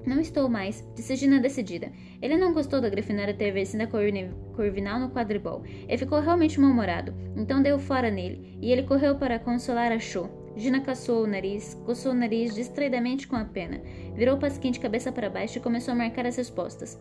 Não 0.06 0.20
estou 0.20 0.48
mais, 0.48 0.88
disse 0.96 1.16
Gina 1.16 1.40
decidida. 1.40 1.92
Ele 2.22 2.38
não 2.38 2.54
gostou 2.54 2.80
da 2.80 2.90
Grifinória 2.90 3.34
ter 3.34 3.52
vencido 3.52 3.84
a 3.84 3.88
Corvinal 3.88 5.00
no 5.00 5.10
quadribol. 5.10 5.64
Ele 5.66 5.98
ficou 5.98 6.20
realmente 6.20 6.60
mal-humorado, 6.60 7.12
então 7.36 7.64
deu 7.64 7.80
fora 7.80 8.12
nele, 8.12 8.56
e 8.62 8.72
ele 8.72 8.84
correu 8.84 9.16
para 9.16 9.40
consolar 9.40 9.92
a 9.92 9.98
Cho. 9.98 10.30
Gina 10.56 10.80
caçou 10.80 11.24
o 11.24 11.28
nariz, 11.28 11.74
coçou 11.86 12.12
o 12.12 12.16
nariz 12.16 12.54
distraidamente 12.54 13.28
com 13.28 13.36
a 13.36 13.44
pena, 13.44 13.82
virou 14.16 14.36
o 14.36 14.40
pasquim 14.40 14.72
de 14.72 14.80
cabeça 14.80 15.12
para 15.12 15.30
baixo 15.30 15.58
e 15.58 15.62
começou 15.62 15.94
a 15.94 15.98
marcar 15.98 16.28
as 16.28 16.38
respostas. 16.38 17.00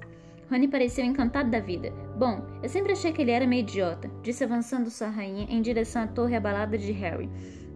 Rony 0.54 0.68
pareceu 0.68 1.04
encantado 1.04 1.50
da 1.50 1.58
vida. 1.58 1.92
Bom, 2.16 2.40
eu 2.62 2.68
sempre 2.68 2.92
achei 2.92 3.12
que 3.12 3.20
ele 3.20 3.32
era 3.32 3.44
meio 3.44 3.62
idiota, 3.62 4.08
disse 4.22 4.44
avançando 4.44 4.88
sua 4.88 5.08
rainha 5.08 5.48
em 5.50 5.60
direção 5.60 6.02
à 6.02 6.06
torre 6.06 6.36
abalada 6.36 6.78
de 6.78 6.92
Harry. 6.92 7.28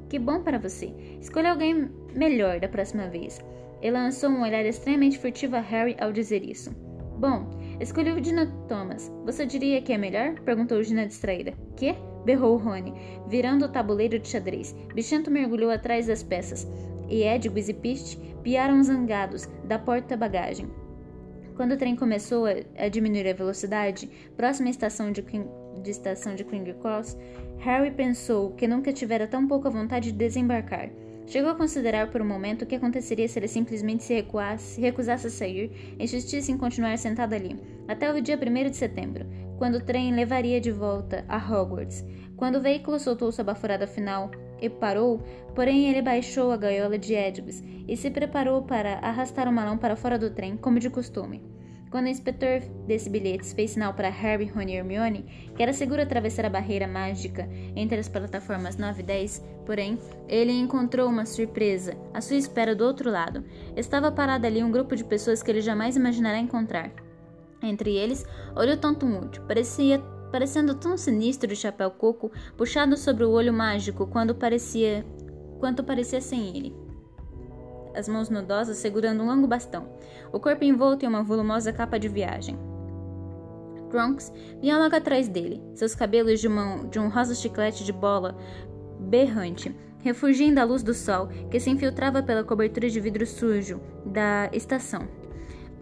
Que 0.08 0.16
bom 0.16 0.44
para 0.44 0.60
você. 0.60 0.94
Escolha 1.20 1.50
alguém 1.50 1.90
melhor 2.14 2.60
da 2.60 2.68
próxima 2.68 3.08
vez. 3.08 3.44
Ele 3.82 3.98
lançou 3.98 4.30
um 4.30 4.42
olhar 4.42 4.64
extremamente 4.64 5.18
furtivo 5.18 5.56
a 5.56 5.60
Harry 5.60 5.96
ao 5.98 6.12
dizer 6.12 6.44
isso. 6.44 6.70
Bom, 7.18 7.50
escolhi 7.80 8.12
o 8.12 8.20
Dina 8.20 8.46
Thomas. 8.68 9.12
Você 9.24 9.44
diria 9.44 9.82
que 9.82 9.92
é 9.92 9.98
melhor? 9.98 10.38
Perguntou 10.44 10.80
Gina 10.84 11.04
distraída. 11.04 11.52
Que? 11.76 11.96
Berrou 12.24 12.56
Rony, 12.58 12.94
virando 13.26 13.64
o 13.64 13.68
tabuleiro 13.68 14.20
de 14.20 14.28
xadrez. 14.28 14.72
Bichento 14.94 15.32
mergulhou 15.32 15.72
atrás 15.72 16.06
das 16.06 16.22
peças. 16.22 16.64
E 17.08 17.24
Edwis 17.24 17.68
e 17.68 17.74
piaram 18.44 18.80
zangados 18.84 19.48
da 19.64 19.80
porta-bagagem. 19.80 20.70
Quando 21.58 21.72
o 21.72 21.76
trem 21.76 21.96
começou 21.96 22.44
a 22.46 22.88
diminuir 22.88 23.28
a 23.28 23.32
velocidade, 23.32 24.08
próxima 24.36 24.68
à 24.68 24.70
estação 24.70 25.10
de, 25.10 25.22
de 25.82 25.90
estação 25.90 26.36
de 26.36 26.44
King 26.44 26.72
Cross, 26.74 27.18
Harry 27.58 27.90
pensou 27.90 28.52
que 28.52 28.68
nunca 28.68 28.92
tivera 28.92 29.26
tão 29.26 29.44
pouca 29.48 29.68
vontade 29.68 30.12
de 30.12 30.16
desembarcar. 30.16 30.88
Chegou 31.26 31.50
a 31.50 31.56
considerar 31.56 32.12
por 32.12 32.22
um 32.22 32.24
momento 32.24 32.62
o 32.62 32.66
que 32.66 32.76
aconteceria 32.76 33.26
se 33.26 33.40
ele 33.40 33.48
simplesmente 33.48 34.04
se 34.04 34.14
recuasse, 34.14 34.80
recusasse 34.80 35.26
a 35.26 35.30
sair 35.30 35.96
insistisse 35.98 36.52
em 36.52 36.56
continuar 36.56 36.96
sentado 36.96 37.34
ali, 37.34 37.56
até 37.88 38.08
o 38.14 38.22
dia 38.22 38.38
1 38.38 38.70
de 38.70 38.76
setembro, 38.76 39.26
quando 39.58 39.78
o 39.78 39.84
trem 39.84 40.14
levaria 40.14 40.60
de 40.60 40.70
volta 40.70 41.24
a 41.28 41.38
Hogwarts. 41.38 42.04
Quando 42.36 42.58
o 42.58 42.62
veículo 42.62 43.00
soltou 43.00 43.32
sua 43.32 43.42
baforada 43.42 43.88
final 43.88 44.30
e 44.60 44.68
parou, 44.68 45.20
porém 45.54 45.88
ele 45.88 46.02
baixou 46.02 46.50
a 46.52 46.56
gaiola 46.56 46.98
de 46.98 47.14
Edwis 47.14 47.62
e 47.86 47.96
se 47.96 48.10
preparou 48.10 48.62
para 48.62 48.98
arrastar 48.98 49.48
o 49.48 49.52
malão 49.52 49.78
para 49.78 49.96
fora 49.96 50.18
do 50.18 50.30
trem, 50.30 50.56
como 50.56 50.78
de 50.78 50.90
costume. 50.90 51.42
Quando 51.90 52.04
o 52.04 52.08
inspetor 52.08 52.60
desse 52.86 53.08
bilhetes 53.08 53.52
fez 53.52 53.70
sinal 53.70 53.94
para 53.94 54.10
Harry, 54.10 54.44
Rony 54.44 54.72
e 54.72 54.76
Hermione 54.76 55.52
que 55.56 55.62
era 55.62 55.72
seguro 55.72 56.02
atravessar 56.02 56.44
a 56.44 56.50
barreira 56.50 56.86
mágica 56.86 57.48
entre 57.74 57.98
as 57.98 58.08
plataformas 58.08 58.76
9 58.76 59.00
e 59.00 59.04
10, 59.04 59.44
porém, 59.64 59.98
ele 60.28 60.52
encontrou 60.52 61.08
uma 61.08 61.24
surpresa 61.24 61.96
à 62.12 62.20
sua 62.20 62.36
espera 62.36 62.74
do 62.74 62.84
outro 62.84 63.10
lado. 63.10 63.42
Estava 63.74 64.12
parado 64.12 64.46
ali 64.46 64.62
um 64.62 64.70
grupo 64.70 64.94
de 64.94 65.04
pessoas 65.04 65.42
que 65.42 65.50
ele 65.50 65.62
jamais 65.62 65.96
imaginará 65.96 66.38
encontrar. 66.38 66.92
Entre 67.62 67.96
eles, 67.96 68.24
olhou 68.54 68.76
tanto 68.76 69.06
Moody, 69.06 69.40
parecia 69.40 70.00
parecendo 70.30 70.74
tão 70.74 70.96
sinistro 70.96 71.48
de 71.48 71.56
chapéu 71.56 71.90
coco, 71.90 72.30
puxado 72.56 72.96
sobre 72.96 73.24
o 73.24 73.30
olho 73.30 73.52
mágico 73.52 74.06
quando 74.06 74.34
parecia 74.34 75.04
quanto 75.58 75.82
parecia 75.82 76.20
sem 76.20 76.56
ele. 76.56 76.76
As 77.94 78.08
mãos 78.08 78.28
nudosas 78.28 78.76
segurando 78.76 79.22
um 79.22 79.26
longo 79.26 79.46
bastão, 79.46 79.88
o 80.32 80.38
corpo 80.38 80.64
envolto 80.64 81.04
em 81.04 81.08
uma 81.08 81.22
volumosa 81.22 81.72
capa 81.72 81.98
de 81.98 82.08
viagem. 82.08 82.56
Trunks 83.90 84.32
vinha 84.60 84.78
logo 84.78 84.94
atrás 84.94 85.28
dele, 85.28 85.62
seus 85.74 85.94
cabelos 85.94 86.40
de, 86.40 86.48
de 86.90 86.98
um 86.98 87.08
rosa 87.08 87.34
chiclete 87.34 87.84
de 87.84 87.92
bola 87.92 88.36
berrante, 89.00 89.74
refugindo 90.00 90.60
a 90.60 90.64
luz 90.64 90.82
do 90.82 90.94
sol 90.94 91.28
que 91.50 91.58
se 91.58 91.70
infiltrava 91.70 92.22
pela 92.22 92.44
cobertura 92.44 92.88
de 92.88 93.00
vidro 93.00 93.26
sujo 93.26 93.80
da 94.04 94.48
estação 94.52 95.17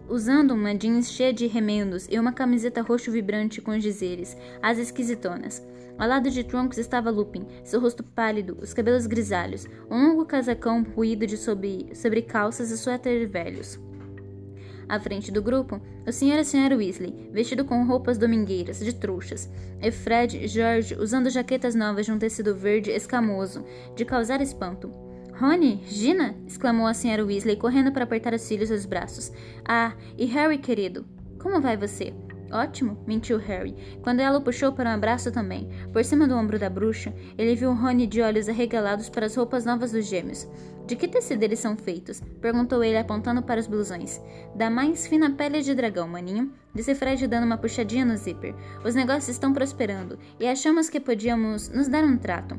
usando 0.09 0.51
uma 0.51 0.73
jeans 0.73 1.11
cheia 1.11 1.33
de 1.33 1.47
remendos 1.47 2.07
e 2.09 2.19
uma 2.19 2.31
camiseta 2.31 2.81
roxo 2.81 3.11
vibrante 3.11 3.61
com 3.61 3.77
dizeres, 3.77 4.37
as 4.61 4.77
esquisitonas. 4.77 5.65
Ao 5.97 6.07
lado 6.07 6.29
de 6.29 6.43
Trunks 6.43 6.77
estava 6.77 7.09
Lupin, 7.09 7.45
seu 7.63 7.79
rosto 7.79 8.03
pálido, 8.03 8.57
os 8.61 8.73
cabelos 8.73 9.07
grisalhos, 9.07 9.65
um 9.89 10.09
longo 10.09 10.25
casacão 10.25 10.83
ruído 10.83 11.25
de 11.25 11.37
sobre, 11.37 11.89
sobre 11.95 12.21
calças 12.21 12.69
e 12.69 12.77
suéter 12.77 13.27
velhos. 13.27 13.79
À 14.87 14.99
frente 14.99 15.31
do 15.31 15.41
grupo, 15.41 15.81
o 16.07 16.11
Sr. 16.11 16.27
e 16.27 16.39
a 16.39 16.41
Sra. 16.41 16.75
Weasley, 16.75 17.29
vestido 17.33 17.65
com 17.65 17.85
roupas 17.85 18.17
domingueiras, 18.17 18.79
de 18.79 18.93
trouxas, 18.93 19.49
e 19.81 19.91
Fred 19.91 20.37
e 20.37 20.47
George 20.47 20.95
usando 20.95 21.29
jaquetas 21.29 21.75
novas 21.75 22.05
de 22.05 22.11
um 22.11 22.19
tecido 22.19 22.55
verde 22.55 22.91
escamoso, 22.91 23.65
de 23.95 24.05
causar 24.05 24.39
espanto. 24.39 25.06
Rony? 25.39 25.83
Gina? 25.85 26.35
exclamou 26.47 26.87
a 26.87 26.95
senhora 26.95 27.23
Weasley, 27.23 27.57
correndo 27.57 27.91
para 27.91 28.05
apertar 28.05 28.33
os 28.33 28.41
cílios 28.41 28.71
aos 28.71 28.87
braços. 28.87 29.31
Ah, 29.63 29.93
e 30.17 30.25
Harry, 30.25 30.57
querido? 30.57 31.05
Como 31.37 31.61
vai 31.61 31.77
você? 31.77 32.11
Ótimo, 32.51 32.97
mentiu 33.05 33.37
Harry, 33.37 33.75
quando 34.01 34.21
ela 34.21 34.39
o 34.39 34.41
puxou 34.41 34.71
para 34.71 34.89
um 34.89 34.93
abraço 34.93 35.31
também. 35.31 35.69
Por 35.93 36.03
cima 36.03 36.27
do 36.27 36.33
ombro 36.33 36.57
da 36.57 36.71
bruxa, 36.71 37.13
ele 37.37 37.53
viu 37.53 37.71
Rony 37.71 38.07
de 38.07 38.19
olhos 38.19 38.49
arregalados 38.49 39.09
para 39.09 39.27
as 39.27 39.35
roupas 39.35 39.63
novas 39.63 39.91
dos 39.91 40.07
gêmeos. 40.07 40.47
De 40.87 40.95
que 40.95 41.07
tecido 41.07 41.43
eles 41.43 41.59
são 41.59 41.77
feitos? 41.77 42.19
perguntou 42.41 42.83
ele 42.83 42.97
apontando 42.97 43.43
para 43.43 43.59
os 43.59 43.67
blusões. 43.67 44.19
Da 44.55 44.71
mais 44.71 45.05
fina 45.05 45.29
pele 45.29 45.61
de 45.61 45.75
dragão, 45.75 46.07
maninho, 46.07 46.51
disse 46.73 46.95
Fred 46.95 47.27
dando 47.27 47.45
uma 47.45 47.59
puxadinha 47.59 48.05
no 48.05 48.17
zíper. 48.17 48.55
Os 48.83 48.95
negócios 48.95 49.29
estão 49.29 49.53
prosperando 49.53 50.17
e 50.39 50.47
achamos 50.47 50.89
que 50.89 50.99
podíamos 50.99 51.69
nos 51.69 51.87
dar 51.87 52.03
um 52.03 52.17
trato. 52.17 52.57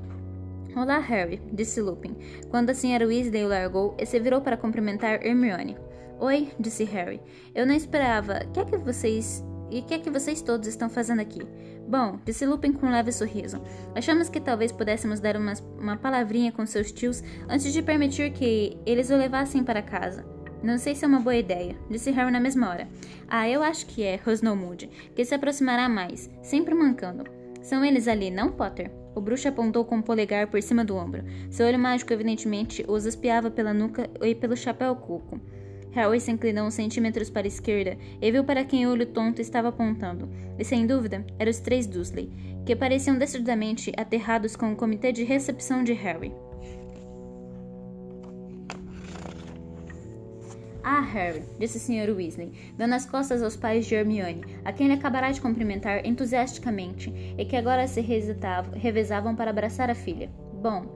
Olá, 0.76 0.98
Harry, 0.98 1.40
disse 1.52 1.80
Lupin, 1.80 2.14
quando 2.50 2.70
a 2.70 2.72
Sra. 2.72 3.06
Weasley 3.06 3.44
o 3.44 3.48
largou 3.48 3.96
e 3.98 4.04
se 4.04 4.20
virou 4.20 4.40
para 4.40 4.56
cumprimentar 4.56 5.24
Hermione. 5.24 5.76
Oi, 6.20 6.50
disse 6.60 6.84
Harry. 6.84 7.20
Eu 7.54 7.66
não 7.66 7.74
esperava. 7.74 8.40
Quer 8.52 8.66
que 8.66 8.76
vocês 8.76 9.44
E 9.70 9.80
o 9.80 9.82
que 9.82 9.94
é 9.94 9.98
que 9.98 10.10
vocês 10.10 10.40
todos 10.40 10.68
estão 10.68 10.88
fazendo 10.88 11.20
aqui? 11.20 11.40
Bom, 11.88 12.18
disse 12.24 12.46
Lupin 12.46 12.72
com 12.72 12.86
um 12.86 12.92
leve 12.92 13.10
sorriso. 13.10 13.60
Achamos 13.94 14.28
que 14.28 14.40
talvez 14.40 14.70
pudéssemos 14.70 15.20
dar 15.20 15.36
uma, 15.36 15.54
uma 15.78 15.96
palavrinha 15.96 16.52
com 16.52 16.64
seus 16.64 16.92
tios 16.92 17.22
antes 17.48 17.72
de 17.72 17.82
permitir 17.82 18.32
que 18.32 18.78
eles 18.86 19.10
o 19.10 19.16
levassem 19.16 19.64
para 19.64 19.82
casa. 19.82 20.24
Não 20.62 20.76
sei 20.76 20.94
se 20.94 21.04
é 21.04 21.08
uma 21.08 21.20
boa 21.20 21.36
ideia, 21.36 21.76
disse 21.90 22.10
Harry 22.10 22.30
na 22.30 22.40
mesma 22.40 22.68
hora. 22.68 22.88
Ah, 23.28 23.48
eu 23.48 23.62
acho 23.62 23.86
que 23.86 24.02
é, 24.02 24.16
rosnou 24.16 24.56
Moody, 24.56 24.90
que 25.14 25.24
se 25.24 25.34
aproximará 25.34 25.88
mais, 25.88 26.30
sempre 26.42 26.74
mancando. 26.74 27.24
São 27.62 27.84
eles 27.84 28.08
ali, 28.08 28.30
não, 28.30 28.50
Potter? 28.50 28.90
O 29.18 29.20
bruxo 29.20 29.48
apontou 29.48 29.84
com 29.84 29.98
o 29.98 30.02
polegar 30.02 30.46
por 30.46 30.62
cima 30.62 30.84
do 30.84 30.94
ombro. 30.94 31.24
Seu 31.50 31.66
olho 31.66 31.76
mágico 31.76 32.12
evidentemente 32.12 32.84
os 32.86 33.04
espiava 33.04 33.50
pela 33.50 33.74
nuca 33.74 34.08
e 34.22 34.32
pelo 34.32 34.56
chapéu 34.56 34.94
coco. 34.94 35.40
Harry 35.90 36.20
se 36.20 36.30
inclinou 36.30 36.68
uns 36.68 36.74
centímetros 36.74 37.28
para 37.28 37.44
a 37.44 37.48
esquerda 37.48 37.98
e 38.22 38.30
viu 38.30 38.44
para 38.44 38.64
quem 38.64 38.86
o 38.86 38.92
olho 38.92 39.06
tonto 39.06 39.42
estava 39.42 39.70
apontando. 39.70 40.28
E 40.56 40.64
sem 40.64 40.86
dúvida, 40.86 41.26
eram 41.36 41.50
os 41.50 41.58
três 41.58 41.84
Dursley, 41.84 42.30
que 42.64 42.76
pareciam 42.76 43.18
decididamente 43.18 43.92
aterrados 43.96 44.54
com 44.54 44.72
o 44.72 44.76
comitê 44.76 45.10
de 45.10 45.24
recepção 45.24 45.82
de 45.82 45.94
Harry. 45.94 46.32
Ah, 50.90 51.00
Harry, 51.00 51.42
disse 51.58 51.76
o 51.76 51.80
Sr. 51.80 52.16
Weasley, 52.16 52.50
dando 52.78 52.94
as 52.94 53.04
costas 53.04 53.42
aos 53.42 53.54
pais 53.54 53.84
de 53.84 53.94
Hermione, 53.94 54.42
a 54.64 54.72
quem 54.72 54.86
ele 54.86 54.94
acabará 54.94 55.30
de 55.30 55.38
cumprimentar 55.38 56.00
entusiasticamente 56.06 57.12
e 57.36 57.44
que 57.44 57.56
agora 57.56 57.86
se 57.86 58.00
revezavam 58.00 59.36
para 59.36 59.50
abraçar 59.50 59.90
a 59.90 59.94
filha. 59.94 60.30
Bom, 60.62 60.86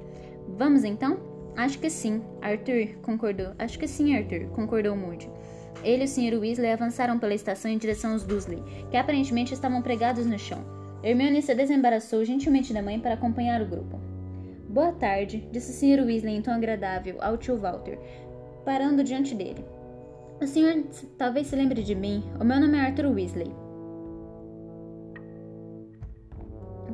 vamos 0.57 0.82
então? 0.82 1.20
Acho 1.55 1.78
que 1.78 1.90
sim, 1.90 2.22
Arthur 2.40 3.03
concordou. 3.03 3.53
Acho 3.59 3.78
que 3.78 3.86
sim, 3.86 4.16
Arthur, 4.16 4.47
concordou 4.55 4.97
Moody. 4.97 5.28
Ele 5.84 6.05
e 6.05 6.07
o 6.07 6.09
Sr. 6.09 6.40
Weasley 6.40 6.72
avançaram 6.72 7.18
pela 7.18 7.34
estação 7.34 7.70
em 7.70 7.76
direção 7.76 8.12
aos 8.12 8.24
Dursley, 8.24 8.62
que 8.90 8.97
aparentemente 8.97 9.53
estavam 9.53 9.82
pregados 9.82 10.24
no 10.24 10.38
chão. 10.38 10.64
Hermione 11.03 11.43
se 11.43 11.55
desembaraçou 11.55 12.24
gentilmente 12.24 12.72
da 12.72 12.80
mãe 12.80 12.99
para 12.99 13.12
acompanhar 13.12 13.61
o 13.61 13.68
grupo. 13.68 14.01
Boa 14.70 14.93
tarde, 14.93 15.47
disse 15.53 15.70
o 15.70 15.74
Sr. 15.74 16.03
Weasley 16.07 16.36
em 16.36 16.40
tom 16.40 16.53
agradável 16.53 17.18
ao 17.20 17.36
tio 17.36 17.59
Walter, 17.59 17.99
parando 18.64 19.05
diante 19.05 19.34
dele. 19.34 19.62
O 20.43 20.47
senhor 20.49 20.82
talvez 21.16 21.47
se 21.47 21.55
lembre 21.55 21.84
de 21.84 21.95
mim. 21.95 22.20
O 22.40 22.45
meu 22.45 22.59
nome 22.59 22.76
é 22.76 22.80
Arthur 22.80 23.07
Weasley. 23.07 23.55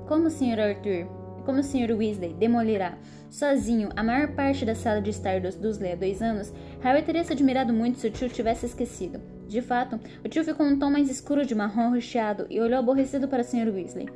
Como 0.06 0.26
o 0.26 0.30
Sr. 0.30 0.60
Arthur, 0.60 1.06
como 1.46 1.60
o 1.60 1.62
Sr. 1.62 1.96
Weasley 1.96 2.34
demolirá 2.34 2.98
sozinho 3.30 3.88
a 3.96 4.04
maior 4.04 4.34
parte 4.34 4.66
da 4.66 4.74
sala 4.74 5.00
de 5.00 5.08
estar 5.08 5.40
dos 5.40 5.54
Dursley 5.54 5.92
há 5.92 5.96
dois 5.96 6.20
anos, 6.20 6.52
Harry 6.82 7.00
teria 7.00 7.24
se 7.24 7.32
admirado 7.32 7.72
muito 7.72 7.98
se 7.98 8.08
o 8.08 8.10
tio 8.10 8.28
tivesse 8.28 8.66
esquecido. 8.66 9.18
De 9.48 9.62
fato, 9.62 9.98
o 10.22 10.28
tio 10.28 10.44
ficou 10.44 10.66
um 10.66 10.78
tom 10.78 10.90
mais 10.90 11.08
escuro 11.08 11.46
de 11.46 11.54
marrom 11.54 11.92
recheado 11.92 12.46
e 12.50 12.60
olhou 12.60 12.78
aborrecido 12.78 13.28
para 13.28 13.40
o 13.40 13.44
Sr. 13.44 13.72
Weasley. 13.74 14.10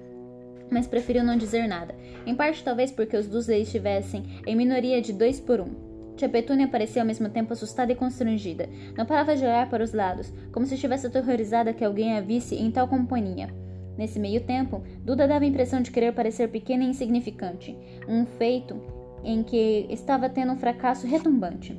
Mas 0.71 0.87
preferiu 0.87 1.25
não 1.25 1.39
dizer 1.39 1.67
nada, 1.67 1.95
em 2.27 2.35
parte 2.35 2.63
talvez 2.63 2.93
porque 2.93 3.17
os 3.17 3.27
Dursley 3.27 3.63
estivessem 3.63 4.43
em 4.47 4.55
minoria 4.55 5.01
de 5.01 5.15
dois 5.15 5.41
por 5.41 5.59
um. 5.59 5.92
Tia 6.23 6.29
Petúnia 6.29 6.69
parecia 6.69 7.03
ao 7.03 7.07
mesmo 7.07 7.29
tempo 7.29 7.53
assustada 7.53 7.91
e 7.91 7.97
constrangida. 7.97 8.69
Não 8.97 9.05
parava 9.05 9.35
de 9.35 9.43
olhar 9.43 9.69
para 9.69 9.83
os 9.83 9.93
lados, 9.93 10.33
como 10.53 10.65
se 10.65 10.77
estivesse 10.77 11.05
aterrorizada 11.05 11.73
que 11.73 11.85
alguém 11.85 12.17
a 12.17 12.21
visse 12.21 12.55
em 12.55 12.71
tal 12.71 12.87
companhia. 12.87 13.53
Nesse 13.99 14.21
meio 14.21 14.41
tempo, 14.43 14.85
Duda 15.01 15.27
dava 15.27 15.45
a 15.45 15.49
impressão 15.49 15.83
de 15.83 15.91
querer 15.91 16.15
parecer 16.15 16.49
pequena 16.49 16.85
e 16.85 16.91
insignificante, 16.91 17.77
um 18.09 18.25
feito 18.25 18.81
em 19.25 19.43
que 19.43 19.89
estava 19.91 20.31
tendo 20.31 20.53
um 20.53 20.57
fracasso 20.57 21.09
retumbante. 21.09 21.77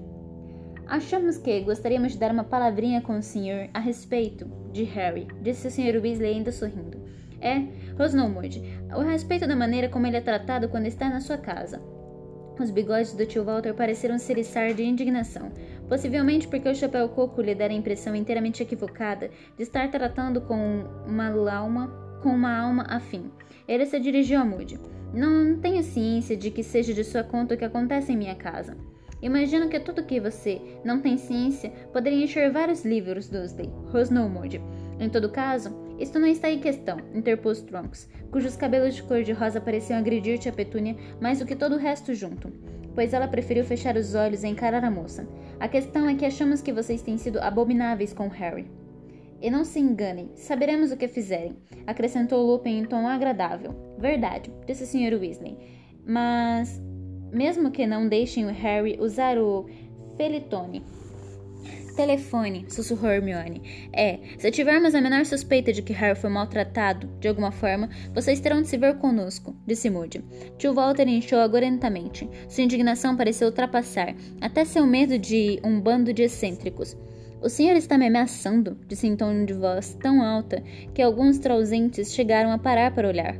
Achamos 0.87 1.37
que 1.37 1.61
gostaríamos 1.61 2.11
de 2.11 2.17
dar 2.17 2.31
uma 2.31 2.43
palavrinha 2.43 2.99
com 2.99 3.17
o 3.17 3.23
senhor 3.23 3.69
a 3.73 3.79
respeito 3.79 4.45
de 4.73 4.83
Harry, 4.83 5.25
disse 5.41 5.69
o 5.69 5.71
Sr. 5.71 6.01
Weasley 6.03 6.33
ainda 6.33 6.51
sorrindo. 6.51 7.01
É, 7.39 7.65
rosnou 7.97 8.27
Moody, 8.27 8.61
o 8.93 8.99
respeito 8.99 9.47
da 9.47 9.55
maneira 9.55 9.87
como 9.87 10.05
ele 10.05 10.17
é 10.17 10.21
tratado 10.21 10.67
quando 10.67 10.85
está 10.85 11.09
na 11.09 11.21
sua 11.21 11.37
casa. 11.37 11.81
Os 12.59 12.69
bigodes 12.69 13.13
do 13.13 13.25
tio 13.25 13.43
Walter 13.43 13.73
pareceram 13.73 14.19
se 14.19 14.31
eriçar 14.31 14.73
de 14.73 14.83
indignação, 14.83 15.51
possivelmente 15.89 16.47
porque 16.47 16.69
o 16.69 16.75
chapéu 16.75 17.09
coco 17.09 17.41
lhe 17.41 17.55
dera 17.55 17.73
a 17.73 17.75
impressão 17.75 18.15
inteiramente 18.15 18.61
equivocada 18.61 19.31
de 19.57 19.63
estar 19.63 19.89
tratando 19.89 20.39
com 20.41 20.83
uma 21.05 21.29
alma, 21.51 21.87
com 22.21 22.29
uma 22.29 22.55
alma 22.55 22.85
afim. 22.87 23.31
Ele 23.67 23.85
se 23.85 23.99
dirigiu 23.99 24.39
a 24.39 24.45
Moody. 24.45 24.79
Não 25.13 25.59
tenho 25.59 25.83
ciência 25.83 26.37
de 26.37 26.51
que 26.51 26.63
seja 26.63 26.93
de 26.93 27.03
sua 27.03 27.23
conta 27.23 27.55
o 27.55 27.57
que 27.57 27.65
acontece 27.65 28.11
em 28.11 28.17
minha 28.17 28.35
casa. 28.35 28.77
Imagino 29.21 29.69
que 29.69 29.79
tudo 29.79 30.03
que 30.03 30.19
você 30.19 30.61
não 30.83 30.99
tem 30.99 31.17
ciência 31.17 31.71
poderia 31.91 32.23
encher 32.23 32.51
vários 32.51 32.83
livros, 32.83 33.29
Dursley, 33.29 33.69
rosnou 33.91 34.27
Moody. 34.27 34.61
Em 34.99 35.09
todo 35.09 35.29
caso, 35.29 35.73
isto 35.99 36.19
não 36.19 36.27
está 36.27 36.49
em 36.49 36.59
questão, 36.59 36.97
interpôs 37.13 37.61
Trunks, 37.61 38.09
cujos 38.31 38.55
cabelos 38.55 38.95
de 38.95 39.03
cor-de-rosa 39.03 39.61
pareciam 39.61 39.99
agredir 39.99 40.39
Tia 40.39 40.51
Petúnia 40.51 40.95
mais 41.21 41.39
do 41.39 41.45
que 41.45 41.55
todo 41.55 41.75
o 41.75 41.79
resto 41.79 42.13
junto, 42.13 42.51
pois 42.95 43.13
ela 43.13 43.27
preferiu 43.27 43.63
fechar 43.63 43.95
os 43.95 44.15
olhos 44.15 44.43
e 44.43 44.47
encarar 44.47 44.83
a 44.83 44.91
moça. 44.91 45.27
A 45.59 45.67
questão 45.67 46.09
é 46.09 46.15
que 46.15 46.25
achamos 46.25 46.61
que 46.61 46.73
vocês 46.73 47.01
têm 47.01 47.17
sido 47.17 47.39
abomináveis 47.39 48.13
com 48.13 48.27
Harry. 48.27 48.67
E 49.41 49.49
não 49.51 49.63
se 49.63 49.79
enganem, 49.79 50.31
saberemos 50.35 50.91
o 50.91 50.97
que 50.97 51.07
fizerem, 51.07 51.57
acrescentou 51.85 52.45
Lupin 52.45 52.79
em 52.79 52.85
tom 52.85 53.07
agradável. 53.07 53.75
Verdade, 53.97 54.51
disse 54.65 54.85
Sr. 54.85 55.19
Weasley. 55.19 55.57
Mas, 56.05 56.81
mesmo 57.31 57.71
que 57.71 57.85
não 57.85 58.07
deixem 58.07 58.45
o 58.45 58.51
Harry 58.51 58.97
usar 58.99 59.37
o 59.37 59.65
Felitone, 60.15 60.83
Telefone, 61.95 62.65
sussurrou 62.69 63.11
Hermione. 63.11 63.89
É, 63.93 64.19
se 64.37 64.49
tivermos 64.51 64.95
a 64.95 65.01
menor 65.01 65.25
suspeita 65.25 65.71
de 65.71 65.81
que 65.81 65.93
Harry 65.93 66.19
foi 66.19 66.29
maltratado, 66.29 67.07
de 67.19 67.27
alguma 67.27 67.51
forma, 67.51 67.89
vocês 68.13 68.39
terão 68.39 68.61
de 68.61 68.67
se 68.67 68.77
ver 68.77 68.97
conosco, 68.97 69.55
disse 69.65 69.89
Moody. 69.89 70.23
Tio 70.57 70.73
Walter 70.73 71.07
inchou 71.07 71.39
agorentamente. 71.39 72.27
Sua 72.49 72.63
indignação 72.63 73.15
pareceu 73.15 73.47
ultrapassar, 73.47 74.15
até 74.41 74.65
seu 74.65 74.85
medo 74.85 75.17
de 75.17 75.59
um 75.63 75.79
bando 75.79 76.13
de 76.13 76.23
excêntricos. 76.23 76.97
O 77.41 77.49
senhor 77.49 77.75
está 77.75 77.97
me 77.97 78.07
ameaçando, 78.07 78.77
disse 78.87 79.05
em 79.05 79.15
tom 79.15 79.45
de 79.45 79.53
voz 79.53 79.97
tão 80.01 80.21
alta 80.23 80.63
que 80.93 81.01
alguns 81.01 81.39
trausentes 81.39 82.13
chegaram 82.13 82.51
a 82.51 82.57
parar 82.57 82.93
para 82.95 83.07
olhar. 83.07 83.37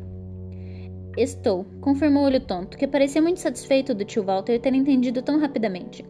Estou, 1.16 1.64
confirmou 1.80 2.24
o 2.24 2.26
olho 2.26 2.40
tonto, 2.40 2.76
que 2.76 2.88
parecia 2.88 3.22
muito 3.22 3.40
satisfeito 3.40 3.94
do 3.94 4.04
tio 4.04 4.24
Walter 4.24 4.60
ter 4.60 4.74
entendido 4.74 5.22
tão 5.22 5.40
rapidamente. 5.40 6.04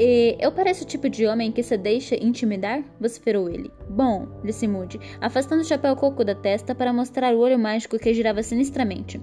E 0.00 0.36
eu 0.38 0.52
pareço 0.52 0.84
o 0.84 0.86
tipo 0.86 1.08
de 1.08 1.26
homem 1.26 1.50
que 1.50 1.60
se 1.60 1.76
deixa 1.76 2.14
intimidar? 2.14 2.84
vociferou 3.00 3.50
ele. 3.50 3.68
Bom, 3.90 4.28
disse 4.44 4.68
Moody, 4.68 5.00
afastando 5.20 5.62
o 5.62 5.64
chapéu 5.64 5.96
coco 5.96 6.24
da 6.24 6.36
testa 6.36 6.72
para 6.72 6.92
mostrar 6.92 7.34
o 7.34 7.40
olho 7.40 7.58
mágico 7.58 7.98
que 7.98 8.14
girava 8.14 8.40
sinistramente. 8.44 9.20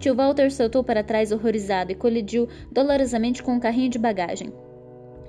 Tio 0.00 0.16
Walter 0.16 0.50
saltou 0.50 0.82
para 0.82 1.04
trás 1.04 1.30
horrorizado 1.30 1.92
e 1.92 1.94
colidiu 1.94 2.48
dolorosamente 2.72 3.44
com 3.44 3.52
um 3.52 3.60
carrinho 3.60 3.90
de 3.90 3.98
bagagem. 4.00 4.52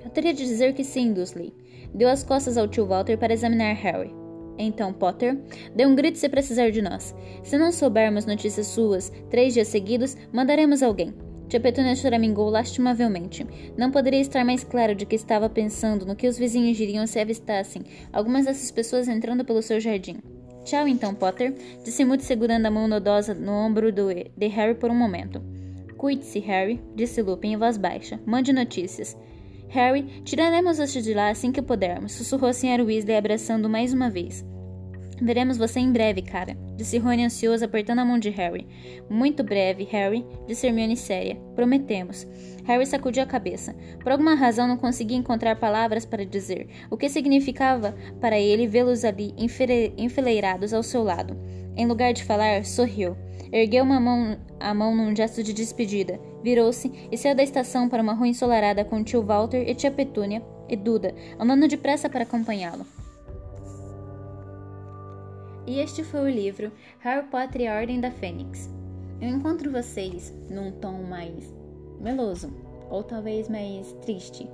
Eu 0.04 0.10
teria 0.10 0.34
de 0.34 0.44
dizer 0.44 0.74
que 0.74 0.82
sim, 0.82 1.12
Dursley. 1.12 1.54
Deu 1.94 2.08
as 2.08 2.24
costas 2.24 2.58
ao 2.58 2.66
tio 2.66 2.84
Walter 2.84 3.16
para 3.16 3.32
examinar 3.32 3.76
Harry. 3.76 4.12
Então, 4.58 4.92
Potter, 4.92 5.38
dê 5.72 5.86
um 5.86 5.94
grito 5.94 6.18
se 6.18 6.28
precisar 6.28 6.70
de 6.70 6.82
nós. 6.82 7.14
Se 7.44 7.56
não 7.56 7.70
soubermos 7.70 8.26
notícias 8.26 8.66
suas 8.66 9.12
três 9.30 9.54
dias 9.54 9.68
seguidos, 9.68 10.16
mandaremos 10.32 10.82
alguém. 10.82 11.14
Tia 11.48 11.96
choramingou 11.96 12.48
lastimavelmente. 12.48 13.46
Não 13.76 13.90
poderia 13.90 14.20
estar 14.20 14.44
mais 14.44 14.64
claro 14.64 14.94
de 14.94 15.06
que 15.06 15.14
estava 15.14 15.48
pensando 15.48 16.06
no 16.06 16.16
que 16.16 16.26
os 16.26 16.38
vizinhos 16.38 16.76
diriam 16.76 17.06
se 17.06 17.18
avistassem 17.18 17.82
algumas 18.12 18.46
dessas 18.46 18.70
pessoas 18.70 19.08
entrando 19.08 19.44
pelo 19.44 19.62
seu 19.62 19.78
jardim. 19.80 20.16
Tchau 20.64 20.88
então, 20.88 21.14
Potter, 21.14 21.54
disse 21.84 22.04
Moody 22.04 22.24
segurando 22.24 22.66
a 22.66 22.70
mão 22.70 22.88
nodosa 22.88 23.34
no 23.34 23.52
ombro 23.52 23.92
do, 23.92 24.08
de 24.08 24.46
Harry 24.46 24.74
por 24.74 24.90
um 24.90 24.94
momento. 24.94 25.42
Cuide-se, 25.98 26.38
Harry, 26.40 26.80
disse 26.94 27.22
Lupin 27.22 27.52
em 27.52 27.56
voz 27.56 27.76
baixa. 27.76 28.18
Mande 28.24 28.52
notícias. 28.52 29.16
Harry, 29.68 30.22
tiraremos 30.24 30.78
você 30.78 31.02
de 31.02 31.12
lá 31.12 31.30
assim 31.30 31.52
que 31.52 31.60
pudermos, 31.60 32.12
sussurrou 32.12 32.48
a 32.48 32.52
Sra. 32.52 32.82
Weasley 32.82 33.16
abraçando 33.16 33.68
mais 33.68 33.92
uma 33.92 34.08
vez. 34.08 34.44
Veremos 35.24 35.56
você 35.56 35.80
em 35.80 35.90
breve, 35.90 36.20
cara, 36.20 36.54
disse 36.76 36.98
Rony 36.98 37.24
ansioso 37.24 37.64
apertando 37.64 38.00
a 38.00 38.04
mão 38.04 38.18
de 38.18 38.28
Harry. 38.28 38.68
Muito 39.08 39.42
breve, 39.42 39.84
Harry, 39.84 40.22
disse 40.46 40.66
Hermione 40.66 40.98
séria. 40.98 41.36
Prometemos. 41.54 42.26
Harry 42.64 42.84
sacudiu 42.84 43.22
a 43.22 43.26
cabeça. 43.26 43.74
Por 44.02 44.12
alguma 44.12 44.34
razão 44.34 44.68
não 44.68 44.76
conseguia 44.76 45.16
encontrar 45.16 45.56
palavras 45.56 46.04
para 46.04 46.26
dizer 46.26 46.68
o 46.90 46.96
que 46.98 47.08
significava 47.08 47.96
para 48.20 48.38
ele 48.38 48.66
vê-los 48.66 49.02
ali 49.02 49.32
enfileirados 49.96 50.74
ao 50.74 50.82
seu 50.82 51.02
lado. 51.02 51.34
Em 51.74 51.86
lugar 51.86 52.12
de 52.12 52.22
falar, 52.22 52.62
sorriu. 52.66 53.16
Ergueu 53.50 53.82
uma 53.82 53.98
mão, 53.98 54.36
a 54.60 54.74
mão 54.74 54.94
num 54.94 55.16
gesto 55.16 55.42
de 55.42 55.54
despedida, 55.54 56.20
virou-se 56.42 56.92
e 57.10 57.16
saiu 57.16 57.34
da 57.34 57.42
estação 57.42 57.88
para 57.88 58.02
uma 58.02 58.12
rua 58.12 58.28
ensolarada 58.28 58.84
com 58.84 59.02
tio 59.02 59.22
Walter 59.22 59.66
e 59.66 59.74
tia 59.74 59.90
Petúnia 59.90 60.42
e 60.68 60.76
Duda, 60.76 61.14
andando 61.38 61.66
depressa 61.66 62.10
para 62.10 62.24
acompanhá-lo. 62.24 62.84
E 65.66 65.78
este 65.80 66.04
foi 66.04 66.20
o 66.20 66.34
livro 66.34 66.70
Harry 67.00 67.26
Potter 67.28 67.62
e 67.62 67.66
a 67.66 67.76
Ordem 67.78 68.00
da 68.00 68.10
Fênix. 68.10 68.70
Eu 69.20 69.28
encontro 69.28 69.70
vocês 69.70 70.34
num 70.50 70.70
tom 70.72 71.02
mais 71.04 71.54
meloso, 72.00 72.52
ou 72.90 73.02
talvez 73.02 73.48
mais 73.48 73.92
triste, 74.02 74.46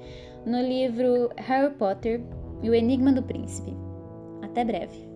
no 0.47 0.61
livro 0.61 1.31
Harry 1.37 1.75
Potter 1.75 2.21
e 2.63 2.71
o 2.71 2.75
Enigma 2.75 3.13
do 3.13 3.23
Príncipe. 3.23 3.73
Até 4.43 4.65
breve! 4.65 5.10